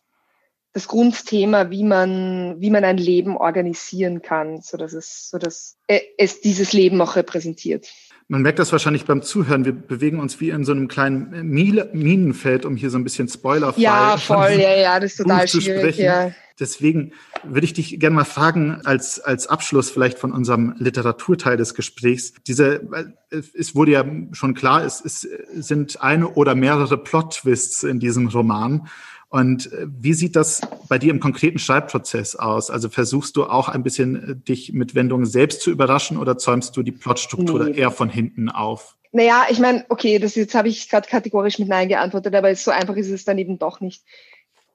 das 0.75 0.89
Grundthema, 0.89 1.71
wie 1.71 1.85
man, 1.85 2.57
wie 2.59 2.69
man 2.69 2.83
ein 2.83 2.97
Leben 2.97 3.37
organisieren 3.37 4.21
kann, 4.21 4.59
so 4.61 4.75
dass 4.75 4.91
es, 4.91 5.29
so 5.29 5.37
dass 5.37 5.77
es 6.17 6.41
dieses 6.41 6.73
Leben 6.73 6.99
auch 6.99 7.15
repräsentiert. 7.15 7.87
Man 8.27 8.41
merkt 8.41 8.59
das 8.59 8.73
wahrscheinlich 8.73 9.05
beim 9.05 9.21
Zuhören. 9.21 9.63
Wir 9.63 9.71
bewegen 9.71 10.19
uns 10.19 10.41
wie 10.41 10.49
in 10.49 10.65
so 10.65 10.73
einem 10.73 10.89
kleinen 10.89 11.47
Minenfeld, 11.49 12.65
um 12.65 12.75
hier 12.75 12.89
so 12.89 12.97
ein 12.97 13.05
bisschen 13.05 13.29
spoilerfrei 13.29 13.81
Ja, 13.81 14.17
voll, 14.17 14.51
ja, 14.51 14.75
ja, 14.75 14.99
das 14.99 15.11
ist 15.11 15.17
total 15.17 15.47
schwierig. 15.47 15.97
Ja. 15.97 16.31
Deswegen 16.59 17.13
würde 17.43 17.65
ich 17.65 17.73
dich 17.73 17.97
gerne 17.97 18.15
mal 18.17 18.25
fragen, 18.25 18.81
als, 18.83 19.21
als 19.21 19.47
Abschluss 19.47 19.89
vielleicht 19.89 20.19
von 20.19 20.33
unserem 20.33 20.75
Literaturteil 20.77 21.55
des 21.55 21.73
Gesprächs. 21.73 22.33
Diese, 22.47 22.81
es 23.29 23.75
wurde 23.75 23.91
ja 23.91 24.05
schon 24.33 24.55
klar, 24.55 24.83
es, 24.83 25.05
es 25.05 25.21
sind 25.53 26.01
eine 26.01 26.29
oder 26.31 26.53
mehrere 26.53 26.97
Plot-Twists 26.97 27.83
in 27.83 27.99
diesem 27.99 28.27
Roman. 28.27 28.89
Und 29.29 29.71
äh, 29.71 29.87
wie 29.87 30.13
sieht 30.13 30.35
das 30.35 30.61
bei 30.87 30.97
dir 30.97 31.11
im 31.11 31.19
konkreten 31.19 31.59
Schreibprozess 31.59 32.35
aus? 32.35 32.69
Also 32.69 32.89
versuchst 32.89 33.35
du 33.35 33.45
auch 33.45 33.69
ein 33.69 33.83
bisschen 33.83 34.31
äh, 34.31 34.35
dich 34.35 34.73
mit 34.73 34.95
Wendungen 34.95 35.25
selbst 35.25 35.61
zu 35.61 35.71
überraschen 35.71 36.17
oder 36.17 36.37
zäumst 36.37 36.77
du 36.77 36.83
die 36.83 36.91
Plotstruktur 36.91 37.65
nee. 37.65 37.77
eher 37.77 37.91
von 37.91 38.09
hinten 38.09 38.49
auf? 38.49 38.95
Naja, 39.11 39.45
ich 39.49 39.59
meine, 39.59 39.85
okay, 39.89 40.19
das 40.19 40.35
jetzt 40.35 40.55
habe 40.55 40.67
ich 40.67 40.89
gerade 40.89 41.07
kategorisch 41.07 41.57
mit 41.57 41.69
Nein 41.69 41.87
geantwortet, 41.87 42.35
aber 42.35 42.53
so 42.55 42.71
einfach 42.71 42.95
ist 42.95 43.09
es 43.09 43.23
dann 43.25 43.37
eben 43.37 43.57
doch 43.57 43.79
nicht. 43.79 44.03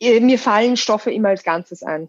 Äh, 0.00 0.20
mir 0.20 0.38
fallen 0.38 0.76
Stoffe 0.76 1.12
immer 1.12 1.28
als 1.28 1.44
Ganzes 1.44 1.82
ein. 1.82 2.08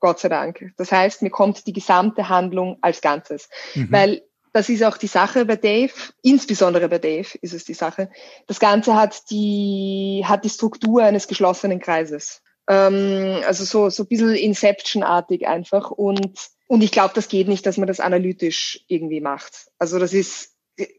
Gott 0.00 0.18
sei 0.18 0.28
Dank. 0.28 0.72
Das 0.76 0.90
heißt, 0.90 1.22
mir 1.22 1.30
kommt 1.30 1.66
die 1.66 1.72
gesamte 1.72 2.28
Handlung 2.28 2.78
als 2.80 3.00
Ganzes. 3.00 3.48
Mhm. 3.74 3.92
Weil 3.92 4.22
das 4.52 4.68
ist 4.68 4.84
auch 4.84 4.98
die 4.98 5.06
Sache 5.06 5.46
bei 5.46 5.56
Dave, 5.56 5.92
insbesondere 6.22 6.88
bei 6.88 6.98
Dave 6.98 7.28
ist 7.40 7.54
es 7.54 7.64
die 7.64 7.74
Sache. 7.74 8.10
Das 8.46 8.60
Ganze 8.60 8.94
hat 8.94 9.30
die, 9.30 10.22
hat 10.26 10.44
die 10.44 10.50
Struktur 10.50 11.02
eines 11.02 11.26
geschlossenen 11.26 11.80
Kreises. 11.80 12.42
Ähm, 12.68 13.42
also 13.46 13.64
so, 13.64 13.90
so 13.90 14.04
ein 14.04 14.08
bisschen 14.08 14.34
Inception-artig 14.34 15.46
einfach. 15.46 15.90
Und, 15.90 16.50
und 16.68 16.82
ich 16.82 16.92
glaube, 16.92 17.14
das 17.14 17.28
geht 17.28 17.48
nicht, 17.48 17.64
dass 17.64 17.78
man 17.78 17.86
das 17.88 18.00
analytisch 18.00 18.84
irgendwie 18.88 19.20
macht. 19.20 19.70
Also 19.78 19.98
das 19.98 20.12
ist, 20.12 20.54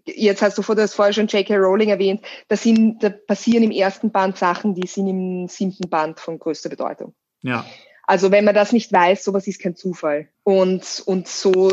jetzt 0.06 0.42
hast 0.42 0.58
du 0.58 0.64
vor, 0.64 0.76
das 0.76 0.96
vorher 0.96 1.14
schon 1.14 1.28
J.K. 1.28 1.56
Rowling 1.56 1.90
erwähnt, 1.90 2.22
da, 2.48 2.58
sind, 2.58 3.04
da 3.04 3.10
passieren 3.10 3.64
im 3.64 3.72
ersten 3.72 4.12
Band 4.12 4.38
Sachen, 4.38 4.74
die 4.74 4.88
sind 4.88 5.08
im 5.08 5.48
siebten 5.48 5.90
Band 5.90 6.20
von 6.20 6.40
größter 6.40 6.70
Bedeutung. 6.70 7.14
Ja. 7.42 7.66
Also 8.06 8.32
wenn 8.32 8.46
man 8.46 8.56
das 8.56 8.74
nicht 8.74 8.92
weiß, 8.92 9.24
sowas 9.24 9.48
ist 9.48 9.62
kein 9.62 9.76
Zufall. 9.76 10.28
Und, 10.44 11.04
und 11.06 11.28
so 11.28 11.72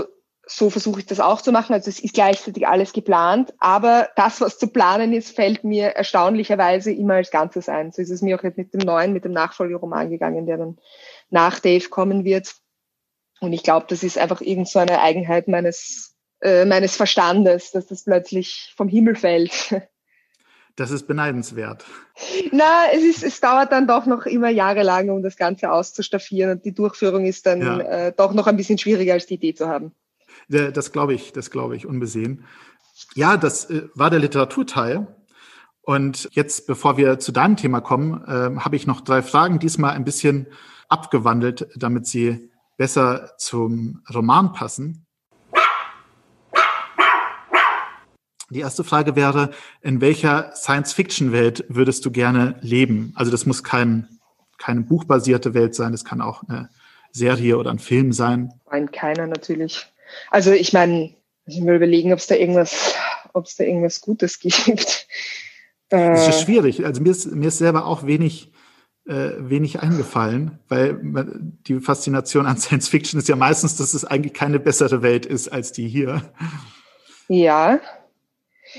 so 0.50 0.68
versuche 0.68 1.00
ich 1.00 1.06
das 1.06 1.20
auch 1.20 1.40
zu 1.40 1.52
machen. 1.52 1.72
Also 1.72 1.88
es 1.88 2.00
ist 2.00 2.14
gleichzeitig 2.14 2.66
alles 2.66 2.92
geplant, 2.92 3.54
aber 3.58 4.08
das, 4.16 4.40
was 4.40 4.58
zu 4.58 4.66
planen 4.66 5.12
ist, 5.12 5.34
fällt 5.34 5.64
mir 5.64 5.88
erstaunlicherweise 5.88 6.92
immer 6.92 7.14
als 7.14 7.30
Ganzes 7.30 7.68
ein. 7.68 7.92
So 7.92 8.02
ist 8.02 8.10
es 8.10 8.22
mir 8.22 8.38
auch 8.38 8.42
jetzt 8.42 8.58
mit 8.58 8.74
dem 8.74 8.80
neuen, 8.80 9.12
mit 9.12 9.24
dem 9.24 9.32
Nachfolgeroman 9.32 10.10
gegangen, 10.10 10.46
der 10.46 10.58
dann 10.58 10.78
nach 11.30 11.60
Dave 11.60 11.88
kommen 11.88 12.24
wird. 12.24 12.54
Und 13.40 13.52
ich 13.52 13.62
glaube, 13.62 13.86
das 13.88 14.02
ist 14.02 14.18
einfach 14.18 14.40
irgend 14.40 14.68
so 14.68 14.80
eine 14.80 15.00
Eigenheit 15.00 15.48
meines, 15.48 16.16
äh, 16.42 16.64
meines 16.64 16.96
Verstandes, 16.96 17.70
dass 17.70 17.86
das 17.86 18.04
plötzlich 18.04 18.74
vom 18.76 18.88
Himmel 18.88 19.16
fällt. 19.16 19.74
Das 20.76 20.92
ist 20.92 21.06
beneidenswert. 21.06 21.84
Na, 22.52 22.84
es 22.94 23.02
ist, 23.02 23.22
es 23.22 23.40
dauert 23.40 23.70
dann 23.70 23.86
doch 23.86 24.06
noch 24.06 24.24
immer 24.24 24.48
jahrelang, 24.48 25.10
um 25.10 25.22
das 25.22 25.36
Ganze 25.36 25.70
auszustaffieren 25.70 26.52
und 26.52 26.64
die 26.64 26.72
Durchführung 26.72 27.26
ist 27.26 27.44
dann 27.44 27.60
ja. 27.60 27.80
äh, 27.80 28.12
doch 28.16 28.32
noch 28.32 28.46
ein 28.46 28.56
bisschen 28.56 28.78
schwieriger 28.78 29.12
als 29.12 29.26
die 29.26 29.34
Idee 29.34 29.52
zu 29.52 29.68
haben. 29.68 29.94
Das 30.48 30.92
glaube 30.92 31.14
ich, 31.14 31.33
das 31.33 31.50
glaube 31.50 31.76
ich 31.76 31.87
unbesehen. 31.87 32.44
Ja, 33.14 33.37
das 33.37 33.70
äh, 33.70 33.88
war 33.94 34.11
der 34.11 34.20
Literaturteil. 34.20 35.07
Und 35.83 36.29
jetzt, 36.33 36.66
bevor 36.66 36.96
wir 36.96 37.18
zu 37.18 37.33
deinem 37.33 37.57
Thema 37.57 37.81
kommen, 37.81 38.22
äh, 38.24 38.61
habe 38.61 38.76
ich 38.76 38.87
noch 38.87 39.00
drei 39.00 39.22
Fragen, 39.22 39.59
diesmal 39.59 39.92
ein 39.92 40.05
bisschen 40.05 40.46
abgewandelt, 40.88 41.68
damit 41.76 42.07
sie 42.07 42.50
besser 42.76 43.33
zum 43.38 44.03
Roman 44.12 44.53
passen. 44.53 45.07
Die 48.50 48.61
erste 48.61 48.83
Frage 48.83 49.14
wäre, 49.14 49.50
in 49.81 50.00
welcher 50.00 50.53
Science-Fiction-Welt 50.57 51.66
würdest 51.68 52.05
du 52.05 52.11
gerne 52.11 52.57
leben? 52.62 53.12
Also 53.14 53.31
das 53.31 53.46
muss 53.46 53.62
kein, 53.62 54.09
keine 54.59 54.81
buchbasierte 54.81 55.55
Welt 55.55 55.76
sein, 55.76 55.92
das 55.92 56.05
kann 56.05 56.20
auch 56.20 56.42
eine 56.48 56.68
Serie 57.12 57.59
oder 57.59 57.70
ein 57.70 57.79
Film 57.79 58.12
sein. 58.12 58.53
Nein, 58.70 58.90
keiner 58.90 59.29
natürlich. 59.29 59.87
Also 60.30 60.52
ich 60.52 60.72
meine, 60.72 61.14
ich 61.46 61.64
will 61.64 61.74
überlegen, 61.74 62.12
ob 62.12 62.18
es 62.18 62.26
da 62.26 62.34
irgendwas, 62.34 62.94
ob 63.32 63.46
es 63.46 63.56
da 63.56 63.64
irgendwas 63.64 64.00
Gutes 64.00 64.38
gibt. 64.40 65.06
Das 65.88 66.28
ist 66.28 66.40
äh, 66.40 66.44
schwierig. 66.44 66.84
Also 66.84 67.02
mir 67.02 67.10
ist, 67.10 67.26
mir 67.32 67.48
ist 67.48 67.58
selber 67.58 67.86
auch 67.86 68.06
wenig, 68.06 68.52
äh, 69.06 69.30
wenig 69.38 69.80
eingefallen, 69.80 70.60
weil 70.68 70.98
die 71.02 71.80
Faszination 71.80 72.46
an 72.46 72.58
Science 72.58 72.88
Fiction 72.88 73.18
ist 73.18 73.28
ja 73.28 73.36
meistens, 73.36 73.76
dass 73.76 73.94
es 73.94 74.04
eigentlich 74.04 74.34
keine 74.34 74.60
bessere 74.60 75.02
Welt 75.02 75.26
ist 75.26 75.48
als 75.48 75.72
die 75.72 75.88
hier. 75.88 76.22
Ja. 77.28 77.80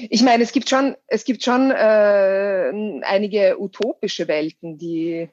Ich 0.09 0.23
meine, 0.23 0.41
es 0.41 0.53
gibt 0.53 0.69
schon, 0.69 0.95
es 1.07 1.25
gibt 1.25 1.43
schon 1.43 1.69
äh, 1.69 2.71
einige 3.03 3.59
utopische 3.59 4.29
Welten, 4.29 4.77
die 4.77 5.29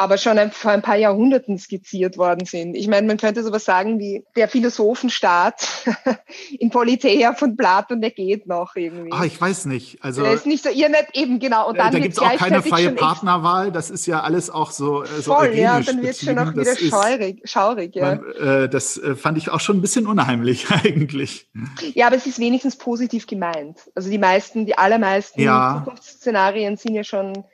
aber 0.00 0.16
schon 0.16 0.38
ein, 0.38 0.50
vor 0.50 0.70
ein 0.70 0.80
paar 0.80 0.96
Jahrhunderten 0.96 1.58
skizziert 1.58 2.16
worden 2.16 2.46
sind. 2.46 2.74
Ich 2.74 2.88
meine, 2.88 3.06
man 3.06 3.18
könnte 3.18 3.42
sowas 3.44 3.66
sagen 3.66 3.98
wie 3.98 4.24
der 4.34 4.48
Philosophenstaat 4.48 5.86
in 6.58 6.70
Politeia 6.70 7.34
von 7.34 7.54
Platon, 7.54 8.00
der 8.00 8.10
geht 8.10 8.46
noch 8.46 8.76
irgendwie. 8.76 9.12
Ah, 9.12 9.24
ich 9.24 9.38
weiß 9.38 9.66
nicht. 9.66 10.02
Also 10.02 10.22
der 10.22 10.32
ist 10.32 10.46
nicht 10.46 10.64
so, 10.64 10.70
ihr 10.70 10.88
nicht 10.88 11.08
eben 11.12 11.38
genau. 11.38 11.68
Und 11.68 11.76
dann 11.76 11.92
da 11.92 11.98
gibt 11.98 12.14
es 12.14 12.18
auch 12.18 12.34
keine 12.34 12.62
freie 12.62 12.92
Partnerwahl. 12.92 13.72
Das 13.72 13.90
ist 13.90 14.06
ja 14.06 14.22
alles 14.22 14.48
auch 14.48 14.70
so, 14.70 15.02
äh, 15.02 15.06
so 15.20 15.34
Voll, 15.34 15.54
ja, 15.54 15.78
dann 15.80 16.00
wird 16.00 16.12
es 16.12 16.22
schon 16.22 16.38
auch 16.38 16.54
wieder 16.54 16.76
schaurig, 16.76 17.42
schaurig 17.44 17.94
ja. 17.94 18.16
Man, 18.16 18.32
äh, 18.36 18.68
das 18.70 18.96
äh, 18.96 19.14
fand 19.14 19.36
ich 19.36 19.50
auch 19.50 19.60
schon 19.60 19.76
ein 19.76 19.82
bisschen 19.82 20.06
unheimlich 20.06 20.70
eigentlich. 20.84 21.50
Ja, 21.92 22.06
aber 22.06 22.16
es 22.16 22.26
ist 22.26 22.38
wenigstens 22.38 22.76
positiv 22.76 23.26
gemeint. 23.26 23.78
Also 23.94 24.08
die 24.08 24.18
meisten, 24.18 24.64
die 24.64 24.78
allermeisten 24.78 25.42
ja. 25.42 25.82
Zukunftsszenarien 25.84 26.78
sind 26.78 26.94
ja 26.94 27.04
schon 27.04 27.44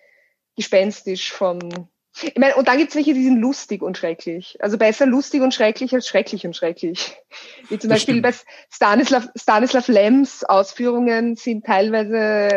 gespenstisch 0.54 1.32
vom 1.32 1.58
ich 2.22 2.36
meine, 2.36 2.56
und 2.56 2.66
dann 2.68 2.78
gibt's 2.78 2.94
welche, 2.94 3.14
die 3.14 3.24
sind 3.24 3.40
lustig 3.40 3.82
und 3.82 3.98
schrecklich. 3.98 4.56
Also 4.60 4.78
besser 4.78 5.06
lustig 5.06 5.42
und 5.42 5.52
schrecklich 5.52 5.92
als 5.94 6.08
schrecklich 6.08 6.46
und 6.46 6.56
schrecklich. 6.56 7.16
Wie 7.68 7.78
zum 7.78 7.90
das 7.90 7.98
Beispiel 7.98 8.14
stimmt. 8.14 8.22
bei 8.22 8.34
Stanislav, 8.70 9.28
Stanislav 9.36 9.88
Lems 9.88 10.44
Ausführungen 10.44 11.36
sind 11.36 11.66
teilweise 11.66 12.48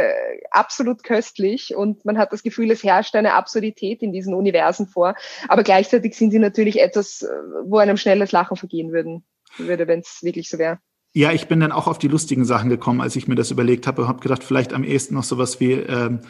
absolut 0.52 1.04
köstlich 1.04 1.76
und 1.76 2.06
man 2.06 2.18
hat 2.18 2.32
das 2.32 2.44
Gefühl, 2.44 2.72
es 2.72 2.84
herrscht 2.84 3.16
eine 3.16 3.34
Absurdität 3.34 4.02
in 4.02 4.14
diesen 4.14 4.34
Universen 4.34 4.88
vor. 4.88 5.16
Aber 5.48 5.64
gleichzeitig 5.64 6.16
sind 6.16 6.32
sie 6.32 6.40
natürlich 6.40 6.80
etwas, 6.80 7.26
wo 7.66 7.78
einem 7.78 7.98
schnelles 7.98 8.32
Lachen 8.32 8.58
vergehen 8.58 8.92
würden. 8.92 9.26
würde, 9.58 9.88
wenn 9.88 10.00
es 10.00 10.20
wirklich 10.22 10.50
so 10.50 10.58
wäre. 10.58 10.80
Ja, 11.12 11.32
ich 11.32 11.48
bin 11.48 11.60
dann 11.60 11.72
auch 11.72 11.88
auf 11.88 11.98
die 11.98 12.08
lustigen 12.08 12.46
Sachen 12.46 12.70
gekommen, 12.70 13.02
als 13.02 13.16
ich 13.16 13.28
mir 13.28 13.36
das 13.36 13.50
überlegt 13.50 13.88
habe 13.88 14.04
und 14.04 14.08
habe 14.08 14.20
gedacht, 14.20 14.44
vielleicht 14.44 14.74
am 14.74 14.84
ehesten 14.84 15.16
noch 15.16 15.24
sowas 15.24 15.60
wie 15.60 15.74
ähm, 15.74 16.22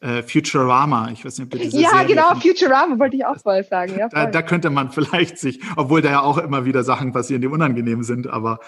äh, 0.00 0.22
Futurama. 0.22 1.10
Ich 1.12 1.24
weiß 1.24 1.38
nicht, 1.38 1.46
ob 1.46 1.58
ihr 1.58 1.66
diese 1.66 1.80
Ja, 1.80 1.90
Serie 1.90 2.06
genau, 2.06 2.28
von, 2.30 2.40
Futurama 2.40 2.98
wollte 2.98 3.16
ich 3.16 3.24
auch 3.24 3.38
voll 3.38 3.64
sagen. 3.64 3.98
Ja. 3.98 4.08
Da, 4.08 4.26
da, 4.26 4.42
könnte 4.42 4.70
man 4.70 4.90
vielleicht 4.92 5.38
sich, 5.38 5.60
obwohl 5.76 6.02
da 6.02 6.10
ja 6.10 6.20
auch 6.20 6.38
immer 6.38 6.64
wieder 6.64 6.84
Sachen 6.84 7.12
passieren, 7.12 7.42
die 7.42 7.48
unangenehm 7.48 8.02
sind, 8.02 8.26
aber 8.28 8.60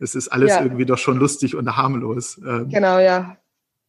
es 0.00 0.14
ist 0.14 0.28
alles 0.28 0.50
ja. 0.50 0.62
irgendwie 0.62 0.86
doch 0.86 0.98
schon 0.98 1.18
lustig 1.18 1.54
und 1.54 1.76
harmlos. 1.76 2.40
Ähm, 2.44 2.68
genau, 2.68 2.98
ja. 2.98 3.36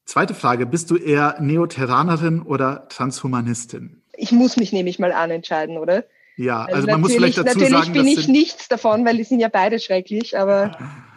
Zweite 0.05 0.33
Frage, 0.33 0.65
bist 0.65 0.91
du 0.91 0.97
eher 0.97 1.37
Neoterranerin 1.39 2.41
oder 2.41 2.87
Transhumanistin? 2.89 4.01
Ich 4.15 4.31
muss 4.31 4.57
mich 4.57 4.73
nämlich 4.73 4.99
mal 4.99 5.11
anentscheiden, 5.11 5.77
oder? 5.77 6.03
Ja, 6.35 6.63
also, 6.63 6.75
also 6.75 6.87
man 6.87 7.01
muss 7.01 7.13
vielleicht 7.13 7.37
dazu 7.37 7.47
natürlich 7.47 7.69
sagen, 7.69 7.93
natürlich 7.93 8.15
bin 8.15 8.19
ich 8.19 8.27
nichts 8.27 8.67
davon, 8.67 9.05
weil 9.05 9.17
die 9.17 9.23
sind 9.23 9.39
ja 9.39 9.49
beide 9.49 9.79
schrecklich, 9.79 10.37
aber 10.37 10.77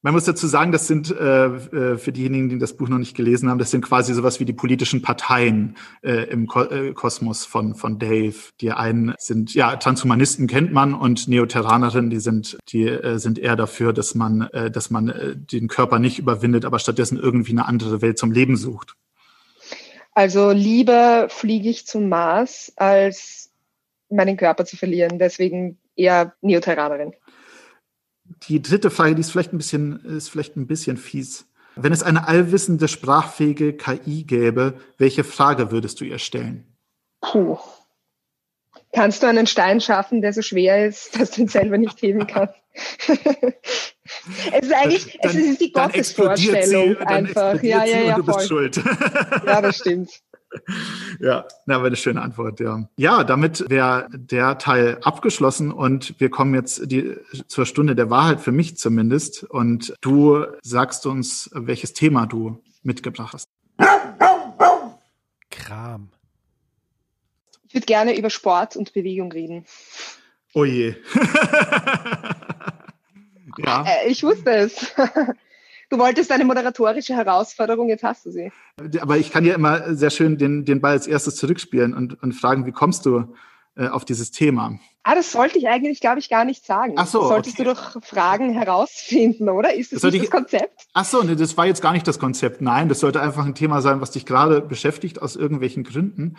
Man 0.00 0.14
muss 0.14 0.24
dazu 0.24 0.46
sagen, 0.46 0.70
das 0.70 0.86
sind 0.86 1.10
äh, 1.10 1.46
äh, 1.46 1.98
für 1.98 2.12
diejenigen, 2.12 2.48
die 2.48 2.58
das 2.58 2.76
Buch 2.76 2.88
noch 2.88 2.98
nicht 2.98 3.16
gelesen 3.16 3.50
haben, 3.50 3.58
das 3.58 3.72
sind 3.72 3.84
quasi 3.84 4.14
sowas 4.14 4.38
wie 4.38 4.44
die 4.44 4.52
politischen 4.52 5.02
Parteien 5.02 5.76
äh, 6.02 6.30
im 6.30 6.46
Ko 6.46 6.62
äh, 6.62 6.92
Kosmos 6.92 7.44
von 7.44 7.74
von 7.74 7.98
Dave. 7.98 8.36
Die 8.60 8.70
einen 8.70 9.14
sind 9.18 9.54
ja 9.54 9.74
Transhumanisten 9.74 10.46
kennt 10.46 10.72
man 10.72 10.94
und 10.94 11.26
Neoterranerinnen, 11.26 12.10
die 12.10 12.20
sind 12.20 12.58
die 12.68 12.86
äh, 12.86 13.18
sind 13.18 13.40
eher 13.40 13.56
dafür, 13.56 13.92
dass 13.92 14.14
man 14.14 14.42
äh, 14.52 14.70
dass 14.70 14.90
man 14.90 15.12
den 15.50 15.66
Körper 15.66 15.98
nicht 15.98 16.20
überwindet, 16.20 16.64
aber 16.64 16.78
stattdessen 16.78 17.18
irgendwie 17.18 17.52
eine 17.52 17.66
andere 17.66 18.00
Welt 18.00 18.18
zum 18.18 18.30
Leben 18.30 18.56
sucht. 18.56 18.94
Also 20.12 20.50
lieber 20.50 21.28
fliege 21.28 21.68
ich 21.68 21.86
zum 21.86 22.08
Mars, 22.08 22.72
als 22.76 23.50
meinen 24.10 24.36
Körper 24.36 24.64
zu 24.64 24.76
verlieren. 24.76 25.18
Deswegen 25.18 25.78
eher 25.96 26.34
Neoterranerin. 26.40 27.14
Die 28.48 28.62
dritte 28.62 28.90
Frage, 28.90 29.14
die 29.14 29.20
ist 29.20 29.30
vielleicht 29.30 29.52
ein 29.52 29.58
bisschen, 29.58 30.04
ist 30.04 30.28
vielleicht 30.28 30.56
ein 30.56 30.66
bisschen 30.66 30.96
fies. 30.96 31.46
Wenn 31.76 31.92
es 31.92 32.02
eine 32.02 32.26
allwissende, 32.26 32.88
sprachfähige 32.88 33.72
KI 33.72 34.24
gäbe, 34.24 34.74
welche 34.96 35.22
Frage 35.22 35.70
würdest 35.70 36.00
du 36.00 36.04
ihr 36.04 36.18
stellen? 36.18 36.66
Puh. 37.20 37.58
Kannst 38.92 39.22
du 39.22 39.26
einen 39.26 39.46
Stein 39.46 39.80
schaffen, 39.80 40.22
der 40.22 40.32
so 40.32 40.42
schwer 40.42 40.86
ist, 40.86 41.16
dass 41.20 41.32
du 41.32 41.42
ihn 41.42 41.48
selber 41.48 41.78
nicht 41.78 42.00
heben 42.02 42.26
kannst? 42.26 42.54
es 43.06 44.62
ist 44.62 44.72
eigentlich, 44.72 45.18
dann, 45.22 45.30
es 45.30 45.36
ist 45.36 45.60
die 45.60 45.72
Gottesvorstellung 45.72 46.96
einfach. 46.98 47.62
Ja, 47.62 47.84
ja, 47.84 48.00
ja, 48.00 48.16
du 48.16 48.24
voll. 48.24 48.34
bist 48.34 48.48
schuld. 48.48 48.76
ja, 49.46 49.60
das 49.60 49.76
stimmt. 49.80 50.10
Ja, 51.20 51.46
na, 51.66 51.82
eine 51.82 51.96
schöne 51.96 52.22
Antwort, 52.22 52.60
ja. 52.60 52.88
Ja, 52.96 53.24
damit 53.24 53.68
wäre 53.68 54.08
der 54.12 54.58
Teil 54.58 54.98
abgeschlossen 55.02 55.72
und 55.72 56.14
wir 56.18 56.30
kommen 56.30 56.54
jetzt 56.54 56.90
die, 56.90 57.16
zur 57.48 57.66
Stunde 57.66 57.94
der 57.94 58.10
Wahrheit 58.10 58.40
für 58.40 58.52
mich 58.52 58.76
zumindest. 58.76 59.44
Und 59.44 59.94
du 60.00 60.44
sagst 60.62 61.06
uns, 61.06 61.50
welches 61.52 61.92
Thema 61.92 62.26
du 62.26 62.62
mitgebracht 62.82 63.34
hast. 63.34 63.48
Kram. 65.50 66.10
Ich 67.66 67.74
würde 67.74 67.86
gerne 67.86 68.16
über 68.16 68.30
Sport 68.30 68.76
und 68.76 68.94
Bewegung 68.94 69.30
reden. 69.30 69.66
Oh 70.54 70.64
je. 70.64 70.94
ja. 73.58 73.84
Äh, 73.84 74.08
ich 74.08 74.22
wusste 74.22 74.50
es. 74.50 74.94
Du 75.90 75.98
wolltest 75.98 76.30
eine 76.30 76.44
moderatorische 76.44 77.14
Herausforderung, 77.14 77.88
jetzt 77.88 78.04
hast 78.04 78.26
du 78.26 78.30
sie. 78.30 78.52
Aber 79.00 79.16
ich 79.16 79.30
kann 79.30 79.44
ja 79.44 79.54
immer 79.54 79.94
sehr 79.94 80.10
schön 80.10 80.36
den, 80.36 80.64
den 80.64 80.80
Ball 80.80 80.92
als 80.92 81.06
erstes 81.06 81.36
zurückspielen 81.36 81.94
und, 81.94 82.22
und 82.22 82.32
fragen, 82.32 82.66
wie 82.66 82.72
kommst 82.72 83.06
du 83.06 83.34
äh, 83.74 83.88
auf 83.88 84.04
dieses 84.04 84.30
Thema? 84.30 84.78
Ah, 85.04 85.14
das 85.14 85.32
sollte 85.32 85.56
ich 85.56 85.68
eigentlich, 85.68 86.00
glaube 86.00 86.18
ich, 86.18 86.28
gar 86.28 86.44
nicht 86.44 86.66
sagen. 86.66 86.94
Ach 86.96 87.06
so. 87.06 87.20
Das 87.20 87.28
solltest 87.28 87.60
okay. 87.60 87.64
du 87.64 87.74
doch 87.74 88.02
Fragen 88.02 88.52
herausfinden, 88.52 89.48
oder? 89.48 89.72
Ist 89.72 89.92
das, 89.92 90.02
das 90.02 90.12
nicht 90.12 90.24
ich, 90.24 90.28
das 90.28 90.38
Konzept? 90.38 90.86
Ach 90.92 91.04
so, 91.06 91.22
nee, 91.22 91.34
das 91.34 91.56
war 91.56 91.64
jetzt 91.64 91.80
gar 91.80 91.92
nicht 91.92 92.06
das 92.06 92.18
Konzept. 92.18 92.60
Nein, 92.60 92.90
das 92.90 93.00
sollte 93.00 93.22
einfach 93.22 93.46
ein 93.46 93.54
Thema 93.54 93.80
sein, 93.80 94.02
was 94.02 94.10
dich 94.10 94.26
gerade 94.26 94.60
beschäftigt 94.60 95.22
aus 95.22 95.36
irgendwelchen 95.36 95.84
Gründen. 95.84 96.36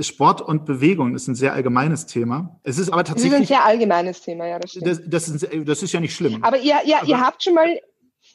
Sport 0.00 0.42
und 0.42 0.64
Bewegung 0.64 1.14
ist 1.14 1.26
ein 1.26 1.34
sehr 1.34 1.52
allgemeines 1.54 2.06
Thema. 2.06 2.60
Es 2.62 2.78
ist 2.78 2.90
aber 2.92 3.02
tatsächlich. 3.04 3.32
Das 3.32 3.40
ist 3.40 3.50
ein 3.50 3.56
sehr 3.56 3.64
allgemeines 3.64 4.20
Thema, 4.20 4.46
ja, 4.46 4.58
das 4.58 4.70
stimmt. 4.70 4.86
Das, 4.86 5.00
das, 5.06 5.28
ist, 5.28 5.48
das 5.64 5.82
ist 5.82 5.92
ja 5.92 6.00
nicht 6.00 6.14
schlimm. 6.14 6.42
Aber 6.42 6.58
ihr, 6.58 6.76
ihr, 6.84 6.98
aber, 6.98 7.08
ihr 7.08 7.20
habt 7.20 7.42
schon 7.42 7.54
mal 7.54 7.80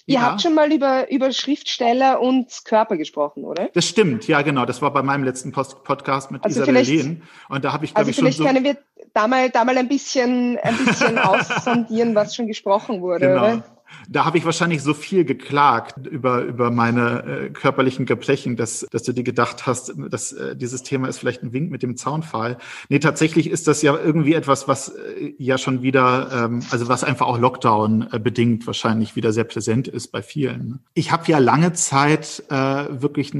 Ihr 0.07 0.15
ja. 0.15 0.21
habt 0.21 0.41
schon 0.41 0.53
mal 0.53 0.71
über, 0.71 1.09
über 1.11 1.31
Schriftsteller 1.31 2.21
und 2.21 2.63
Körper 2.65 2.95
gesprochen, 2.95 3.43
oder? 3.43 3.69
Das 3.73 3.87
stimmt, 3.87 4.27
ja, 4.27 4.43
genau. 4.43 4.65
Das 4.65 4.81
war 4.81 4.93
bei 4.93 5.01
meinem 5.01 5.23
letzten 5.23 5.51
Post 5.51 5.83
Podcast 5.83 6.29
mit 6.29 6.43
also 6.43 6.61
Isabel 6.61 6.83
Lehn. 6.83 7.23
Und 7.49 7.65
da 7.65 7.73
habe 7.73 7.85
ich, 7.85 7.93
glaube 7.93 8.07
also 8.07 8.09
ich, 8.11 8.15
schon 8.15 8.25
vielleicht 8.25 8.37
so 8.37 8.45
können 8.45 8.63
wir 8.63 8.77
da 9.15 9.27
mal, 9.27 9.49
da 9.49 9.63
mal 9.63 9.77
ein 9.77 9.87
bisschen, 9.87 10.59
ein 10.59 10.77
bisschen 10.77 11.17
aussondieren, 11.17 12.13
was 12.13 12.35
schon 12.35 12.45
gesprochen 12.45 13.01
wurde, 13.01 13.27
genau. 13.27 13.43
oder? 13.43 13.74
Da 14.09 14.25
habe 14.25 14.37
ich 14.37 14.45
wahrscheinlich 14.45 14.81
so 14.81 14.93
viel 14.93 15.25
geklagt 15.25 16.07
über, 16.07 16.41
über 16.41 16.71
meine 16.71 17.23
äh, 17.23 17.49
körperlichen 17.49 18.05
Gebrechen, 18.05 18.55
dass, 18.55 18.85
dass 18.91 19.03
du 19.03 19.13
dir 19.13 19.23
gedacht 19.23 19.65
hast, 19.65 19.93
dass 20.09 20.33
äh, 20.33 20.55
dieses 20.55 20.83
Thema 20.83 21.07
ist 21.07 21.17
vielleicht 21.17 21.43
ein 21.43 21.53
Wink 21.53 21.71
mit 21.71 21.83
dem 21.83 21.97
Zaunpfahl. 21.97 22.57
Nee, 22.89 22.99
tatsächlich 22.99 23.49
ist 23.49 23.67
das 23.67 23.81
ja 23.81 23.97
irgendwie 23.97 24.33
etwas, 24.33 24.67
was 24.67 24.89
äh, 24.89 25.33
ja 25.37 25.57
schon 25.57 25.81
wieder, 25.81 26.45
ähm, 26.45 26.61
also 26.69 26.87
was 26.87 27.03
einfach 27.03 27.27
auch 27.27 27.39
Lockdown 27.39 28.07
äh, 28.11 28.19
bedingt 28.19 28.67
wahrscheinlich 28.67 29.15
wieder 29.15 29.33
sehr 29.33 29.43
präsent 29.43 29.87
ist 29.87 30.09
bei 30.09 30.21
vielen. 30.21 30.79
Ich 30.93 31.11
habe 31.11 31.23
ja 31.31 31.39
lange 31.39 31.73
Zeit 31.73 32.43
äh, 32.49 32.55
wirklich 32.55 33.31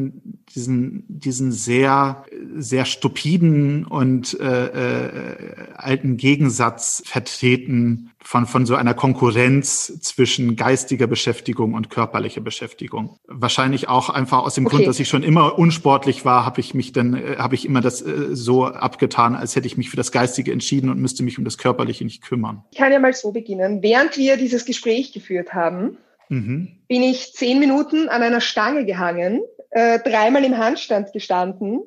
diesen, 0.56 1.04
diesen 1.08 1.52
sehr, 1.52 2.24
sehr 2.56 2.86
stupiden 2.86 3.86
und 3.86 4.40
äh, 4.40 4.66
äh, 4.66 5.56
alten 5.76 6.18
Gegensatz 6.18 7.04
vertreten 7.06 8.12
von, 8.26 8.48
von 8.48 8.66
so 8.66 8.74
einer 8.76 8.96
Konkurrenz 8.96 10.00
zwischen 10.02 10.56
geistiger 10.56 11.06
Beschäftigung 11.06 11.76
und 11.76 11.92
körperlicher 11.92 12.42
Beschäftigung. 12.42 13.20
Wahrscheinlich 13.28 13.88
auch 13.88 14.10
einfach 14.10 14.40
aus 14.40 14.56
dem 14.56 14.66
okay. 14.66 14.78
Grund, 14.78 14.88
dass 14.88 15.00
ich 15.00 15.08
schon 15.08 15.22
immer 15.22 15.60
unsportlich 15.60 16.26
war, 16.26 16.44
habe 16.44 16.60
ich 16.60 16.74
mich 16.74 16.92
dann, 16.92 17.14
äh, 17.14 17.36
habe 17.38 17.54
ich 17.54 17.66
immer 17.66 17.82
das 17.82 18.02
äh, 18.02 18.36
so 18.36 18.66
abgetan, 18.66 19.36
als 19.36 19.56
hätte 19.56 19.68
ich 19.68 19.78
mich 19.78 19.92
für 19.92 19.96
das 19.96 20.12
Geistige 20.12 20.52
entschieden 20.52 20.90
und 20.90 21.00
müsste 21.00 21.22
mich 21.22 21.38
um 21.38 21.46
das 21.46 21.60
Körperliche 21.60 22.04
nicht 22.04 22.24
kümmern. 22.24 22.64
Ich 22.72 22.80
kann 22.80 22.92
ja 22.92 23.00
mal 23.00 23.14
so 23.14 23.32
beginnen. 23.32 23.84
Während 23.84 24.18
wir 24.18 24.38
dieses 24.38 24.66
Gespräch 24.66 25.14
geführt 25.14 25.54
haben, 25.54 25.98
mhm. 26.30 26.80
bin 26.88 27.04
ich 27.04 27.34
zehn 27.34 27.60
Minuten 27.60 28.10
an 28.10 28.24
einer 28.24 28.42
Stange 28.42 28.86
gehangen, 28.86 29.44
äh, 29.70 30.00
dreimal 30.00 30.44
im 30.44 30.58
Handstand 30.58 31.14
gestanden 31.14 31.82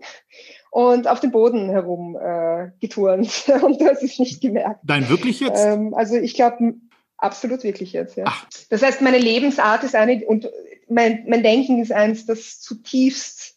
und 0.71 1.09
auf 1.09 1.21
dem 1.21 1.31
Boden 1.31 1.71
herum 1.71 2.17
äh, 2.17 2.71
geturnt. 2.81 3.45
und 3.63 3.81
das 3.81 4.03
ist 4.03 4.21
nicht 4.21 4.41
gemerkt. 4.41 4.81
Nein, 4.85 5.09
wirklich 5.09 5.41
jetzt? 5.41 5.65
Ähm, 5.65 5.95
also 5.95 6.17
ich 6.17 6.35
glaube, 6.35 6.75
absolut 7.17 7.65
wirklich 7.65 7.93
jetzt, 7.93 8.17
ja. 8.17 8.25
Ach. 8.27 8.47
Das 8.71 8.83
heißt, 8.83 9.03
meine 9.03 9.19
Lebensart 9.19 9.85
ist 9.85 9.95
eine, 9.95 10.25
und 10.27 10.51
mein, 10.89 11.25
mein 11.29 11.43
Denken 11.43 11.81
ist 11.81 11.93
eins, 11.93 12.27
das 12.27 12.61
zutiefst 12.61 13.57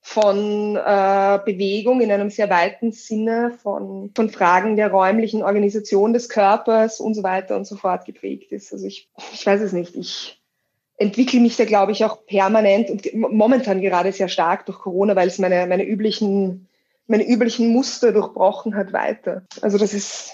von 0.00 0.76
äh, 0.76 1.38
Bewegung 1.46 2.02
in 2.02 2.12
einem 2.12 2.28
sehr 2.28 2.50
weiten 2.50 2.92
Sinne, 2.92 3.52
von, 3.62 4.10
von 4.14 4.28
Fragen 4.28 4.76
der 4.76 4.90
räumlichen 4.90 5.42
Organisation 5.42 6.12
des 6.12 6.28
Körpers 6.28 7.00
und 7.00 7.14
so 7.14 7.22
weiter 7.22 7.56
und 7.56 7.66
so 7.66 7.76
fort 7.76 8.04
geprägt 8.04 8.52
ist. 8.52 8.70
Also 8.72 8.86
ich, 8.86 9.08
ich 9.32 9.46
weiß 9.46 9.62
es 9.62 9.72
nicht. 9.72 9.96
Ich 9.96 10.43
entwickle 10.96 11.40
mich 11.40 11.56
da, 11.56 11.64
glaube 11.64 11.92
ich, 11.92 12.04
auch 12.04 12.24
permanent 12.26 12.90
und 12.90 13.14
momentan 13.14 13.80
gerade 13.80 14.12
sehr 14.12 14.28
stark 14.28 14.66
durch 14.66 14.78
Corona, 14.78 15.16
weil 15.16 15.28
es 15.28 15.38
meine, 15.38 15.66
meine 15.66 15.84
üblichen, 15.84 16.68
meine 17.06 17.26
üblichen 17.26 17.68
Muster 17.72 18.12
durchbrochen 18.12 18.76
hat 18.76 18.92
weiter. 18.92 19.42
Also 19.60 19.78
das 19.78 19.92
ist 19.92 20.30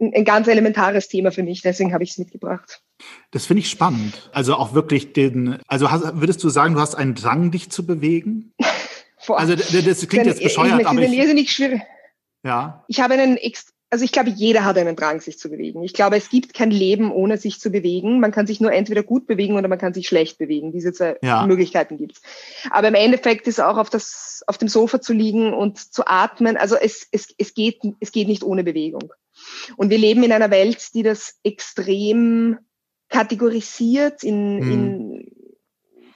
ein, 0.00 0.12
ein 0.14 0.24
ganz 0.24 0.48
elementares 0.48 1.08
Thema 1.08 1.30
für 1.30 1.42
mich, 1.42 1.62
deswegen 1.62 1.92
habe 1.92 2.04
ich 2.04 2.10
es 2.10 2.18
mitgebracht. 2.18 2.82
Das 3.30 3.46
finde 3.46 3.60
ich 3.60 3.70
spannend. 3.70 4.30
Also 4.32 4.54
auch 4.54 4.74
wirklich 4.74 5.12
den, 5.12 5.58
also 5.66 5.90
hast, 5.90 6.20
würdest 6.20 6.42
du 6.42 6.48
sagen, 6.48 6.74
du 6.74 6.80
hast 6.80 6.94
einen 6.94 7.14
Drang, 7.14 7.50
dich 7.50 7.70
zu 7.70 7.86
bewegen? 7.86 8.52
also 9.28 9.54
das, 9.54 10.08
klingt 10.08 10.26
jetzt 10.26 10.42
bescheuert, 10.42 10.74
ich, 10.74 10.80
ich, 10.80 10.86
aber 10.86 11.00
ich, 11.00 11.10
Ja. 12.42 12.84
Ich 12.88 13.00
habe 13.00 13.14
einen 13.14 13.36
also 13.92 14.06
ich 14.06 14.12
glaube, 14.12 14.30
jeder 14.30 14.64
hat 14.64 14.78
einen 14.78 14.96
Drang, 14.96 15.20
sich 15.20 15.38
zu 15.38 15.50
bewegen. 15.50 15.82
Ich 15.82 15.92
glaube, 15.92 16.16
es 16.16 16.30
gibt 16.30 16.54
kein 16.54 16.70
Leben 16.70 17.12
ohne 17.12 17.36
sich 17.36 17.60
zu 17.60 17.68
bewegen. 17.68 18.20
Man 18.20 18.32
kann 18.32 18.46
sich 18.46 18.58
nur 18.58 18.72
entweder 18.72 19.02
gut 19.02 19.26
bewegen 19.26 19.54
oder 19.54 19.68
man 19.68 19.76
kann 19.76 19.92
sich 19.92 20.08
schlecht 20.08 20.38
bewegen. 20.38 20.72
Diese 20.72 20.94
zwei 20.94 21.18
ja. 21.20 21.46
Möglichkeiten 21.46 21.98
gibt's. 21.98 22.22
Aber 22.70 22.88
im 22.88 22.94
Endeffekt 22.94 23.46
ist 23.46 23.60
auch 23.60 23.76
auf 23.76 23.90
das, 23.90 24.44
auf 24.46 24.56
dem 24.56 24.68
Sofa 24.68 25.02
zu 25.02 25.12
liegen 25.12 25.52
und 25.52 25.78
zu 25.78 26.06
atmen. 26.06 26.56
Also 26.56 26.76
es, 26.76 27.06
es, 27.12 27.34
es 27.36 27.52
geht, 27.52 27.82
es 28.00 28.12
geht 28.12 28.28
nicht 28.28 28.44
ohne 28.44 28.64
Bewegung. 28.64 29.12
Und 29.76 29.90
wir 29.90 29.98
leben 29.98 30.22
in 30.22 30.32
einer 30.32 30.50
Welt, 30.50 30.94
die 30.94 31.02
das 31.02 31.38
extrem 31.44 32.60
kategorisiert 33.10 34.24
in, 34.24 34.56
mhm. 34.56 34.72
in 34.72 35.32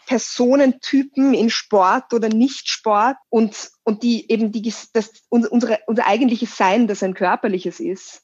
Personentypen 0.06 1.34
in 1.34 1.50
Sport 1.50 2.14
oder 2.14 2.28
Nicht-Sport 2.28 3.16
und, 3.28 3.70
und 3.84 4.02
die 4.02 4.30
eben 4.30 4.52
die, 4.52 4.72
das, 4.92 5.10
unsere, 5.28 5.80
unser 5.86 6.06
eigentliches 6.06 6.56
Sein, 6.56 6.86
das 6.86 7.02
ein 7.02 7.14
körperliches 7.14 7.80
ist, 7.80 8.22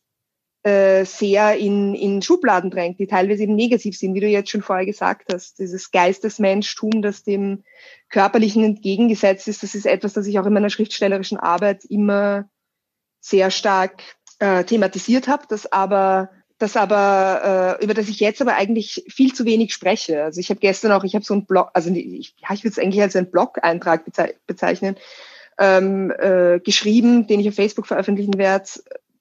äh, 0.63 1.05
sehr 1.05 1.57
in, 1.57 1.95
in 1.95 2.23
Schubladen 2.23 2.71
drängt, 2.71 3.01
die 3.01 3.09
teilweise 3.09 3.43
eben 3.43 3.57
negativ 3.57 3.99
sind, 3.99 4.15
wie 4.15 4.21
du 4.21 4.29
jetzt 4.29 4.51
schon 4.51 4.63
vorher 4.63 4.87
gesagt 4.87 5.33
hast. 5.33 5.59
Dieses 5.59 5.91
Geistesmenschtum, 5.91 7.03
das 7.03 7.25
dem 7.25 7.65
Körperlichen 8.09 8.63
entgegengesetzt 8.63 9.49
ist, 9.49 9.65
das 9.65 9.75
ist 9.75 9.87
etwas, 9.87 10.13
das 10.13 10.27
ich 10.27 10.39
auch 10.39 10.47
in 10.47 10.53
meiner 10.53 10.71
schriftstellerischen 10.71 11.39
Arbeit 11.39 11.85
immer 11.85 12.49
sehr 13.21 13.51
stark 13.51 14.03
äh, 14.39 14.63
thematisiert 14.63 15.27
habe, 15.27 15.47
das 15.49 15.71
aber 15.71 16.31
das 16.63 16.77
aber, 16.77 17.79
äh, 17.81 17.85
über 17.85 17.95
das 17.95 18.09
ich 18.09 18.21
jetzt 18.21 18.41
aber 18.41 18.55
eigentlich 18.55 19.05
viel 19.09 19.35
zu 19.35 19.45
wenig 19.45 19.75
spreche. 19.75 20.23
Also 20.23 20.41
ich 20.41 20.49
habe 20.51 20.61
gestern 20.61 20.93
auch, 20.93 21.05
ich 21.05 21.15
habe 21.15 21.25
so 21.25 21.35
einen 21.35 21.45
Blog, 21.45 21.71
also 21.75 21.91
ich, 21.91 22.35
ja, 22.39 22.55
ich 22.55 22.63
würde 22.63 22.73
es 22.73 22.79
eigentlich 22.79 23.03
als 23.03 23.17
einen 23.17 23.31
Blog-Eintrag 23.31 24.05
bezeichnen, 24.47 24.97
ähm, 25.59 26.13
äh, 26.19 26.61
geschrieben, 26.61 27.27
den 27.27 27.41
ich 27.41 27.49
auf 27.49 27.55
Facebook 27.55 27.87
veröffentlichen 27.87 28.39
werde, 28.39 28.69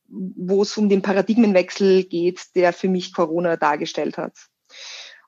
wo 0.08 0.62
es 0.62 0.78
um 0.78 0.90
den 0.90 1.02
Paradigmenwechsel 1.02 2.04
geht, 2.04 2.56
der 2.56 2.74
für 2.74 2.90
mich 2.90 3.14
Corona 3.14 3.58
dargestellt 3.58 4.18
hat. 4.18 4.34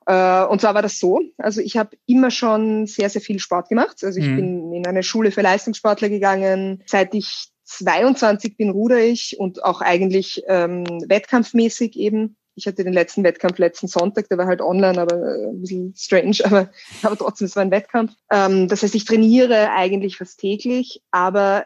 Äh, 0.05 0.45
und 0.45 0.61
zwar 0.61 0.75
war 0.75 0.81
das 0.81 0.99
so, 0.99 1.21
also 1.37 1.61
ich 1.61 1.77
habe 1.77 1.97
immer 2.05 2.29
schon 2.29 2.85
sehr, 2.87 3.09
sehr 3.09 3.21
viel 3.21 3.39
Sport 3.39 3.69
gemacht. 3.69 4.03
Also 4.03 4.19
ich 4.19 4.27
mhm. 4.27 4.35
bin 4.35 4.73
in 4.73 4.87
eine 4.87 5.03
Schule 5.03 5.31
für 5.31 5.41
Leistungssportler 5.41 6.09
gegangen. 6.09 6.83
Seit 6.85 7.13
ich 7.15 7.52
22 7.77 8.57
bin, 8.57 8.69
ruder 8.69 8.99
ich 8.99 9.39
und 9.39 9.63
auch 9.63 9.81
eigentlich 9.81 10.43
ähm, 10.47 10.83
wettkampfmäßig 11.07 11.95
eben. 11.97 12.37
Ich 12.55 12.67
hatte 12.67 12.83
den 12.83 12.93
letzten 12.93 13.23
Wettkampf 13.23 13.57
letzten 13.57 13.87
Sonntag, 13.87 14.29
der 14.29 14.37
war 14.37 14.45
halt 14.45 14.61
online, 14.61 15.01
aber 15.01 15.15
äh, 15.15 15.47
ein 15.47 15.61
bisschen 15.61 15.93
strange, 15.97 16.37
aber, 16.43 16.69
aber 17.01 17.17
trotzdem, 17.17 17.45
es 17.45 17.55
war 17.55 17.63
ein 17.63 17.71
Wettkampf. 17.71 18.13
Ähm, 18.31 18.67
das 18.67 18.83
heißt, 18.83 18.95
ich 18.95 19.05
trainiere 19.05 19.71
eigentlich 19.71 20.17
fast 20.17 20.39
täglich, 20.39 21.01
aber 21.11 21.65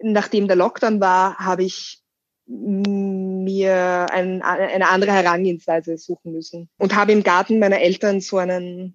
nachdem 0.00 0.46
der 0.46 0.56
Lockdown 0.56 1.00
war, 1.00 1.36
habe 1.38 1.64
ich 1.64 2.02
mir 2.48 4.06
ein, 4.10 4.40
eine 4.42 4.88
andere 4.88 5.12
Herangehensweise 5.12 5.98
suchen 5.98 6.32
müssen 6.32 6.70
und 6.78 6.94
habe 6.96 7.12
im 7.12 7.22
Garten 7.22 7.58
meiner 7.58 7.80
Eltern 7.80 8.20
so 8.20 8.38
einen, 8.38 8.94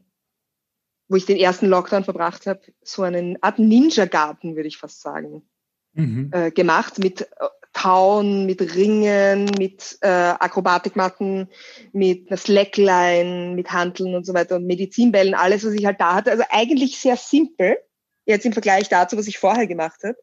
wo 1.07 1.17
ich 1.17 1.25
den 1.25 1.37
ersten 1.37 1.67
Lockdown 1.67 2.03
verbracht 2.03 2.47
habe, 2.47 2.61
so 2.81 3.03
einen 3.03 3.37
Art 3.43 3.59
Ninja-Garten, 3.59 4.55
würde 4.55 4.67
ich 4.67 4.77
fast 4.77 5.01
sagen, 5.01 5.47
mhm. 5.93 6.31
äh, 6.33 6.51
gemacht 6.51 6.99
mit 6.99 7.21
äh, 7.21 7.25
Tauen, 7.73 8.45
mit 8.45 8.75
Ringen, 8.75 9.45
mit 9.57 9.97
äh, 10.01 10.07
Akrobatikmatten, 10.07 11.49
mit 11.91 12.29
einer 12.29 12.37
Slackline, 12.37 13.53
mit 13.55 13.71
Handeln 13.71 14.15
und 14.15 14.25
so 14.25 14.33
weiter 14.33 14.57
und 14.57 14.67
Medizinbällen, 14.67 15.33
alles, 15.33 15.65
was 15.65 15.73
ich 15.73 15.85
halt 15.85 15.99
da 15.99 16.13
hatte. 16.13 16.31
Also 16.31 16.43
eigentlich 16.51 16.99
sehr 16.99 17.17
simpel, 17.17 17.77
jetzt 18.25 18.45
im 18.45 18.53
Vergleich 18.53 18.89
dazu, 18.89 19.17
was 19.17 19.27
ich 19.27 19.39
vorher 19.39 19.67
gemacht 19.67 20.01
habe 20.03 20.17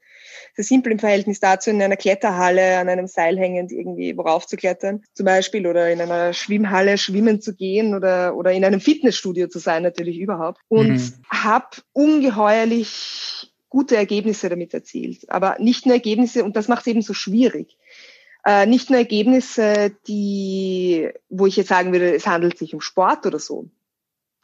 sehr 0.55 0.65
simpel 0.65 0.93
im 0.93 0.99
Verhältnis 0.99 1.41
dazu, 1.41 1.71
in 1.71 1.83
einer 1.83 1.97
Kletterhalle 1.97 2.79
an 2.79 2.89
einem 2.89 3.07
Seil 3.07 3.39
hängend 3.39 3.73
irgendwie 3.73 4.17
worauf 4.17 4.47
zu 4.47 4.57
klettern, 4.57 5.03
zum 5.15 5.27
Beispiel, 5.27 5.67
oder 5.67 5.91
in 5.91 6.01
einer 6.01 6.33
Schwimmhalle 6.33 6.99
schwimmen 6.99 7.41
zu 7.41 7.55
gehen 7.55 7.95
oder, 7.95 8.37
oder 8.37 8.53
in 8.53 8.65
einem 8.65 8.81
Fitnessstudio 8.81 9.49
zu 9.49 9.59
sein, 9.59 9.83
natürlich 9.83 10.19
überhaupt. 10.19 10.61
Und 10.69 10.93
mhm. 10.93 11.13
habe 11.29 11.77
ungeheuerlich 11.93 13.50
gute 13.71 13.97
Ergebnisse 13.97 14.49
damit 14.49 14.75
erzielt. 14.75 15.31
Aber 15.31 15.57
nicht 15.59 15.87
nur 15.87 15.95
Ergebnisse, 15.95 16.45
und 16.45 16.57
das 16.57 16.69
macht 16.69 16.83
es 16.83 16.89
eben 16.89 17.03
so 17.03 17.15
schwierig. 17.15 17.79
Äh, 18.45 18.67
nicht 18.67 18.91
nur 18.91 18.99
Ergebnisse, 18.99 19.97
die, 20.07 21.11
wo 21.29 21.47
ich 21.47 21.57
jetzt 21.57 21.69
sagen 21.69 21.93
würde, 21.93 22.15
es 22.15 22.27
handelt 22.27 22.59
sich 22.59 22.75
um 22.75 22.81
Sport 22.81 23.27
oder 23.27 23.39
so, 23.39 23.71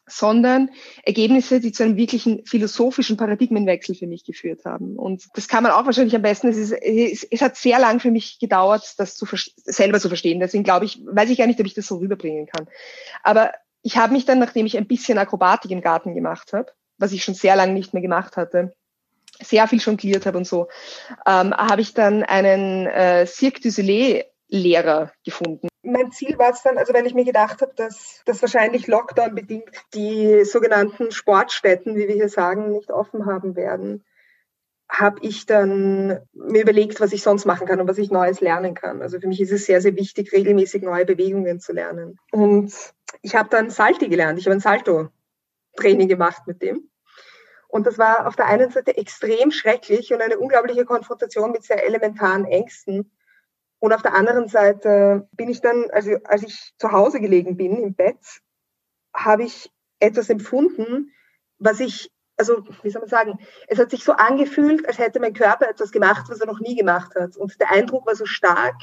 sondern 0.06 0.70
Ergebnisse, 1.02 1.60
die 1.60 1.72
zu 1.72 1.82
einem 1.82 1.96
wirklichen 1.96 2.44
philosophischen 2.46 3.16
Paradigmenwechsel 3.16 3.94
für 3.94 4.06
mich 4.06 4.24
geführt 4.24 4.64
haben. 4.64 4.96
Und 4.96 5.24
das 5.34 5.48
kann 5.48 5.62
man 5.62 5.72
auch 5.72 5.84
wahrscheinlich 5.84 6.14
am 6.14 6.22
besten. 6.22 6.48
Es, 6.48 6.56
ist, 6.56 6.72
es, 6.72 7.24
es 7.24 7.40
hat 7.40 7.56
sehr 7.56 7.78
lang 7.80 7.98
für 7.98 8.10
mich 8.10 8.38
gedauert, 8.38 8.94
das 8.98 9.16
zu 9.16 9.26
selber 9.64 9.98
zu 9.98 10.08
verstehen. 10.08 10.40
Deswegen 10.40 10.64
glaube 10.64 10.84
ich, 10.84 11.00
weiß 11.04 11.30
ich 11.30 11.38
gar 11.38 11.46
nicht, 11.46 11.58
ob 11.58 11.66
ich 11.66 11.74
das 11.74 11.86
so 11.86 11.96
rüberbringen 11.96 12.46
kann. 12.46 12.68
Aber 13.24 13.52
ich 13.82 13.96
habe 13.96 14.12
mich 14.12 14.24
dann, 14.24 14.38
nachdem 14.38 14.66
ich 14.66 14.76
ein 14.76 14.86
bisschen 14.86 15.18
Akrobatik 15.18 15.70
im 15.70 15.80
Garten 15.80 16.14
gemacht 16.14 16.52
habe, 16.52 16.72
was 16.98 17.12
ich 17.12 17.24
schon 17.24 17.34
sehr 17.34 17.56
lange 17.56 17.72
nicht 17.72 17.92
mehr 17.92 18.02
gemacht 18.02 18.36
hatte, 18.36 18.74
sehr 19.42 19.66
viel 19.68 19.80
jongliert 19.80 20.26
habe 20.26 20.38
und 20.38 20.46
so, 20.46 20.68
ähm, 21.26 21.54
habe 21.54 21.80
ich 21.80 21.94
dann 21.94 22.22
einen 22.22 22.86
äh, 22.86 23.26
Cirque 23.26 23.60
du 23.60 23.70
Soleil 23.70 24.24
Lehrer 24.48 25.12
gefunden. 25.24 25.68
Mein 25.82 26.12
Ziel 26.12 26.38
war 26.38 26.50
es 26.50 26.62
dann, 26.62 26.78
also 26.78 26.94
wenn 26.94 27.06
ich 27.06 27.14
mir 27.14 27.24
gedacht 27.24 27.62
habe, 27.62 27.72
dass 27.74 28.22
das 28.26 28.42
wahrscheinlich 28.42 28.86
Lockdown 28.86 29.34
bedingt 29.34 29.70
die 29.94 30.44
sogenannten 30.44 31.10
Sportstätten, 31.10 31.96
wie 31.96 32.08
wir 32.08 32.14
hier 32.14 32.28
sagen, 32.28 32.72
nicht 32.72 32.90
offen 32.90 33.26
haben 33.26 33.56
werden, 33.56 34.04
habe 34.88 35.18
ich 35.22 35.46
dann 35.46 36.20
mir 36.32 36.62
überlegt, 36.62 37.00
was 37.00 37.12
ich 37.12 37.22
sonst 37.22 37.44
machen 37.44 37.66
kann 37.66 37.80
und 37.80 37.88
was 37.88 37.98
ich 37.98 38.10
Neues 38.10 38.40
lernen 38.40 38.74
kann. 38.74 39.02
Also 39.02 39.18
für 39.20 39.26
mich 39.26 39.40
ist 39.40 39.52
es 39.52 39.66
sehr, 39.66 39.80
sehr 39.80 39.96
wichtig, 39.96 40.32
regelmäßig 40.32 40.82
neue 40.82 41.04
Bewegungen 41.04 41.58
zu 41.58 41.72
lernen. 41.72 42.18
Und 42.30 42.72
ich 43.22 43.34
habe 43.34 43.48
dann 43.48 43.70
Salti 43.70 44.08
gelernt. 44.08 44.38
Ich 44.38 44.46
habe 44.46 44.54
ein 44.54 44.60
Salto-Training 44.60 46.08
gemacht 46.08 46.42
mit 46.46 46.62
dem. 46.62 46.88
Und 47.76 47.86
das 47.86 47.98
war 47.98 48.26
auf 48.26 48.36
der 48.36 48.46
einen 48.46 48.70
Seite 48.70 48.96
extrem 48.96 49.50
schrecklich 49.50 50.10
und 50.10 50.22
eine 50.22 50.38
unglaubliche 50.38 50.86
Konfrontation 50.86 51.50
mit 51.50 51.62
sehr 51.62 51.84
elementaren 51.84 52.46
Ängsten. 52.46 53.12
Und 53.80 53.92
auf 53.92 54.00
der 54.00 54.14
anderen 54.14 54.48
Seite 54.48 55.28
bin 55.32 55.50
ich 55.50 55.60
dann, 55.60 55.90
also 55.90 56.16
als 56.24 56.42
ich 56.42 56.72
zu 56.78 56.90
Hause 56.90 57.20
gelegen 57.20 57.58
bin 57.58 57.76
im 57.76 57.94
Bett, 57.94 58.40
habe 59.14 59.44
ich 59.44 59.70
etwas 60.00 60.30
empfunden, 60.30 61.12
was 61.58 61.80
ich, 61.80 62.10
also 62.38 62.64
wie 62.82 62.88
soll 62.88 63.02
man 63.02 63.10
sagen, 63.10 63.38
es 63.68 63.78
hat 63.78 63.90
sich 63.90 64.04
so 64.04 64.12
angefühlt, 64.12 64.88
als 64.88 64.96
hätte 64.96 65.20
mein 65.20 65.34
Körper 65.34 65.68
etwas 65.68 65.92
gemacht, 65.92 66.30
was 66.30 66.40
er 66.40 66.46
noch 66.46 66.60
nie 66.60 66.76
gemacht 66.76 67.14
hat. 67.14 67.36
Und 67.36 67.60
der 67.60 67.72
Eindruck 67.72 68.06
war 68.06 68.16
so 68.16 68.24
stark, 68.24 68.80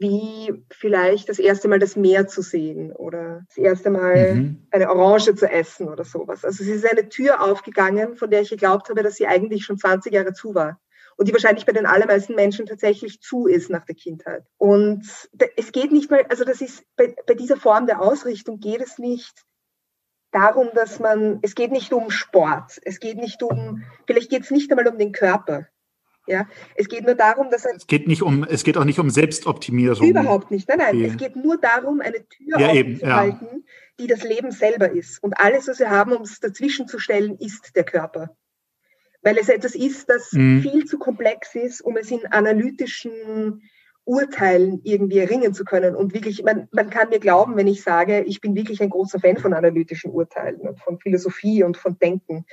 wie 0.00 0.64
vielleicht 0.70 1.28
das 1.28 1.38
erste 1.38 1.68
Mal 1.68 1.78
das 1.78 1.94
Meer 1.94 2.26
zu 2.26 2.40
sehen 2.40 2.90
oder 2.90 3.42
das 3.48 3.58
erste 3.58 3.90
Mal 3.90 4.34
mhm. 4.34 4.66
eine 4.70 4.88
Orange 4.88 5.34
zu 5.34 5.48
essen 5.48 5.88
oder 5.88 6.04
sowas. 6.04 6.42
Also 6.42 6.64
es 6.64 6.70
ist 6.70 6.90
eine 6.90 7.10
Tür 7.10 7.42
aufgegangen, 7.42 8.16
von 8.16 8.30
der 8.30 8.40
ich 8.40 8.48
geglaubt 8.48 8.88
habe, 8.88 9.02
dass 9.02 9.16
sie 9.16 9.26
eigentlich 9.26 9.64
schon 9.64 9.76
20 9.76 10.12
Jahre 10.12 10.32
zu 10.32 10.54
war 10.54 10.80
und 11.18 11.28
die 11.28 11.34
wahrscheinlich 11.34 11.66
bei 11.66 11.72
den 11.72 11.84
allermeisten 11.84 12.34
Menschen 12.34 12.64
tatsächlich 12.64 13.20
zu 13.20 13.46
ist 13.46 13.68
nach 13.68 13.84
der 13.84 13.94
Kindheit. 13.94 14.42
Und 14.56 15.04
es 15.56 15.70
geht 15.70 15.92
nicht 15.92 16.10
mal, 16.10 16.24
also 16.30 16.44
das 16.44 16.62
ist 16.62 16.82
bei, 16.96 17.14
bei 17.26 17.34
dieser 17.34 17.58
Form 17.58 17.86
der 17.86 18.00
Ausrichtung 18.00 18.58
geht 18.58 18.80
es 18.80 18.98
nicht 18.98 19.44
darum, 20.30 20.70
dass 20.74 20.98
man, 20.98 21.40
es 21.42 21.54
geht 21.54 21.72
nicht 21.72 21.92
um 21.92 22.10
Sport, 22.10 22.80
es 22.84 23.00
geht 23.00 23.18
nicht 23.18 23.42
um, 23.42 23.84
vielleicht 24.06 24.30
geht 24.30 24.44
es 24.44 24.50
nicht 24.50 24.70
einmal 24.70 24.88
um 24.88 24.96
den 24.96 25.12
Körper. 25.12 25.66
Ja, 26.30 26.46
es 26.76 26.88
geht 26.88 27.04
nur 27.04 27.16
darum, 27.16 27.50
dass 27.50 27.64
es 27.64 27.86
geht 27.88 28.06
nicht 28.06 28.22
um, 28.22 28.44
es 28.44 28.62
geht 28.62 28.76
auch 28.76 28.84
nicht 28.84 29.00
um 29.00 29.10
Selbstoptimierung. 29.10 30.06
Überhaupt 30.06 30.50
nicht. 30.52 30.68
Nein, 30.68 30.78
nein. 30.78 30.96
Die, 30.96 31.04
es 31.04 31.16
geht 31.16 31.34
nur 31.34 31.58
darum, 31.58 32.00
eine 32.00 32.26
Tür 32.28 32.60
ja, 32.60 32.68
aufzuhalten, 32.68 33.48
ja. 33.50 33.58
die 33.98 34.06
das 34.06 34.22
Leben 34.22 34.52
selber 34.52 34.90
ist. 34.90 35.20
Und 35.22 35.34
alles, 35.34 35.66
was 35.66 35.80
wir 35.80 35.90
haben, 35.90 36.12
um 36.12 36.22
es 36.22 36.38
dazwischen 36.38 36.86
zu 36.86 37.00
stellen, 37.00 37.36
ist 37.38 37.74
der 37.74 37.84
Körper 37.84 38.36
weil 39.22 39.36
es 39.38 39.48
etwas 39.48 39.74
ist, 39.74 40.08
das 40.08 40.32
mhm. 40.32 40.62
viel 40.62 40.84
zu 40.86 40.98
komplex 40.98 41.54
ist, 41.54 41.82
um 41.82 41.96
es 41.96 42.10
in 42.10 42.26
analytischen 42.26 43.62
Urteilen 44.04 44.80
irgendwie 44.82 45.18
erringen 45.18 45.54
zu 45.54 45.64
können. 45.64 45.94
Und 45.94 46.14
wirklich, 46.14 46.42
man, 46.42 46.68
man 46.72 46.90
kann 46.90 47.10
mir 47.10 47.20
glauben, 47.20 47.56
wenn 47.56 47.66
ich 47.66 47.82
sage, 47.82 48.22
ich 48.22 48.40
bin 48.40 48.54
wirklich 48.54 48.80
ein 48.82 48.90
großer 48.90 49.20
Fan 49.20 49.36
von 49.36 49.52
analytischen 49.52 50.10
Urteilen 50.10 50.60
und 50.60 50.80
von 50.80 50.98
Philosophie 50.98 51.62
und 51.62 51.76
von 51.76 51.98
Denken. 51.98 52.46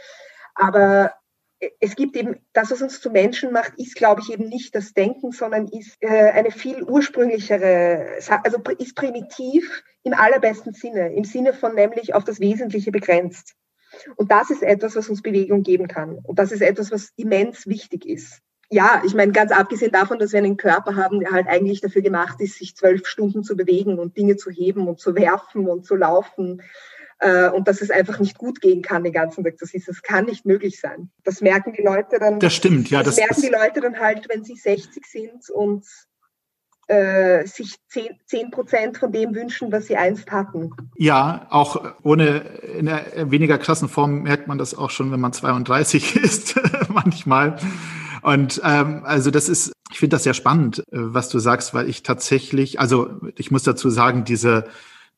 Aber 0.55 1.13
es 1.79 1.95
gibt 1.95 2.15
eben, 2.15 2.37
das, 2.53 2.71
was 2.71 2.81
uns 2.81 3.01
zu 3.01 3.09
Menschen 3.09 3.51
macht, 3.51 3.73
ist, 3.77 3.95
glaube 3.95 4.21
ich, 4.21 4.31
eben 4.31 4.47
nicht 4.47 4.75
das 4.75 4.93
Denken, 4.93 5.31
sondern 5.31 5.67
ist 5.67 5.97
äh, 6.01 6.31
eine 6.31 6.51
viel 6.51 6.83
ursprünglichere, 6.83 8.19
also 8.43 8.59
ist 8.77 8.95
primitiv 8.95 9.83
im 10.03 10.13
allerbesten 10.13 10.73
Sinne, 10.73 11.13
im 11.13 11.23
Sinne 11.23 11.53
von 11.53 11.73
nämlich 11.73 12.13
auf 12.13 12.23
das 12.23 12.39
Wesentliche 12.39 12.91
begrenzt. 12.91 13.55
Und 14.15 14.31
das 14.31 14.49
ist 14.49 14.63
etwas, 14.63 14.95
was 14.95 15.09
uns 15.09 15.21
Bewegung 15.21 15.63
geben 15.63 15.87
kann. 15.87 16.19
Und 16.23 16.37
das 16.37 16.51
ist 16.51 16.61
etwas, 16.61 16.91
was 16.91 17.11
immens 17.15 17.65
wichtig 17.67 18.05
ist. 18.05 18.41
Ja, 18.69 19.01
ich 19.05 19.13
meine, 19.13 19.31
ganz 19.31 19.51
abgesehen 19.51 19.93
davon, 19.93 20.19
dass 20.19 20.33
wir 20.33 20.39
einen 20.39 20.57
Körper 20.57 20.97
haben, 20.97 21.21
der 21.21 21.31
halt 21.31 21.47
eigentlich 21.47 21.79
dafür 21.79 22.01
gemacht 22.01 22.41
ist, 22.41 22.55
sich 22.55 22.75
zwölf 22.75 23.07
Stunden 23.07 23.43
zu 23.43 23.55
bewegen 23.55 23.97
und 23.97 24.17
Dinge 24.17 24.35
zu 24.35 24.51
heben 24.51 24.89
und 24.89 24.99
zu 24.99 25.15
werfen 25.15 25.69
und 25.69 25.85
zu 25.85 25.95
laufen. 25.95 26.61
Äh, 27.19 27.49
und 27.49 27.67
dass 27.67 27.81
es 27.81 27.89
einfach 27.89 28.19
nicht 28.19 28.37
gut 28.37 28.61
gehen 28.61 28.81
kann 28.81 29.03
den 29.03 29.13
ganzen 29.13 29.43
Tag. 29.43 29.57
Das 29.59 29.73
ist, 29.73 29.87
das 29.87 30.03
kann 30.03 30.25
nicht 30.25 30.45
möglich 30.45 30.79
sein. 30.79 31.09
Das 31.23 31.41
merken 31.41 31.73
die 31.73 31.81
Leute 31.81 32.19
dann. 32.19 32.39
Das 32.39 32.53
stimmt, 32.53 32.91
ja. 32.91 33.01
Das, 33.01 33.15
das 33.15 33.25
merken 33.25 33.41
die 33.41 33.49
Leute 33.49 33.81
dann 33.81 33.99
halt, 33.99 34.27
wenn 34.29 34.43
sie 34.43 34.55
60 34.55 35.05
sind 35.05 35.49
und 35.49 35.83
äh, 36.87 37.45
sich 37.45 37.75
zehn 37.89 38.51
Prozent 38.51 38.97
von 38.97 39.11
dem 39.11 39.35
wünschen, 39.35 39.71
was 39.71 39.87
sie 39.87 39.97
einst 39.97 40.31
hatten. 40.31 40.71
Ja, 40.95 41.47
auch 41.49 41.95
ohne 42.03 42.37
in 42.77 42.87
einer 42.87 43.31
weniger 43.31 43.57
krassen 43.57 43.89
Form 43.89 44.21
merkt 44.23 44.47
man 44.47 44.57
das 44.57 44.73
auch 44.73 44.89
schon, 44.89 45.11
wenn 45.11 45.19
man 45.19 45.33
32 45.33 46.15
ist, 46.23 46.55
manchmal. 46.89 47.57
Und 48.21 48.61
ähm, 48.63 49.01
also 49.05 49.31
das 49.31 49.49
ist, 49.49 49.73
ich 49.91 49.99
finde 49.99 50.15
das 50.15 50.23
sehr 50.23 50.33
spannend, 50.33 50.79
äh, 50.79 50.83
was 50.91 51.29
du 51.29 51.39
sagst, 51.39 51.73
weil 51.73 51.89
ich 51.89 52.03
tatsächlich, 52.03 52.79
also 52.79 53.09
ich 53.35 53.51
muss 53.51 53.63
dazu 53.63 53.89
sagen, 53.89 54.23
diese 54.23 54.67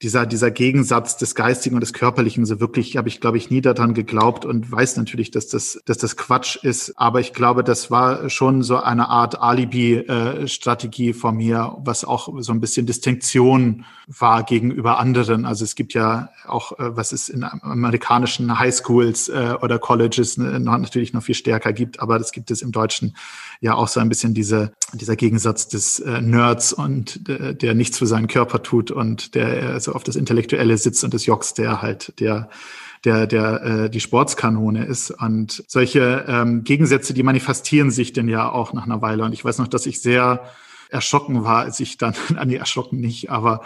dieser, 0.01 0.25
dieser 0.25 0.49
Gegensatz 0.49 1.17
des 1.17 1.35
Geistigen 1.35 1.75
und 1.75 1.81
des 1.81 1.91
Körperlichen, 1.91 2.45
so 2.45 2.61
wirklich 2.61 2.95
habe 2.95 3.09
ich, 3.09 3.19
glaube 3.19 3.37
ich, 3.37 3.49
nie 3.49 3.59
daran 3.59 3.93
geglaubt 3.93 4.45
und 4.45 4.71
weiß 4.71 4.95
natürlich, 4.95 5.29
dass 5.29 5.47
das, 5.47 5.81
dass 5.85 5.97
das 5.97 6.15
Quatsch 6.15 6.55
ist. 6.55 6.93
Aber 6.97 7.19
ich 7.19 7.33
glaube, 7.33 7.65
das 7.65 7.91
war 7.91 8.29
schon 8.29 8.63
so 8.63 8.77
eine 8.77 9.09
Art 9.09 9.41
Alibi-Strategie 9.41 11.11
von 11.11 11.35
mir, 11.35 11.75
was 11.79 12.05
auch 12.05 12.29
so 12.39 12.53
ein 12.53 12.61
bisschen 12.61 12.85
Distinktion 12.85 13.83
war 14.07 14.43
gegenüber 14.43 14.99
anderen. 14.99 15.45
Also 15.45 15.65
es 15.65 15.75
gibt 15.75 15.93
ja 15.93 16.29
auch, 16.47 16.79
äh, 16.79 16.95
was 16.95 17.11
es 17.11 17.27
in 17.27 17.43
amerikanischen 17.43 18.57
Highschools 18.57 19.27
äh, 19.27 19.55
oder 19.61 19.79
Colleges 19.79 20.37
natürlich 20.37 21.11
noch 21.11 21.23
viel 21.23 21.35
stärker 21.35 21.73
gibt, 21.73 21.99
aber 21.99 22.17
das 22.19 22.31
gibt 22.31 22.51
es 22.51 22.61
im 22.61 22.71
Deutschen 22.71 23.15
ja 23.61 23.75
auch 23.75 23.87
so 23.87 23.99
ein 23.99 24.09
bisschen 24.09 24.33
diese, 24.33 24.71
dieser 24.93 25.15
Gegensatz 25.15 25.67
des 25.67 25.99
äh, 25.99 26.21
Nerds 26.21 26.73
und 26.73 27.27
der, 27.27 27.53
der 27.53 27.75
nichts 27.75 27.97
für 27.97 28.07
seinen 28.07 28.27
Körper 28.27 28.63
tut 28.63 28.91
und 28.91 29.35
der 29.35 29.75
äh, 29.75 29.79
so 29.79 29.93
auf 29.93 30.03
das 30.03 30.15
Intellektuelle 30.15 30.77
sitzt 30.77 31.03
und 31.03 31.13
des 31.13 31.25
Jocks, 31.25 31.53
der 31.53 31.81
halt 31.81 32.19
der 32.19 32.49
der 33.05 33.27
der 33.27 33.63
äh, 33.63 33.89
die 33.89 33.99
Sportskanone 33.99 34.85
ist. 34.85 35.11
Und 35.11 35.63
solche 35.67 36.25
ähm, 36.27 36.63
Gegensätze, 36.63 37.13
die 37.13 37.23
manifestieren 37.23 37.91
sich 37.91 38.13
denn 38.13 38.27
ja 38.27 38.49
auch 38.49 38.73
nach 38.73 38.85
einer 38.85 39.01
Weile. 39.01 39.23
Und 39.23 39.33
ich 39.33 39.43
weiß 39.43 39.57
noch, 39.57 39.67
dass 39.67 39.85
ich 39.85 40.01
sehr 40.01 40.43
erschrocken 40.89 41.43
war, 41.43 41.59
als 41.59 41.79
ich 41.79 41.97
dann, 41.97 42.13
nee, 42.45 42.55
erschrocken 42.55 42.99
nicht, 42.99 43.29
aber 43.29 43.61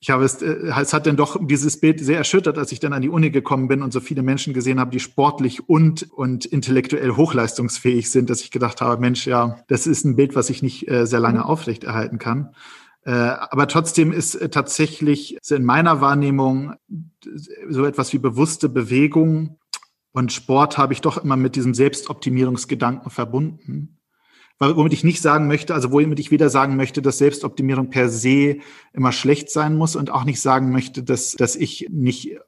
ich 0.00 0.10
habe 0.10 0.24
es, 0.24 0.40
äh, 0.42 0.72
es 0.80 0.92
hat 0.92 1.06
dann 1.06 1.16
doch 1.16 1.36
dieses 1.40 1.80
Bild 1.80 2.00
sehr 2.00 2.18
erschüttert, 2.18 2.58
als 2.58 2.72
ich 2.72 2.80
dann 2.80 2.92
an 2.92 3.02
die 3.02 3.08
Uni 3.08 3.30
gekommen 3.30 3.68
bin 3.68 3.82
und 3.82 3.92
so 3.92 4.00
viele 4.00 4.22
Menschen 4.22 4.54
gesehen 4.54 4.78
habe, 4.78 4.90
die 4.90 5.00
sportlich 5.00 5.68
und, 5.68 6.10
und 6.12 6.46
intellektuell 6.46 7.16
hochleistungsfähig 7.16 8.10
sind, 8.10 8.30
dass 8.30 8.42
ich 8.42 8.50
gedacht 8.50 8.80
habe, 8.80 9.00
Mensch, 9.00 9.26
ja, 9.26 9.58
das 9.68 9.86
ist 9.86 10.04
ein 10.04 10.16
Bild, 10.16 10.34
was 10.34 10.50
ich 10.50 10.62
nicht 10.62 10.88
äh, 10.88 11.06
sehr 11.06 11.20
lange 11.20 11.40
mhm. 11.40 11.44
aufrechterhalten 11.44 12.18
kann. 12.18 12.54
Äh, 13.04 13.12
aber 13.12 13.66
trotzdem 13.66 14.12
ist 14.12 14.38
tatsächlich 14.52 15.38
in 15.50 15.64
meiner 15.64 16.00
Wahrnehmung 16.00 16.74
so 17.68 17.84
etwas 17.84 18.12
wie 18.12 18.18
bewusste 18.18 18.68
Bewegung 18.68 19.58
und 20.12 20.32
Sport 20.32 20.78
habe 20.78 20.92
ich 20.92 21.00
doch 21.00 21.22
immer 21.22 21.36
mit 21.36 21.54
diesem 21.56 21.74
Selbstoptimierungsgedanken 21.74 23.10
verbunden 23.10 23.97
womit 24.58 24.92
ich 24.92 25.04
nicht 25.04 25.22
sagen 25.22 25.46
möchte, 25.46 25.74
also 25.74 25.92
womit 25.92 26.18
ich 26.18 26.30
weder 26.30 26.50
sagen 26.50 26.76
möchte, 26.76 27.02
dass 27.02 27.18
Selbstoptimierung 27.18 27.90
per 27.90 28.08
se 28.08 28.58
immer 28.92 29.12
schlecht 29.12 29.50
sein 29.50 29.76
muss 29.76 29.96
und 29.96 30.10
auch 30.10 30.24
nicht 30.24 30.40
sagen 30.40 30.70
möchte, 30.72 31.02
dass, 31.02 31.32
dass 31.32 31.56
ich 31.56 31.88
nicht 31.90 32.38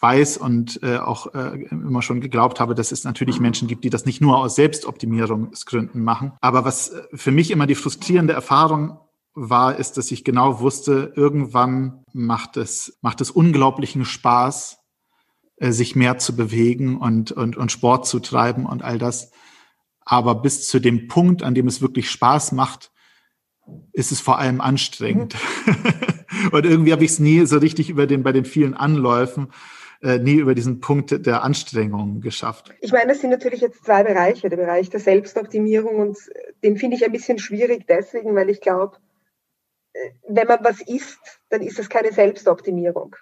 weiß 0.00 0.36
und 0.36 0.82
äh, 0.82 0.98
auch 0.98 1.34
äh, 1.34 1.64
immer 1.70 2.02
schon 2.02 2.20
geglaubt 2.20 2.60
habe, 2.60 2.74
dass 2.74 2.92
es 2.92 3.04
natürlich 3.04 3.40
Menschen 3.40 3.66
gibt, 3.66 3.84
die 3.84 3.90
das 3.90 4.04
nicht 4.04 4.20
nur 4.20 4.38
aus 4.38 4.54
Selbstoptimierungsgründen 4.56 6.02
machen. 6.02 6.32
Aber 6.40 6.64
was 6.64 6.90
äh, 6.90 7.02
für 7.14 7.32
mich 7.32 7.50
immer 7.50 7.66
die 7.66 7.74
frustrierende 7.74 8.34
Erfahrung 8.34 8.98
war, 9.34 9.76
ist, 9.76 9.96
dass 9.96 10.10
ich 10.10 10.24
genau 10.24 10.60
wusste, 10.60 11.12
irgendwann 11.14 12.02
macht 12.12 12.56
es, 12.56 12.98
macht 13.02 13.20
es 13.20 13.30
unglaublichen 13.30 14.04
Spaß, 14.04 14.78
äh, 15.56 15.72
sich 15.72 15.96
mehr 15.96 16.18
zu 16.18 16.36
bewegen 16.36 16.98
und, 16.98 17.32
und, 17.32 17.56
und 17.56 17.72
Sport 17.72 18.06
zu 18.06 18.20
treiben 18.20 18.66
und 18.66 18.82
all 18.82 18.98
das. 18.98 19.30
Aber 20.06 20.36
bis 20.36 20.68
zu 20.68 20.78
dem 20.78 21.08
Punkt, 21.08 21.42
an 21.42 21.54
dem 21.54 21.66
es 21.66 21.82
wirklich 21.82 22.08
Spaß 22.08 22.52
macht, 22.52 22.92
ist 23.92 24.12
es 24.12 24.20
vor 24.20 24.38
allem 24.38 24.60
anstrengend. 24.60 25.34
Mhm. 25.66 26.50
und 26.52 26.64
irgendwie 26.64 26.92
habe 26.92 27.04
ich 27.04 27.10
es 27.10 27.18
nie 27.18 27.44
so 27.44 27.58
richtig 27.58 27.90
über 27.90 28.06
den, 28.06 28.22
bei 28.22 28.32
den 28.32 28.44
vielen 28.44 28.74
Anläufen, 28.74 29.52
äh, 30.00 30.18
nie 30.18 30.36
über 30.36 30.54
diesen 30.54 30.80
Punkt 30.80 31.26
der 31.26 31.42
Anstrengung 31.42 32.20
geschafft. 32.20 32.72
Ich 32.80 32.92
meine, 32.92 33.08
das 33.08 33.20
sind 33.20 33.30
natürlich 33.30 33.60
jetzt 33.60 33.84
zwei 33.84 34.04
Bereiche. 34.04 34.48
Der 34.48 34.56
Bereich 34.56 34.90
der 34.90 35.00
Selbstoptimierung 35.00 35.96
und 35.96 36.18
den 36.62 36.76
finde 36.76 36.96
ich 36.96 37.04
ein 37.04 37.12
bisschen 37.12 37.40
schwierig 37.40 37.86
deswegen, 37.88 38.34
weil 38.36 38.48
ich 38.48 38.60
glaube, 38.60 38.98
äh, 39.92 40.10
wenn 40.28 40.46
man 40.46 40.62
was 40.62 40.80
isst, 40.82 41.40
dann 41.48 41.62
ist 41.62 41.80
das 41.80 41.88
keine 41.88 42.12
Selbstoptimierung. 42.12 43.16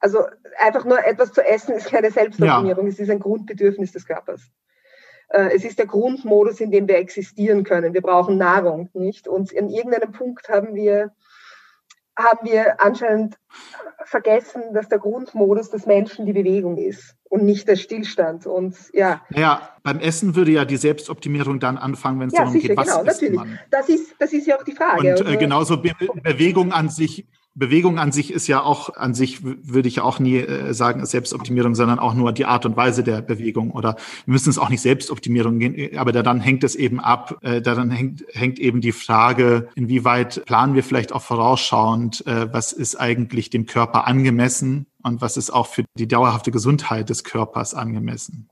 Also 0.00 0.24
einfach 0.58 0.84
nur 0.84 1.04
etwas 1.04 1.32
zu 1.32 1.46
essen 1.46 1.74
ist 1.74 1.86
keine 1.86 2.10
Selbstoptimierung, 2.10 2.86
ja. 2.86 2.90
es 2.90 2.98
ist 2.98 3.10
ein 3.10 3.20
Grundbedürfnis 3.20 3.92
des 3.92 4.06
Körpers. 4.06 4.50
Äh, 5.30 5.54
es 5.54 5.64
ist 5.64 5.78
der 5.78 5.86
Grundmodus, 5.86 6.60
in 6.60 6.70
dem 6.70 6.88
wir 6.88 6.96
existieren 6.96 7.64
können. 7.64 7.94
Wir 7.94 8.02
brauchen 8.02 8.36
Nahrung, 8.36 8.90
nicht? 8.92 9.28
Und 9.28 9.52
in 9.52 9.70
irgendeinem 9.70 10.12
Punkt 10.12 10.48
haben 10.48 10.74
wir, 10.74 11.12
haben 12.16 12.48
wir 12.48 12.80
anscheinend 12.80 13.38
vergessen, 14.04 14.62
dass 14.74 14.88
der 14.88 14.98
Grundmodus 14.98 15.70
des 15.70 15.86
Menschen 15.86 16.26
die 16.26 16.32
Bewegung 16.32 16.76
ist 16.76 17.14
und 17.28 17.44
nicht 17.44 17.68
der 17.68 17.76
Stillstand. 17.76 18.46
Und 18.46 18.76
ja. 18.92 19.22
Ja, 19.30 19.70
beim 19.84 20.00
Essen 20.00 20.34
würde 20.34 20.50
ja 20.50 20.64
die 20.64 20.76
Selbstoptimierung 20.76 21.60
dann 21.60 21.78
anfangen, 21.78 22.18
wenn 22.18 22.28
es 22.28 22.34
ja, 22.34 22.40
darum 22.40 22.52
sicher, 22.52 22.68
geht, 22.68 22.76
was 22.76 22.88
genau, 22.88 23.04
natürlich. 23.04 23.36
Man? 23.36 23.58
Das 23.70 23.88
ist, 23.88 24.14
das 24.18 24.32
ist 24.32 24.46
ja 24.46 24.58
auch 24.58 24.64
die 24.64 24.74
Frage. 24.74 25.16
Und 25.16 25.28
äh, 25.28 25.36
genauso 25.36 25.80
Be 25.80 25.92
Bewegung 26.22 26.72
an 26.72 26.88
sich 26.88 27.26
Bewegung 27.54 27.98
an 27.98 28.12
sich 28.12 28.32
ist 28.32 28.46
ja 28.46 28.62
auch, 28.62 28.94
an 28.96 29.12
sich 29.12 29.42
würde 29.42 29.88
ich 29.88 29.96
ja 29.96 30.04
auch 30.04 30.20
nie 30.20 30.36
äh, 30.36 30.72
sagen, 30.72 31.00
ist 31.00 31.10
Selbstoptimierung, 31.10 31.74
sondern 31.74 31.98
auch 31.98 32.14
nur 32.14 32.32
die 32.32 32.44
Art 32.44 32.64
und 32.64 32.76
Weise 32.76 33.02
der 33.02 33.22
Bewegung. 33.22 33.72
Oder 33.72 33.96
wir 34.24 34.32
müssen 34.32 34.50
es 34.50 34.58
auch 34.58 34.68
nicht 34.68 34.80
Selbstoptimierung 34.80 35.58
gehen, 35.58 35.98
aber 35.98 36.12
daran 36.12 36.40
hängt 36.40 36.62
es 36.62 36.76
eben 36.76 37.00
ab, 37.00 37.38
äh, 37.42 37.60
daran 37.60 37.90
hängt, 37.90 38.24
hängt 38.32 38.60
eben 38.60 38.80
die 38.80 38.92
Frage, 38.92 39.68
inwieweit 39.74 40.44
planen 40.46 40.74
wir 40.74 40.84
vielleicht 40.84 41.12
auch 41.12 41.22
vorausschauend, 41.22 42.24
äh, 42.26 42.52
was 42.52 42.72
ist 42.72 42.94
eigentlich 42.96 43.50
dem 43.50 43.66
Körper 43.66 44.06
angemessen 44.06 44.86
und 45.02 45.20
was 45.20 45.36
ist 45.36 45.50
auch 45.50 45.66
für 45.66 45.84
die 45.98 46.06
dauerhafte 46.06 46.52
Gesundheit 46.52 47.10
des 47.10 47.24
Körpers 47.24 47.74
angemessen. 47.74 48.48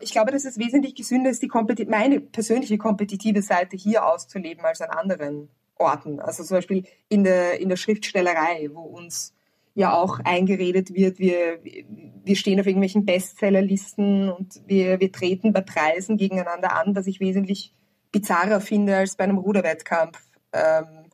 Ich 0.00 0.12
glaube, 0.12 0.32
dass 0.32 0.44
es 0.44 0.58
wesentlich 0.58 0.94
gesünder 0.94 1.30
ist, 1.30 1.42
die 1.42 1.50
meine 1.88 2.20
persönliche 2.20 2.76
kompetitive 2.76 3.40
Seite 3.40 3.76
hier 3.76 4.04
auszuleben 4.04 4.64
als 4.64 4.80
an 4.80 4.90
anderen 4.90 5.48
Orten. 5.82 6.20
Also 6.20 6.44
zum 6.44 6.56
Beispiel 6.56 6.84
in 7.08 7.24
der, 7.24 7.60
in 7.60 7.68
der 7.68 7.76
Schriftstellerei, 7.76 8.70
wo 8.72 8.82
uns 8.82 9.34
ja 9.74 9.94
auch 9.94 10.20
eingeredet 10.20 10.94
wird, 10.94 11.18
wir, 11.18 11.58
wir 11.62 12.36
stehen 12.36 12.60
auf 12.60 12.66
irgendwelchen 12.66 13.04
Bestsellerlisten 13.04 14.30
und 14.30 14.60
wir, 14.66 15.00
wir 15.00 15.10
treten 15.10 15.52
bei 15.52 15.62
Preisen 15.62 16.16
gegeneinander 16.16 16.76
an, 16.76 16.94
was 16.94 17.06
ich 17.06 17.20
wesentlich 17.20 17.74
bizarrer 18.10 18.60
finde, 18.60 18.96
als 18.96 19.16
bei 19.16 19.24
einem 19.24 19.38
Ruderwettkampf 19.38 20.20
ähm, 20.52 21.06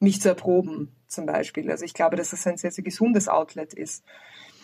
mich 0.00 0.20
zu 0.20 0.30
erproben, 0.30 0.96
zum 1.06 1.26
Beispiel. 1.26 1.70
Also 1.70 1.84
ich 1.84 1.94
glaube, 1.94 2.16
dass 2.16 2.30
das 2.30 2.46
ein 2.46 2.56
sehr, 2.56 2.72
sehr 2.72 2.84
gesundes 2.84 3.28
Outlet 3.28 3.74
ist. 3.74 4.04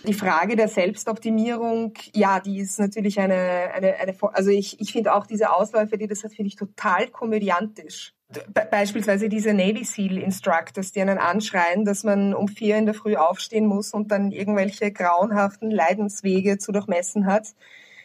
Die 0.07 0.15
Frage 0.15 0.57
der 0.57 0.69
Selbstoptimierung, 0.69 1.95
ja, 2.15 2.41
die 2.41 2.59
ist 2.59 2.79
natürlich 2.79 3.19
eine, 3.19 3.71
eine, 3.73 3.97
eine 3.97 4.17
also 4.35 4.51
ich, 4.51 4.81
ich 4.81 4.93
finde 4.93 5.15
auch 5.15 5.27
diese 5.27 5.53
Ausläufe, 5.53 5.99
die 5.99 6.07
das 6.07 6.23
hat, 6.23 6.33
finde 6.33 6.49
ich 6.49 6.57
total 6.57 7.09
komödiantisch 7.09 8.16
beispielsweise 8.71 9.29
diese 9.29 9.55
Navy 9.55 9.85
SEAL 9.85 10.19
Instructors, 10.19 10.93
die 10.93 11.01
einen 11.01 11.19
anschreien, 11.19 11.85
dass 11.85 12.03
man 12.03 12.35
um 12.35 12.49
vier 12.49 12.77
in 12.77 12.87
der 12.87 12.95
Früh 12.95 13.17
aufstehen 13.17 13.67
muss 13.67 13.93
und 13.95 14.11
dann 14.11 14.33
irgendwelche 14.33 14.91
grauenhaften 14.91 15.71
Leidenswege 15.71 16.59
zu 16.59 16.73
durchmessen 16.73 17.27
hat. 17.27 17.55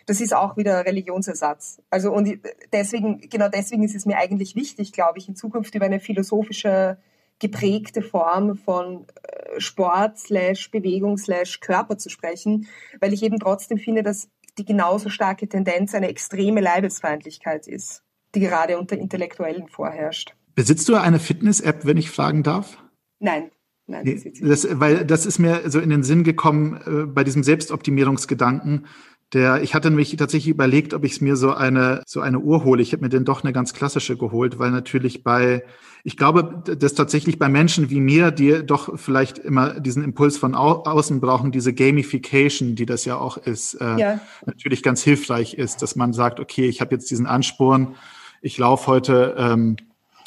Das 0.05 0.21
ist 0.21 0.33
auch 0.33 0.57
wieder 0.57 0.85
Religionsersatz. 0.85 1.81
Also 1.89 2.11
und 2.11 2.39
deswegen, 2.71 3.19
genau 3.29 3.49
deswegen 3.49 3.83
ist 3.83 3.95
es 3.95 4.05
mir 4.05 4.17
eigentlich 4.17 4.55
wichtig, 4.55 4.93
glaube 4.93 5.19
ich, 5.19 5.27
in 5.27 5.35
Zukunft 5.35 5.73
über 5.73 5.85
eine 5.85 5.99
philosophische 5.99 6.97
geprägte 7.39 8.03
Form 8.03 8.55
von 8.55 9.07
äh, 9.23 9.59
Sport 9.59 10.19
slash 10.19 10.69
Bewegung 10.69 11.17
slash 11.17 11.59
Körper 11.59 11.97
zu 11.97 12.09
sprechen, 12.09 12.67
weil 12.99 13.13
ich 13.13 13.23
eben 13.23 13.39
trotzdem 13.39 13.79
finde, 13.79 14.03
dass 14.03 14.29
die 14.59 14.65
genauso 14.65 15.09
starke 15.09 15.47
Tendenz 15.47 15.95
eine 15.95 16.09
extreme 16.09 16.61
Leibesfeindlichkeit 16.61 17.67
ist 17.67 18.03
die 18.35 18.39
gerade 18.39 18.77
unter 18.77 18.97
Intellektuellen 18.97 19.67
vorherrscht. 19.67 20.33
Besitzt 20.55 20.87
du 20.89 20.95
eine 20.95 21.19
Fitness-App, 21.19 21.85
wenn 21.85 21.97
ich 21.97 22.09
fragen 22.09 22.43
darf? 22.43 22.77
Nein. 23.19 23.51
Nein, 23.87 24.03
nee, 24.05 24.33
das, 24.41 24.67
weil 24.79 25.05
das 25.05 25.25
ist 25.25 25.37
mir 25.39 25.69
so 25.69 25.79
in 25.79 25.89
den 25.89 26.03
Sinn 26.03 26.23
gekommen 26.23 26.79
äh, 26.85 27.05
bei 27.07 27.23
diesem 27.25 27.43
Selbstoptimierungsgedanken. 27.43 28.85
Der, 29.33 29.63
ich 29.63 29.73
hatte 29.73 29.89
nämlich 29.89 30.15
tatsächlich 30.15 30.49
überlegt, 30.49 30.93
ob 30.93 31.03
ich 31.05 31.13
es 31.13 31.21
mir 31.21 31.35
so 31.35 31.53
eine 31.53 32.03
so 32.05 32.19
eine 32.21 32.39
Uhr 32.39 32.63
hole. 32.63 32.81
Ich 32.81 32.91
habe 32.91 33.03
mir 33.03 33.09
denn 33.09 33.25
doch 33.25 33.43
eine 33.43 33.53
ganz 33.53 33.73
klassische 33.73 34.17
geholt, 34.17 34.59
weil 34.59 34.71
natürlich 34.71 35.23
bei, 35.23 35.63
ich 36.03 36.15
glaube, 36.15 36.63
dass 36.77 36.93
tatsächlich 36.93 37.39
bei 37.39 37.49
Menschen 37.49 37.89
wie 37.89 38.01
mir, 38.01 38.31
die 38.31 38.65
doch 38.65 38.99
vielleicht 38.99 39.39
immer 39.39 39.79
diesen 39.79 40.03
Impuls 40.03 40.37
von 40.37 40.53
au 40.53 40.83
außen 40.83 41.19
brauchen, 41.19 41.51
diese 41.51 41.73
Gamification, 41.73 42.75
die 42.75 42.85
das 42.85 43.05
ja 43.05 43.17
auch 43.17 43.37
ist, 43.37 43.75
äh, 43.75 43.97
ja. 43.97 44.19
natürlich 44.45 44.83
ganz 44.83 45.01
hilfreich 45.01 45.53
ist, 45.53 45.81
dass 45.81 45.95
man 45.95 46.11
sagt, 46.13 46.39
okay, 46.39 46.67
ich 46.67 46.81
habe 46.81 46.93
jetzt 46.93 47.09
diesen 47.09 47.25
Ansporn 47.25 47.95
ich 48.41 48.57
laufe 48.57 48.87
heute, 48.87 49.35
ähm, 49.37 49.77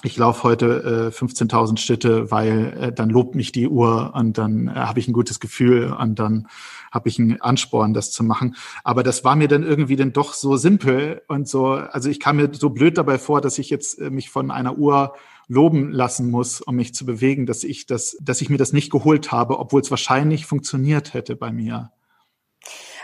ich 0.02 0.16
laufe 0.16 0.44
heute 0.44 1.10
äh, 1.12 1.16
15.000 1.16 1.78
Schritte, 1.78 2.30
weil 2.30 2.76
äh, 2.78 2.92
dann 2.92 3.10
lobt 3.10 3.34
mich 3.34 3.52
die 3.52 3.68
Uhr 3.68 4.12
und 4.14 4.38
dann 4.38 4.68
äh, 4.68 4.72
habe 4.72 5.00
ich 5.00 5.08
ein 5.08 5.12
gutes 5.12 5.40
Gefühl 5.40 5.92
und 5.92 6.18
dann 6.18 6.46
habe 6.92 7.08
ich 7.08 7.18
einen 7.18 7.40
Ansporn, 7.40 7.92
das 7.92 8.12
zu 8.12 8.22
machen. 8.22 8.54
Aber 8.84 9.02
das 9.02 9.24
war 9.24 9.34
mir 9.34 9.48
dann 9.48 9.64
irgendwie 9.64 9.96
dann 9.96 10.12
doch 10.12 10.34
so 10.34 10.56
simpel 10.56 11.22
und 11.26 11.48
so, 11.48 11.72
also 11.72 12.08
ich 12.08 12.20
kam 12.20 12.36
mir 12.36 12.50
so 12.52 12.70
blöd 12.70 12.98
dabei 12.98 13.18
vor, 13.18 13.40
dass 13.40 13.58
ich 13.58 13.70
jetzt 13.70 13.98
äh, 13.98 14.10
mich 14.10 14.30
von 14.30 14.50
einer 14.50 14.78
Uhr 14.78 15.14
loben 15.48 15.90
lassen 15.90 16.30
muss, 16.30 16.60
um 16.60 16.76
mich 16.76 16.94
zu 16.94 17.04
bewegen, 17.04 17.46
dass 17.46 17.64
ich 17.64 17.86
das, 17.86 18.16
dass 18.20 18.40
ich 18.40 18.48
mir 18.48 18.58
das 18.58 18.72
nicht 18.72 18.90
geholt 18.90 19.32
habe, 19.32 19.58
obwohl 19.58 19.80
es 19.80 19.90
wahrscheinlich 19.90 20.46
funktioniert 20.46 21.14
hätte 21.14 21.36
bei 21.36 21.52
mir. 21.52 21.92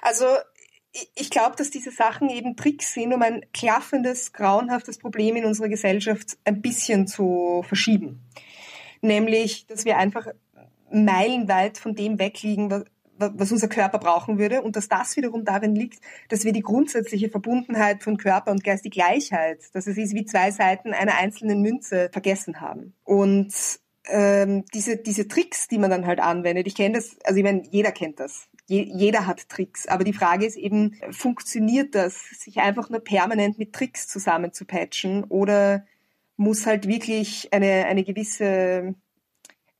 Also 0.02 0.24
ich 1.14 1.30
glaube, 1.30 1.56
dass 1.56 1.70
diese 1.70 1.90
Sachen 1.90 2.28
eben 2.28 2.56
Tricks 2.56 2.94
sind, 2.94 3.12
um 3.12 3.22
ein 3.22 3.44
klaffendes, 3.52 4.32
grauenhaftes 4.32 4.98
Problem 4.98 5.36
in 5.36 5.44
unserer 5.44 5.68
Gesellschaft 5.68 6.38
ein 6.44 6.60
bisschen 6.60 7.06
zu 7.06 7.62
verschieben. 7.66 8.20
Nämlich, 9.00 9.66
dass 9.66 9.84
wir 9.84 9.96
einfach 9.96 10.26
meilenweit 10.90 11.78
von 11.78 11.94
dem 11.94 12.18
wegliegen, 12.18 12.84
was 13.16 13.52
unser 13.52 13.68
Körper 13.68 13.98
brauchen 13.98 14.38
würde 14.38 14.62
und 14.62 14.76
dass 14.76 14.88
das 14.88 15.16
wiederum 15.16 15.44
darin 15.44 15.74
liegt, 15.74 16.00
dass 16.28 16.44
wir 16.44 16.52
die 16.52 16.62
grundsätzliche 16.62 17.28
Verbundenheit 17.28 18.02
von 18.02 18.16
Körper 18.16 18.50
und 18.50 18.64
Geist, 18.64 18.84
die 18.84 18.90
Gleichheit, 18.90 19.74
dass 19.74 19.86
es 19.86 19.96
ist 19.96 20.14
wie 20.14 20.24
zwei 20.24 20.50
Seiten 20.50 20.92
einer 20.92 21.18
einzelnen 21.18 21.60
Münze, 21.60 22.08
vergessen 22.12 22.60
haben. 22.60 22.94
Und 23.04 23.52
ähm, 24.06 24.64
diese, 24.74 24.96
diese 24.96 25.28
Tricks, 25.28 25.68
die 25.68 25.78
man 25.78 25.90
dann 25.90 26.06
halt 26.06 26.18
anwendet, 26.18 26.66
ich 26.66 26.74
kenne 26.74 26.94
das, 26.94 27.16
also 27.24 27.36
ich 27.36 27.44
meine, 27.44 27.62
jeder 27.70 27.92
kennt 27.92 28.18
das 28.18 28.48
jeder 28.70 29.26
hat 29.26 29.48
Tricks. 29.48 29.86
Aber 29.86 30.04
die 30.04 30.12
Frage 30.12 30.46
ist 30.46 30.56
eben, 30.56 30.96
funktioniert 31.10 31.94
das, 31.94 32.14
sich 32.30 32.58
einfach 32.58 32.88
nur 32.88 33.00
permanent 33.00 33.58
mit 33.58 33.72
Tricks 33.72 34.06
zusammen 34.06 34.52
zu 34.52 34.64
patchen 34.64 35.24
oder 35.24 35.84
muss 36.36 36.66
halt 36.66 36.86
wirklich 36.86 37.52
eine, 37.52 37.86
eine 37.86 38.04
gewisse 38.04 38.94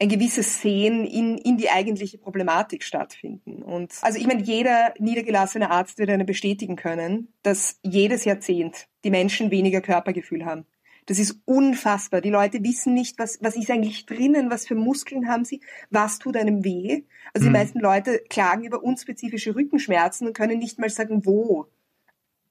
ein 0.02 0.08
gewisses 0.08 0.62
Sehen 0.62 1.04
in, 1.04 1.36
in 1.36 1.58
die 1.58 1.68
eigentliche 1.68 2.16
Problematik 2.16 2.84
stattfinden. 2.84 3.62
Und 3.62 3.92
also 4.00 4.18
ich 4.18 4.26
meine, 4.26 4.42
jeder 4.42 4.94
niedergelassene 4.98 5.70
Arzt 5.70 5.98
wird 5.98 6.08
einem 6.08 6.24
bestätigen 6.24 6.74
können, 6.74 7.34
dass 7.42 7.78
jedes 7.82 8.24
Jahrzehnt 8.24 8.88
die 9.04 9.10
Menschen 9.10 9.50
weniger 9.50 9.82
Körpergefühl 9.82 10.46
haben. 10.46 10.64
Das 11.06 11.18
ist 11.18 11.40
unfassbar. 11.44 12.20
Die 12.20 12.30
Leute 12.30 12.62
wissen 12.62 12.94
nicht, 12.94 13.18
was, 13.18 13.38
was 13.40 13.56
ist 13.56 13.70
eigentlich 13.70 14.06
drinnen, 14.06 14.50
was 14.50 14.66
für 14.66 14.74
Muskeln 14.74 15.28
haben 15.28 15.44
sie, 15.44 15.60
was 15.90 16.18
tut 16.18 16.36
einem 16.36 16.64
weh. 16.64 17.02
Also 17.32 17.48
mhm. 17.48 17.52
die 17.52 17.58
meisten 17.58 17.80
Leute 17.80 18.22
klagen 18.28 18.64
über 18.64 18.82
unspezifische 18.82 19.54
Rückenschmerzen 19.54 20.26
und 20.26 20.34
können 20.34 20.58
nicht 20.58 20.78
mal 20.78 20.90
sagen, 20.90 21.24
wo. 21.24 21.66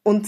Und 0.03 0.27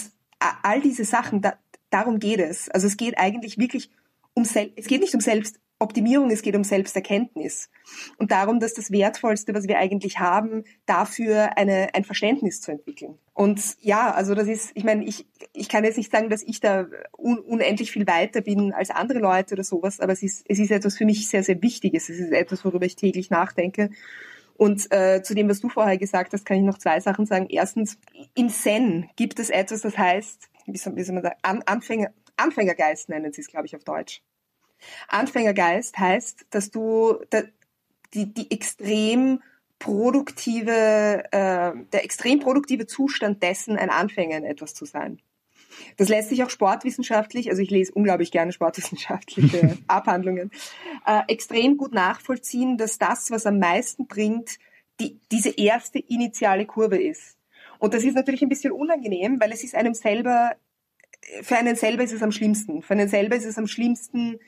all 0.64 0.82
diese 0.82 1.06
Sachen, 1.06 1.42
da, 1.42 1.58
darum 1.90 2.20
geht 2.20 2.40
es. 2.40 2.70
Also 2.70 2.88
es 2.88 2.98
geht 2.98 3.18
eigentlich 3.18 3.58
wirklich 3.58 3.90
um, 4.34 4.44
es 4.44 4.88
geht 4.88 5.02
nicht 5.02 5.14
um 5.14 5.22
Selbst, 5.22 5.60
Optimierung, 5.82 6.30
es 6.30 6.42
geht 6.42 6.56
um 6.56 6.64
Selbsterkenntnis 6.64 7.70
und 8.18 8.32
darum, 8.32 8.60
dass 8.60 8.74
das 8.74 8.92
Wertvollste, 8.92 9.54
was 9.54 9.68
wir 9.68 9.80
eigentlich 9.80 10.20
haben, 10.20 10.64
dafür 10.86 11.58
eine, 11.58 11.94
ein 11.94 12.04
Verständnis 12.04 12.62
zu 12.62 12.72
entwickeln. 12.72 13.18
Und 13.34 13.62
ja, 13.80 14.12
also 14.12 14.36
das 14.36 14.48
ist, 14.48 14.72
ich 14.76 14.84
meine, 14.84 15.04
ich, 15.04 15.26
ich 15.54 15.70
kann 15.70 15.84
jetzt 15.84 15.98
nicht 15.98 16.12
sagen, 16.12 16.30
dass 16.30 16.44
ich 16.44 16.60
da 16.60 16.86
un, 17.18 17.40
unendlich 17.40 17.92
viel 17.92 18.06
weiter 18.06 18.42
bin 18.42 18.74
als 18.74 18.92
andere 18.92 19.20
Leute 19.20 19.56
oder 19.56 19.64
sowas, 19.64 20.00
aber 20.00 20.14
es 20.14 20.22
ist, 20.22 20.46
es 20.48 20.60
ist 20.60 20.72
etwas 20.72 20.98
für 20.98 21.06
mich 21.06 21.28
sehr, 21.28 21.44
sehr 21.44 21.62
Wichtiges. 21.62 22.10
Es 22.10 22.20
ist 22.20 22.32
etwas, 22.32 22.64
worüber 22.64 22.86
ich 22.86 22.96
täglich 22.96 23.30
nachdenke. 23.30 23.90
Und 24.56 24.92
äh, 24.92 25.24
zu 25.24 25.34
dem, 25.34 25.50
was 25.50 25.60
du 25.60 25.70
vorher 25.70 25.98
gesagt 25.98 26.34
hast, 26.34 26.46
kann 26.46 26.58
ich 26.58 26.64
noch 26.64 26.78
zwei 26.78 27.00
Sachen 27.00 27.26
sagen. 27.26 27.48
Erstens, 27.50 27.98
im 28.36 28.50
Zen 28.50 29.10
gibt 29.16 29.40
es 29.40 29.50
etwas, 29.50 29.82
das 29.82 29.98
heißt, 29.98 30.50
wie 30.68 30.78
soll, 30.78 30.96
wie 30.96 31.04
soll 31.04 31.16
man 31.16 31.24
sagen, 31.24 31.38
An 31.42 31.64
Anfänger, 31.66 32.12
Anfängergeist 32.38 33.10
nennen 33.10 33.34
sie 33.34 33.42
es, 33.42 33.48
glaube 33.48 33.66
ich, 33.66 33.76
auf 33.76 33.84
Deutsch. 33.84 34.22
Anfängergeist 35.08 35.98
heißt, 35.98 36.46
dass 36.50 36.72
du 36.72 37.18
die, 38.14 38.34
die 38.34 38.52
extrem 38.52 39.42
produktive, 39.80 41.24
äh, 41.32 41.72
der 41.92 42.04
extrem 42.04 42.40
produktive 42.40 42.86
Zustand 42.86 43.42
dessen, 43.42 43.78
ein 43.78 43.90
Anfänger 43.90 44.38
in 44.38 44.46
etwas 44.46 44.74
zu 44.74 44.86
sein. 44.86 45.20
Das 45.98 46.10
lässt 46.10 46.30
sich 46.30 46.44
auch 46.44 46.50
sportwissenschaftlich, 46.50 47.50
also 47.50 47.62
ich 47.62 47.72
lese 47.72 47.94
unglaublich 47.94 48.32
gerne 48.32 48.52
sportwissenschaftliche 48.52 49.78
Abhandlungen, 49.88 50.52
äh, 51.06 51.22
extrem 51.28 51.78
gut 51.78 51.94
nachvollziehen, 51.94 52.78
dass 52.78 53.00
das, 53.00 53.32
was 53.32 53.46
am 53.46 53.58
meisten 53.58 54.06
bringt, 54.08 54.60
die, 55.00 55.20
diese 55.32 55.50
erste 55.50 56.00
initiale 56.00 56.66
Kurve 56.66 57.02
ist. 57.02 57.38
Und 57.80 57.96
das 57.96 58.04
ist 58.04 58.14
natürlich 58.14 58.44
ein 58.44 58.50
bisschen 58.50 58.72
unangenehm, 58.72 59.40
weil 59.40 59.52
es 59.52 59.64
ist 59.64 59.74
einem 59.74 59.96
selber, 59.96 60.56
für 61.42 61.58
einen 61.58 61.76
selber 61.76 62.04
ist 62.04 62.14
es 62.14 62.22
am 62.22 62.32
schlimmsten. 62.32 62.84
Für 62.84 62.94
einen 62.94 63.08
selber 63.08 63.36
ist 63.36 63.46
es 63.46 63.58
am 63.58 63.66
schlimmsten, 63.66 64.40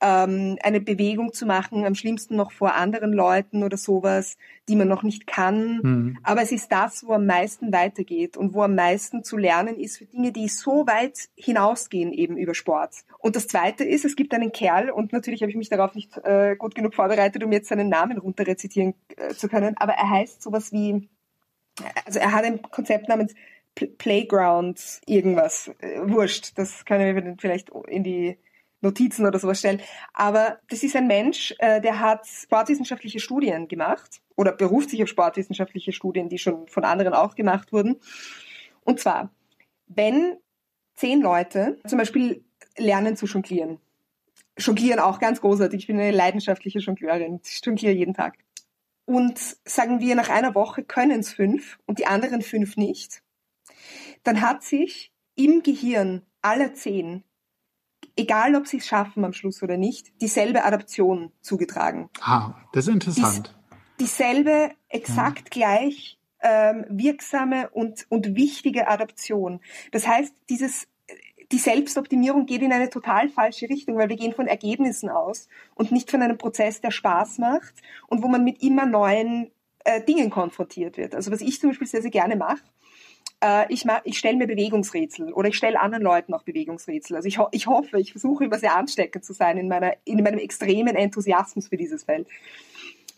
ähm, 0.00 0.56
eine 0.62 0.80
Bewegung 0.80 1.32
zu 1.32 1.46
machen, 1.46 1.84
am 1.84 1.94
schlimmsten 1.94 2.36
noch 2.36 2.52
vor 2.52 2.74
anderen 2.74 3.12
Leuten 3.12 3.62
oder 3.62 3.76
sowas, 3.76 4.36
die 4.68 4.76
man 4.76 4.88
noch 4.88 5.02
nicht 5.02 5.26
kann. 5.26 5.80
Mhm. 5.82 6.18
Aber 6.22 6.42
es 6.42 6.52
ist 6.52 6.72
das, 6.72 7.06
wo 7.06 7.12
am 7.12 7.26
meisten 7.26 7.72
weitergeht 7.72 8.36
und 8.36 8.54
wo 8.54 8.62
am 8.62 8.74
meisten 8.74 9.24
zu 9.24 9.36
lernen 9.36 9.78
ist 9.78 9.98
für 9.98 10.06
Dinge, 10.06 10.32
die 10.32 10.48
so 10.48 10.86
weit 10.86 11.28
hinausgehen 11.36 12.12
eben 12.12 12.36
über 12.36 12.54
Sport. 12.54 12.94
Und 13.18 13.36
das 13.36 13.46
Zweite 13.46 13.84
ist, 13.84 14.04
es 14.04 14.16
gibt 14.16 14.32
einen 14.32 14.52
Kerl 14.52 14.90
und 14.90 15.12
natürlich 15.12 15.42
habe 15.42 15.50
ich 15.50 15.56
mich 15.56 15.68
darauf 15.68 15.94
nicht 15.94 16.16
äh, 16.24 16.56
gut 16.56 16.74
genug 16.74 16.94
vorbereitet, 16.94 17.44
um 17.44 17.52
jetzt 17.52 17.68
seinen 17.68 17.88
Namen 17.88 18.18
runterrezitieren 18.18 18.94
äh, 19.16 19.34
zu 19.34 19.48
können, 19.48 19.76
aber 19.76 19.92
er 19.92 20.08
heißt 20.08 20.42
sowas 20.42 20.72
wie, 20.72 21.08
also 22.06 22.18
er 22.18 22.32
hat 22.32 22.44
ein 22.44 22.62
Konzept 22.62 23.08
namens 23.08 23.34
Playground 23.74 25.00
irgendwas, 25.06 25.70
äh, 25.80 26.00
wurscht, 26.02 26.52
das 26.56 26.84
können 26.84 27.14
wir 27.14 27.36
vielleicht 27.38 27.70
in 27.88 28.02
die 28.02 28.38
Notizen 28.80 29.26
oder 29.26 29.38
sowas 29.38 29.58
stellen. 29.58 29.80
Aber 30.12 30.58
das 30.68 30.82
ist 30.82 30.96
ein 30.96 31.06
Mensch, 31.06 31.54
äh, 31.58 31.80
der 31.80 32.00
hat 32.00 32.26
sportwissenschaftliche 32.26 33.20
Studien 33.20 33.68
gemacht 33.68 34.20
oder 34.36 34.52
beruft 34.52 34.90
sich 34.90 35.02
auf 35.02 35.08
sportwissenschaftliche 35.08 35.92
Studien, 35.92 36.28
die 36.28 36.38
schon 36.38 36.66
von 36.68 36.84
anderen 36.84 37.14
auch 37.14 37.34
gemacht 37.34 37.72
wurden. 37.72 38.00
Und 38.82 39.00
zwar, 39.00 39.30
wenn 39.86 40.36
zehn 40.94 41.20
Leute 41.20 41.78
zum 41.86 41.98
Beispiel 41.98 42.44
lernen 42.76 43.16
zu 43.16 43.26
jonglieren, 43.26 43.78
jonglieren 44.58 45.00
auch 45.00 45.18
ganz 45.18 45.40
großartig, 45.40 45.80
ich 45.80 45.86
bin 45.86 45.98
eine 45.98 46.10
leidenschaftliche 46.10 46.78
Jongleurin, 46.78 47.40
ich 47.44 47.60
jongliere 47.64 47.92
jeden 47.92 48.14
Tag. 48.14 48.38
Und 49.04 49.38
sagen 49.64 50.00
wir, 50.00 50.14
nach 50.14 50.28
einer 50.28 50.54
Woche 50.54 50.84
können 50.84 51.20
es 51.20 51.32
fünf 51.32 51.78
und 51.86 51.98
die 51.98 52.06
anderen 52.06 52.42
fünf 52.42 52.76
nicht, 52.76 53.22
dann 54.22 54.40
hat 54.40 54.62
sich 54.62 55.12
im 55.34 55.62
Gehirn 55.62 56.22
aller 56.42 56.74
zehn 56.74 57.24
egal 58.20 58.54
ob 58.54 58.66
sie 58.66 58.78
es 58.78 58.86
schaffen 58.86 59.24
am 59.24 59.32
Schluss 59.32 59.62
oder 59.62 59.76
nicht, 59.76 60.12
dieselbe 60.20 60.64
Adaption 60.64 61.32
zugetragen. 61.40 62.10
Ah, 62.20 62.54
das 62.72 62.86
ist 62.86 62.94
interessant. 62.94 63.54
Dies, 63.98 64.16
dieselbe, 64.16 64.70
exakt 64.88 65.54
ja. 65.54 65.66
gleich 65.76 66.18
ähm, 66.42 66.84
wirksame 66.88 67.70
und, 67.70 68.06
und 68.08 68.34
wichtige 68.34 68.88
Adaption. 68.88 69.60
Das 69.92 70.06
heißt, 70.06 70.34
dieses, 70.48 70.88
die 71.52 71.58
Selbstoptimierung 71.58 72.46
geht 72.46 72.62
in 72.62 72.72
eine 72.72 72.90
total 72.90 73.28
falsche 73.28 73.68
Richtung, 73.68 73.96
weil 73.96 74.08
wir 74.08 74.16
gehen 74.16 74.32
von 74.32 74.46
Ergebnissen 74.46 75.10
aus 75.10 75.48
und 75.74 75.92
nicht 75.92 76.10
von 76.10 76.22
einem 76.22 76.38
Prozess, 76.38 76.80
der 76.80 76.90
Spaß 76.90 77.38
macht 77.38 77.74
und 78.08 78.22
wo 78.22 78.28
man 78.28 78.44
mit 78.44 78.62
immer 78.62 78.86
neuen 78.86 79.50
äh, 79.84 80.02
Dingen 80.02 80.30
konfrontiert 80.30 80.96
wird. 80.96 81.14
Also 81.14 81.30
was 81.30 81.40
ich 81.40 81.60
zum 81.60 81.70
Beispiel 81.70 81.88
sehr, 81.88 82.02
sehr 82.02 82.10
gerne 82.10 82.36
mache, 82.36 82.62
äh, 83.40 83.72
ich, 83.72 83.84
ich 84.04 84.18
stelle 84.18 84.36
mir 84.36 84.46
Bewegungsrätsel 84.46 85.32
oder 85.32 85.48
ich 85.48 85.56
stelle 85.56 85.80
anderen 85.80 86.04
Leuten 86.04 86.34
auch 86.34 86.42
Bewegungsrätsel. 86.42 87.16
Also 87.16 87.28
ich, 87.28 87.38
ho 87.38 87.48
ich 87.52 87.66
hoffe, 87.66 87.98
ich 88.00 88.12
versuche 88.12 88.44
immer 88.44 88.58
sehr 88.58 88.76
ansteckend 88.76 89.24
zu 89.24 89.32
sein 89.32 89.58
in, 89.58 89.68
meiner, 89.68 89.94
in 90.04 90.22
meinem 90.22 90.38
extremen 90.38 90.96
Enthusiasmus 90.96 91.68
für 91.68 91.76
dieses 91.76 92.04
Feld. 92.04 92.28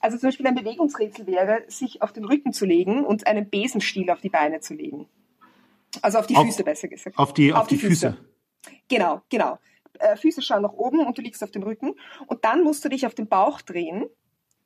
Also 0.00 0.18
zum 0.18 0.28
Beispiel 0.28 0.46
ein 0.46 0.54
Bewegungsrätsel 0.54 1.26
wäre, 1.26 1.62
sich 1.68 2.02
auf 2.02 2.12
den 2.12 2.24
Rücken 2.24 2.52
zu 2.52 2.66
legen 2.66 3.04
und 3.04 3.26
einen 3.26 3.48
Besenstiel 3.48 4.10
auf 4.10 4.20
die 4.20 4.30
Beine 4.30 4.60
zu 4.60 4.74
legen. 4.74 5.06
Also 6.00 6.18
auf 6.18 6.26
die 6.26 6.36
auf, 6.36 6.46
Füße 6.46 6.64
besser 6.64 6.88
gesagt. 6.88 7.18
Auf 7.18 7.34
die, 7.34 7.52
auf, 7.52 7.62
auf 7.62 7.66
die, 7.68 7.76
die 7.76 7.86
Füße. 7.86 8.12
Füße. 8.12 8.78
Genau, 8.88 9.22
genau. 9.28 9.58
Äh, 9.98 10.16
Füße 10.16 10.42
schauen 10.42 10.62
nach 10.62 10.72
oben 10.72 11.06
und 11.06 11.18
du 11.18 11.22
liegst 11.22 11.42
auf 11.44 11.50
dem 11.50 11.62
Rücken. 11.62 11.94
Und 12.26 12.44
dann 12.44 12.64
musst 12.64 12.84
du 12.84 12.88
dich 12.88 13.06
auf 13.06 13.14
den 13.14 13.28
Bauch 13.28 13.60
drehen 13.60 14.06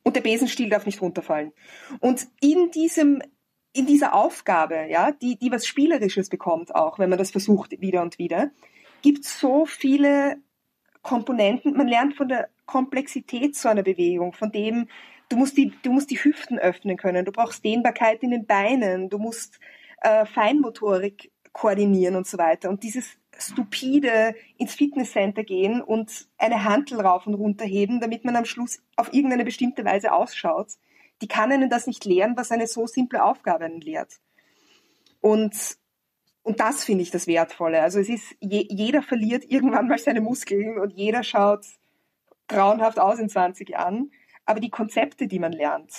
und 0.04 0.16
der 0.16 0.20
Besenstiel 0.20 0.70
darf 0.70 0.86
nicht 0.86 1.02
runterfallen. 1.02 1.52
Und 2.00 2.28
in 2.40 2.70
diesem 2.70 3.22
in 3.76 3.86
dieser 3.86 4.14
Aufgabe, 4.14 4.86
ja, 4.88 5.12
die, 5.12 5.36
die 5.36 5.50
was 5.50 5.66
Spielerisches 5.66 6.28
bekommt 6.28 6.74
auch, 6.74 6.98
wenn 6.98 7.10
man 7.10 7.18
das 7.18 7.30
versucht 7.30 7.80
wieder 7.80 8.02
und 8.02 8.18
wieder, 8.18 8.50
gibt 9.02 9.24
so 9.24 9.66
viele 9.66 10.36
Komponenten. 11.02 11.76
Man 11.76 11.88
lernt 11.88 12.14
von 12.14 12.28
der 12.28 12.48
Komplexität 12.64 13.54
so 13.54 13.68
einer 13.68 13.82
Bewegung, 13.82 14.32
von 14.32 14.50
dem, 14.50 14.88
du 15.28 15.36
musst 15.36 15.56
die, 15.56 15.72
du 15.82 15.92
musst 15.92 16.10
die 16.10 16.22
Hüften 16.22 16.58
öffnen 16.58 16.96
können, 16.96 17.24
du 17.24 17.32
brauchst 17.32 17.64
Dehnbarkeit 17.64 18.22
in 18.22 18.30
den 18.30 18.46
Beinen, 18.46 19.08
du 19.08 19.18
musst 19.18 19.60
äh, 20.00 20.24
Feinmotorik 20.26 21.30
koordinieren 21.52 22.16
und 22.16 22.26
so 22.26 22.38
weiter. 22.38 22.68
Und 22.68 22.82
dieses 22.82 23.18
stupide 23.38 24.34
ins 24.56 24.74
Fitnesscenter 24.74 25.44
gehen 25.44 25.82
und 25.82 26.26
eine 26.38 26.64
Hantel 26.64 27.00
rauf 27.00 27.26
und 27.26 27.34
runter 27.34 27.64
heben, 27.64 28.00
damit 28.00 28.24
man 28.24 28.36
am 28.36 28.44
Schluss 28.44 28.82
auf 28.96 29.12
irgendeine 29.12 29.44
bestimmte 29.44 29.84
Weise 29.84 30.12
ausschaut, 30.12 30.68
die 31.22 31.28
kann 31.28 31.50
ihnen 31.50 31.70
das 31.70 31.86
nicht 31.86 32.04
lehren, 32.04 32.36
was 32.36 32.50
eine 32.50 32.66
so 32.66 32.86
simple 32.86 33.22
Aufgabe 33.22 33.66
ihnen 33.66 33.80
lehrt. 33.80 34.20
Und, 35.20 35.78
und 36.42 36.60
das 36.60 36.84
finde 36.84 37.02
ich 37.02 37.10
das 37.10 37.26
Wertvolle. 37.26 37.82
Also 37.82 37.98
es 37.98 38.08
ist, 38.08 38.36
je, 38.40 38.66
jeder 38.68 39.02
verliert 39.02 39.44
irgendwann 39.48 39.88
mal 39.88 39.98
seine 39.98 40.20
Muskeln 40.20 40.78
und 40.78 40.90
jeder 40.90 41.22
schaut 41.22 41.64
grauenhaft 42.48 42.98
aus 42.98 43.18
in 43.18 43.28
20 43.28 43.70
Jahren. 43.70 44.12
Aber 44.44 44.60
die 44.60 44.70
Konzepte, 44.70 45.26
die 45.26 45.38
man 45.38 45.52
lernt, 45.52 45.92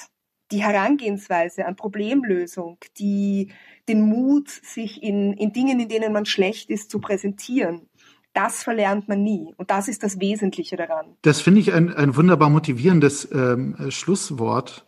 die 0.52 0.64
Herangehensweise 0.64 1.66
an 1.66 1.76
Problemlösung, 1.76 2.78
die, 2.98 3.52
den 3.90 4.02
Mut, 4.02 4.50
sich 4.50 5.04
in, 5.04 5.34
in 5.34 5.52
Dingen, 5.52 5.80
in 5.80 5.90
denen 5.90 6.14
man 6.14 6.26
schlecht 6.26 6.70
ist, 6.70 6.90
zu 6.90 7.00
präsentieren, 7.00 7.90
das 8.34 8.64
verlernt 8.64 9.08
man 9.08 9.24
nie. 9.24 9.54
Und 9.58 9.72
das 9.72 9.88
ist 9.88 10.04
das 10.04 10.20
Wesentliche 10.20 10.76
daran. 10.76 11.18
Das 11.24 11.42
finde 11.42 11.60
ich 11.60 11.74
ein, 11.74 11.94
ein 11.94 12.16
wunderbar 12.16 12.50
motivierendes 12.50 13.30
ähm, 13.32 13.76
Schlusswort. 13.90 14.87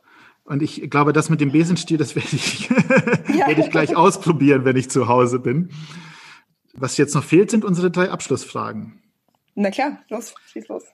Und 0.49 0.63
ich 0.63 0.89
glaube, 0.89 1.13
das 1.13 1.29
mit 1.29 1.41
dem 1.41 1.51
Besenstiel, 1.51 1.99
das 1.99 2.15
werde 2.15 2.29
ich, 2.35 2.69
ja. 2.69 3.47
werde 3.47 3.61
ich 3.61 3.69
gleich 3.69 3.95
ausprobieren, 3.95 4.65
wenn 4.65 4.75
ich 4.75 4.89
zu 4.89 5.07
Hause 5.07 5.37
bin. 5.37 5.69
Was 6.73 6.97
jetzt 6.97 7.13
noch 7.13 7.23
fehlt, 7.23 7.51
sind 7.51 7.63
unsere 7.63 7.91
drei 7.91 8.09
Abschlussfragen. 8.09 8.99
Na 9.53 9.69
klar, 9.69 9.99
los, 10.09 10.33
schieß 10.47 10.67
los. 10.67 10.85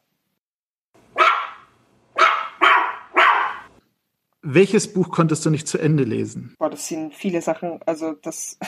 Welches 4.41 4.91
Buch 4.91 5.09
konntest 5.09 5.45
du 5.45 5.49
nicht 5.49 5.69
zu 5.69 5.77
Ende 5.77 6.03
lesen? 6.03 6.53
Boah, 6.59 6.69
das 6.69 6.87
sind 6.87 7.13
viele 7.13 7.41
Sachen. 7.41 7.79
Also 7.85 8.11
das, 8.11 8.59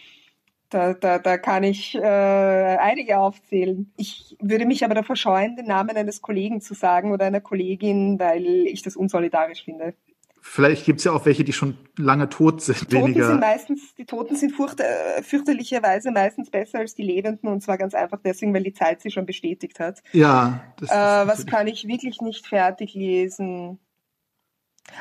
da, 0.70 0.94
da, 0.94 1.18
da 1.18 1.36
kann 1.36 1.64
ich 1.64 1.96
äh, 1.96 2.00
einige 2.00 3.18
aufzählen. 3.18 3.92
Ich 3.98 4.38
würde 4.40 4.64
mich 4.64 4.86
aber 4.86 4.94
davor 4.94 5.16
scheuen, 5.16 5.54
den 5.54 5.66
Namen 5.66 5.98
eines 5.98 6.22
Kollegen 6.22 6.62
zu 6.62 6.72
sagen 6.72 7.12
oder 7.12 7.26
einer 7.26 7.42
Kollegin, 7.42 8.18
weil 8.18 8.46
ich 8.66 8.80
das 8.80 8.96
unsolidarisch 8.96 9.64
finde. 9.64 9.94
Vielleicht 10.46 10.84
gibt's 10.84 11.04
ja 11.04 11.12
auch 11.12 11.24
welche, 11.24 11.42
die 11.42 11.54
schon 11.54 11.78
lange 11.96 12.28
tot 12.28 12.60
sind. 12.60 12.82
Die 12.82 12.84
Toten 12.84 13.06
weniger. 13.06 13.28
sind 13.28 13.40
meistens, 13.40 13.94
die 13.94 14.04
Toten 14.04 14.36
sind 14.36 14.52
furcht, 14.52 14.78
äh, 14.78 15.22
fürchterlicherweise 15.22 16.10
meistens 16.10 16.50
besser 16.50 16.80
als 16.80 16.94
die 16.94 17.02
Lebenden 17.02 17.48
und 17.48 17.62
zwar 17.62 17.78
ganz 17.78 17.94
einfach 17.94 18.20
deswegen, 18.22 18.52
weil 18.52 18.62
die 18.62 18.74
Zeit 18.74 19.00
sie 19.00 19.10
schon 19.10 19.24
bestätigt 19.24 19.80
hat. 19.80 20.02
ja, 20.12 20.62
das 20.76 20.90
Äh, 20.90 20.92
ist 20.92 21.28
was 21.28 21.46
kann 21.46 21.66
ich 21.66 21.88
wirklich 21.88 22.20
nicht 22.20 22.46
fertig 22.46 22.94
lesen? 22.94 23.78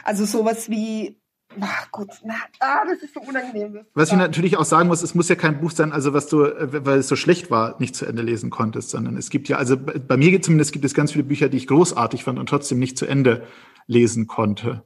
Also 0.05 0.23
sowas 0.23 0.69
wie, 0.69 1.19
ach 1.59 1.91
Gott, 1.91 2.21
na, 2.23 2.35
ah, 2.61 2.85
das 2.87 3.03
ist 3.03 3.13
so 3.13 3.19
unangenehm. 3.19 3.73
das 3.73 3.85
Was 3.93 4.11
ich 4.11 4.17
natürlich 4.17 4.55
auch 4.55 4.65
sagen 4.65 4.87
muss, 4.87 5.03
es 5.03 5.13
muss 5.13 5.27
ja 5.27 5.35
kein 5.35 5.59
Buch 5.59 5.71
sein, 5.71 5.91
also 5.91 6.13
was 6.13 6.27
du, 6.27 6.45
äh, 6.45 6.85
weil 6.85 6.99
es 6.99 7.09
so 7.09 7.17
schlecht 7.17 7.51
war, 7.51 7.75
nicht 7.79 7.97
zu 7.97 8.05
Ende 8.05 8.21
lesen 8.21 8.49
konntest, 8.49 8.91
sondern 8.91 9.17
es 9.17 9.29
gibt 9.29 9.49
ja, 9.49 9.57
also 9.57 9.75
bei 9.77 10.15
mir 10.15 10.41
zumindest 10.41 10.71
gibt 10.71 10.85
es 10.85 10.93
ganz 10.93 11.11
viele 11.11 11.25
Bücher, 11.25 11.49
die 11.49 11.57
ich 11.57 11.67
großartig 11.67 12.23
fand 12.23 12.39
und 12.39 12.47
trotzdem 12.47 12.79
nicht 12.79 12.97
zu 12.97 13.05
Ende 13.05 13.45
lesen 13.87 14.25
konnte. 14.27 14.85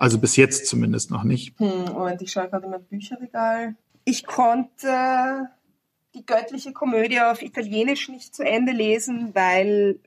Also 0.00 0.18
bis 0.18 0.36
jetzt 0.36 0.66
zumindest 0.66 1.10
noch 1.10 1.24
nicht. 1.24 1.58
Hm, 1.58 1.92
Moment, 1.92 2.22
ich 2.22 2.32
schaue 2.32 2.48
gerade 2.48 2.64
in 2.64 2.70
mein 2.70 2.82
Bücherregal. 2.84 3.76
Ich 4.04 4.24
konnte 4.26 5.50
die 6.14 6.24
göttliche 6.24 6.72
Komödie 6.72 7.20
auf 7.20 7.42
Italienisch 7.42 8.08
nicht 8.08 8.34
zu 8.34 8.42
Ende 8.42 8.72
lesen, 8.72 9.34
weil 9.34 10.00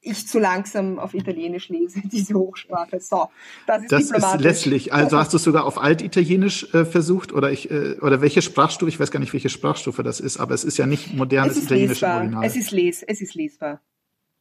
ich 0.00 0.28
zu 0.28 0.38
langsam 0.38 1.00
auf 1.00 1.12
Italienisch 1.12 1.68
lese, 1.70 2.00
diese 2.04 2.34
Hochsprache. 2.34 3.00
So, 3.00 3.28
das 3.66 3.82
ist 3.82 3.90
Das 3.92 4.02
ist 4.02 4.08
diplomatisch. 4.14 4.44
lässlich. 4.44 4.92
Also 4.92 5.18
hast 5.18 5.32
du 5.32 5.38
es 5.38 5.42
sogar 5.42 5.64
auf 5.64 5.78
Altitalienisch 5.82 6.72
äh, 6.72 6.84
versucht 6.84 7.32
oder 7.32 7.50
ich 7.50 7.68
äh, 7.72 7.96
oder 8.00 8.20
welche 8.20 8.42
Sprachstufe? 8.42 8.88
Ich 8.88 9.00
weiß 9.00 9.10
gar 9.10 9.18
nicht, 9.18 9.32
welche 9.32 9.48
Sprachstufe 9.48 10.04
das 10.04 10.20
ist, 10.20 10.38
aber 10.38 10.54
es 10.54 10.62
ist 10.62 10.76
ja 10.78 10.86
nicht 10.86 11.14
modernes 11.14 11.52
es 11.52 11.58
ist 11.58 11.64
Italienisch 11.64 12.02
im 12.02 12.08
lesbar. 12.08 12.16
Original. 12.20 12.44
Es 12.46 12.54
ist, 12.54 12.70
les 12.70 13.02
es 13.02 13.20
ist 13.20 13.34
lesbar. 13.34 13.80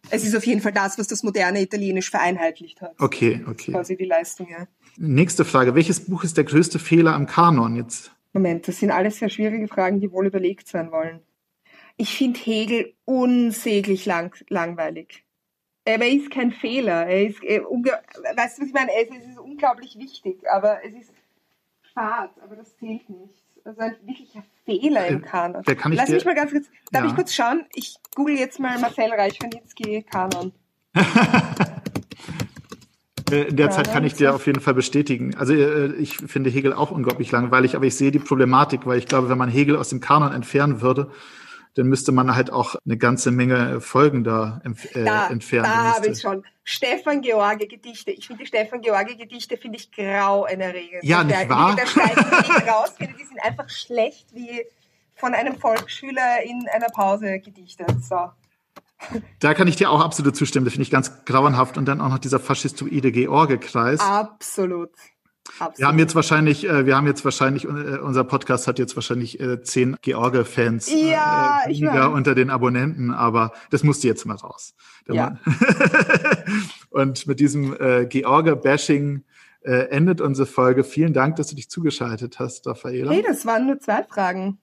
Es 0.09 0.23
ist 0.23 0.35
auf 0.35 0.45
jeden 0.45 0.61
Fall 0.61 0.71
das, 0.71 0.97
was 0.97 1.07
das 1.07 1.23
moderne 1.23 1.61
Italienisch 1.61 2.09
vereinheitlicht 2.09 2.81
hat. 2.81 2.95
okay, 2.99 3.43
okay. 3.47 3.71
Quasi 3.71 3.97
die 3.97 4.05
Leistung, 4.05 4.47
ja. 4.49 4.67
Nächste 4.97 5.45
Frage. 5.45 5.75
Welches 5.75 6.05
Buch 6.05 6.23
ist 6.23 6.37
der 6.37 6.43
größte 6.43 6.79
Fehler 6.79 7.13
am 7.13 7.25
Kanon 7.27 7.75
jetzt? 7.75 8.11
Moment, 8.33 8.67
das 8.67 8.79
sind 8.79 8.91
alles 8.91 9.17
sehr 9.19 9.29
schwierige 9.29 9.67
Fragen, 9.67 9.99
die 9.99 10.11
wohl 10.11 10.27
überlegt 10.27 10.67
sein 10.67 10.91
wollen. 10.91 11.21
Ich 11.97 12.15
finde 12.15 12.39
Hegel 12.39 12.93
unsäglich 13.05 14.05
lang 14.05 14.35
langweilig. 14.49 15.23
Aber 15.87 16.03
er 16.05 16.11
ist 16.11 16.29
kein 16.31 16.51
Fehler. 16.51 17.07
Er 17.07 17.25
ist, 17.27 17.41
äh, 17.43 17.59
unge- 17.61 17.97
weißt 18.35 18.57
du, 18.57 18.61
was 18.61 18.67
ich 18.67 18.73
meine? 18.73 18.91
Es, 18.93 19.07
es 19.23 19.29
ist 19.31 19.39
unglaublich 19.39 19.97
wichtig, 19.97 20.37
aber 20.51 20.83
es 20.85 20.93
ist 20.93 21.11
fad, 21.93 22.31
aber 22.43 22.55
das 22.57 22.75
zählt 22.77 23.09
nicht. 23.09 23.43
Also 23.67 23.81
ein 23.81 23.95
wirklicher 24.05 24.43
Fehler 24.65 25.07
im 25.07 25.17
Äh, 25.17 25.27
Kanon. 25.27 25.61
da 25.65 25.75
kann 25.75 25.91
ich 25.91 25.97
Lass 25.97 26.07
dir- 26.07 26.15
mich 26.15 26.23
mal 26.25 26.35
ganz 26.35 26.51
kurz, 26.51 26.67
darf 26.93 27.03
Ja. 27.03 27.09
ich 27.09 27.15
kurz 27.15 27.33
schauen? 27.33 27.65
Ich 27.75 27.97
google 28.15 28.37
jetzt 28.37 28.61
mal 28.61 28.79
Marcel 28.79 29.11
Reich-Ranitzky 29.11 30.03
Kanon. 30.09 30.53
Äh, 33.29 33.41
In 33.49 33.57
der 33.57 33.65
Ja, 33.65 33.71
Zeit 33.73 33.91
kann 33.91 34.03
das 34.03 34.13
ich 34.13 34.17
dir 34.17 34.29
ist- 34.29 34.35
auf 34.35 34.45
jeden 34.47 34.61
Fall 34.61 34.73
bestätigen. 34.73 35.35
Also 35.35 35.53
äh, 35.53 35.87
ich 35.95 36.15
finde 36.15 36.49
Hegel 36.49 36.71
auch 36.71 36.91
unglaublich 36.91 37.29
langweilig, 37.29 37.75
aber 37.75 37.83
ich 37.85 37.95
sehe 37.95 38.09
die 38.11 38.19
Problematik, 38.19 38.85
weil 38.85 38.99
ich 38.99 39.05
glaube, 39.05 39.27
wenn 39.27 39.37
man 39.37 39.49
Hegel 39.49 39.75
aus 39.75 39.89
dem 39.89 39.99
Kanon 39.99 40.31
entfernen 40.33 40.79
würde, 40.81 41.11
dann 41.77 41.87
müsste 41.87 42.11
man 42.11 42.35
halt 42.35 42.51
auch 42.51 42.75
eine 42.85 42.97
ganze 42.97 43.31
Menge 43.31 43.79
Folgen 43.81 44.23
da 44.23 44.61
äh, 44.93 45.03
Da, 45.03 45.27
entfernen. 45.27 45.65
da 45.71 45.95
habe 45.95 46.07
ich 46.07 46.21
schon. 46.21 46.43
Stefan 46.63 47.21
George 47.21 47.67
Gedichte. 47.67 48.11
Ich 48.11 48.27
finde 48.27 48.43
die 48.43 48.47
Stefan 48.47 48.81
George 48.81 49.15
Gedichte 49.15 49.57
finde 49.57 49.77
ich 49.77 49.91
grauenerregend. 49.91 51.03
Ja, 51.03 51.23
Der- 51.23 51.37
nicht 51.39 51.49
wahr? 51.49 51.75
Da 51.75 51.83
die 51.85 52.49
nicht 52.49 52.67
raus, 52.67 52.93
finde 52.97 53.13
die 53.19 53.25
sind 53.25 53.39
einfach 53.43 53.69
schlecht 53.69 54.27
wie 54.33 54.63
von 55.15 55.33
einem 55.33 55.57
Volksschüler 55.57 56.43
in 56.43 56.65
einer 56.73 56.87
Pause 56.89 57.39
gedichtet. 57.39 57.91
So. 58.03 58.29
Da 59.39 59.53
kann 59.53 59.67
ich 59.67 59.75
dir 59.75 59.89
auch 59.91 60.01
absolut 60.03 60.35
zustimmen. 60.35 60.65
Das 60.65 60.73
finde 60.73 60.83
ich 60.83 60.91
ganz 60.91 61.25
grauenhaft. 61.25 61.77
Und 61.77 61.85
dann 61.85 62.01
auch 62.01 62.09
noch 62.09 62.19
dieser 62.19 62.39
faschistoide 62.39 63.11
George-Kreis. 63.11 63.99
Absolut. 63.99 64.89
Absolut. 65.59 65.79
Wir 65.79 65.87
haben 65.87 65.99
jetzt 65.99 66.15
wahrscheinlich, 66.15 66.67
äh, 66.67 66.85
wir 66.85 66.95
haben 66.95 67.07
jetzt 67.07 67.23
wahrscheinlich, 67.25 67.65
äh, 67.65 67.99
unser 67.99 68.23
Podcast 68.23 68.67
hat 68.67 68.79
jetzt 68.79 68.95
wahrscheinlich 68.95 69.39
äh, 69.39 69.61
zehn 69.61 69.97
George-Fans 70.01 70.91
Ja, 70.91 71.61
äh, 71.65 71.69
weniger 71.69 72.11
unter 72.11 72.35
den 72.35 72.49
Abonnenten, 72.49 73.11
aber 73.11 73.53
das 73.69 73.83
musste 73.83 74.07
jetzt 74.07 74.25
mal 74.25 74.35
raus. 74.35 74.75
Ja. 75.09 75.37
Und 76.89 77.27
mit 77.27 77.39
diesem 77.39 77.75
äh, 77.79 78.05
George-Bashing 78.05 79.23
äh, 79.61 79.89
endet 79.89 80.21
unsere 80.21 80.45
Folge. 80.45 80.83
Vielen 80.83 81.13
Dank, 81.13 81.35
dass 81.37 81.47
du 81.47 81.55
dich 81.55 81.69
zugeschaltet 81.69 82.39
hast, 82.39 82.67
Raffaela. 82.67 83.11
hey, 83.11 83.23
das 83.25 83.45
waren 83.45 83.65
nur 83.67 83.79
zwei 83.79 84.03
Fragen. 84.03 84.59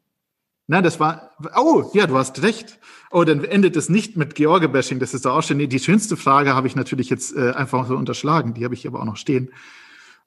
Nein, 0.66 0.82
das 0.82 0.98
war. 0.98 1.32
Oh, 1.56 1.90
ja, 1.92 2.06
du 2.06 2.16
hast 2.16 2.42
recht. 2.42 2.78
Oh, 3.10 3.24
dann 3.24 3.44
endet 3.44 3.76
es 3.76 3.90
nicht 3.90 4.16
mit 4.16 4.34
George-Bashing. 4.34 4.98
Das 4.98 5.12
ist 5.12 5.26
doch 5.26 5.36
auch 5.36 5.42
schon. 5.42 5.58
Nee, 5.58 5.66
die 5.66 5.78
schönste 5.78 6.16
Frage 6.16 6.54
habe 6.54 6.66
ich 6.66 6.74
natürlich 6.74 7.10
jetzt 7.10 7.36
äh, 7.36 7.50
einfach 7.50 7.86
so 7.86 7.96
unterschlagen. 7.96 8.54
Die 8.54 8.64
habe 8.64 8.74
ich 8.74 8.86
aber 8.86 9.00
auch 9.00 9.04
noch 9.04 9.18
stehen. 9.18 9.50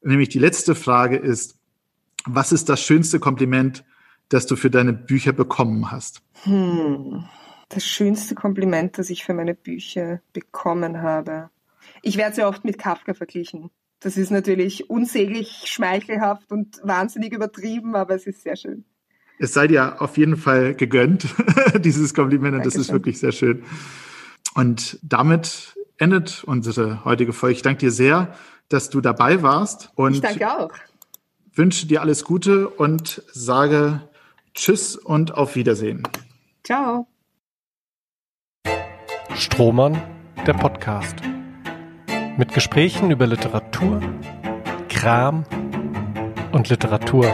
Nämlich 0.02 0.30
die 0.30 0.40
letzte 0.40 0.76
Frage 0.76 1.18
ist: 1.18 1.58
Was 2.26 2.52
ist 2.52 2.70
das 2.70 2.82
schönste 2.82 3.20
Kompliment, 3.20 3.84
das 4.30 4.46
du 4.46 4.56
für 4.56 4.70
deine 4.70 4.94
Bücher 4.94 5.34
bekommen 5.34 5.92
hast? 5.92 6.22
Hm. 6.44 7.26
Das 7.70 7.84
schönste 7.84 8.34
Kompliment, 8.34 8.98
das 8.98 9.10
ich 9.10 9.26
für 9.26 9.34
meine 9.34 9.54
Bücher 9.54 10.22
bekommen 10.32 11.02
habe. 11.02 11.50
Ich 12.02 12.16
werde 12.18 12.36
sehr 12.36 12.48
oft 12.48 12.64
mit 12.64 12.78
Kafka 12.78 13.14
verglichen. 13.14 13.72
Das 14.00 14.16
ist 14.16 14.30
natürlich 14.30 14.90
unsäglich 14.90 15.64
schmeichelhaft 15.66 16.52
und 16.52 16.80
wahnsinnig 16.84 17.34
übertrieben, 17.34 17.96
aber 17.96 18.16
es 18.16 18.28
ist 18.28 18.44
sehr 18.44 18.56
schön. 18.56 18.86
Es 19.40 19.54
sei 19.54 19.68
dir 19.68 20.02
auf 20.02 20.18
jeden 20.18 20.38
Fall 20.38 20.76
gegönnt, 20.76 21.28
dieses 21.80 22.14
Kompliment. 22.14 22.56
Und 22.56 22.66
das 22.66 22.76
ist 22.76 22.92
wirklich 22.92 23.20
sehr 23.20 23.32
schön. 23.32 23.64
Und 24.56 25.00
damit 25.04 25.76
endet 25.98 26.44
unsere 26.44 27.04
heutige 27.06 27.34
Folge. 27.34 27.56
Ich 27.56 27.62
danke 27.62 27.80
dir 27.80 27.92
sehr, 27.92 28.34
dass 28.70 28.90
du 28.90 29.02
dabei 29.02 29.42
warst. 29.42 29.92
Und 29.96 30.14
Ich 30.16 30.22
danke 30.22 30.52
auch. 30.60 30.72
wünsche 31.54 31.88
dir 31.88 32.02
alles 32.02 32.24
Gute 32.24 32.70
und 32.70 33.24
sage 33.32 34.02
Tschüss 34.54 34.96
und 34.96 35.34
auf 35.36 35.56
Wiedersehen. 35.56 36.04
Ciao. 36.64 37.08
Strohmann, 39.36 40.02
der 40.46 40.54
Podcast. 40.54 41.16
Mit 42.38 42.54
Gesprächen 42.54 43.12
über 43.12 43.28
Literatur, 43.28 44.02
Kram 44.90 45.44
und 46.52 46.70
Literatur. 46.70 47.26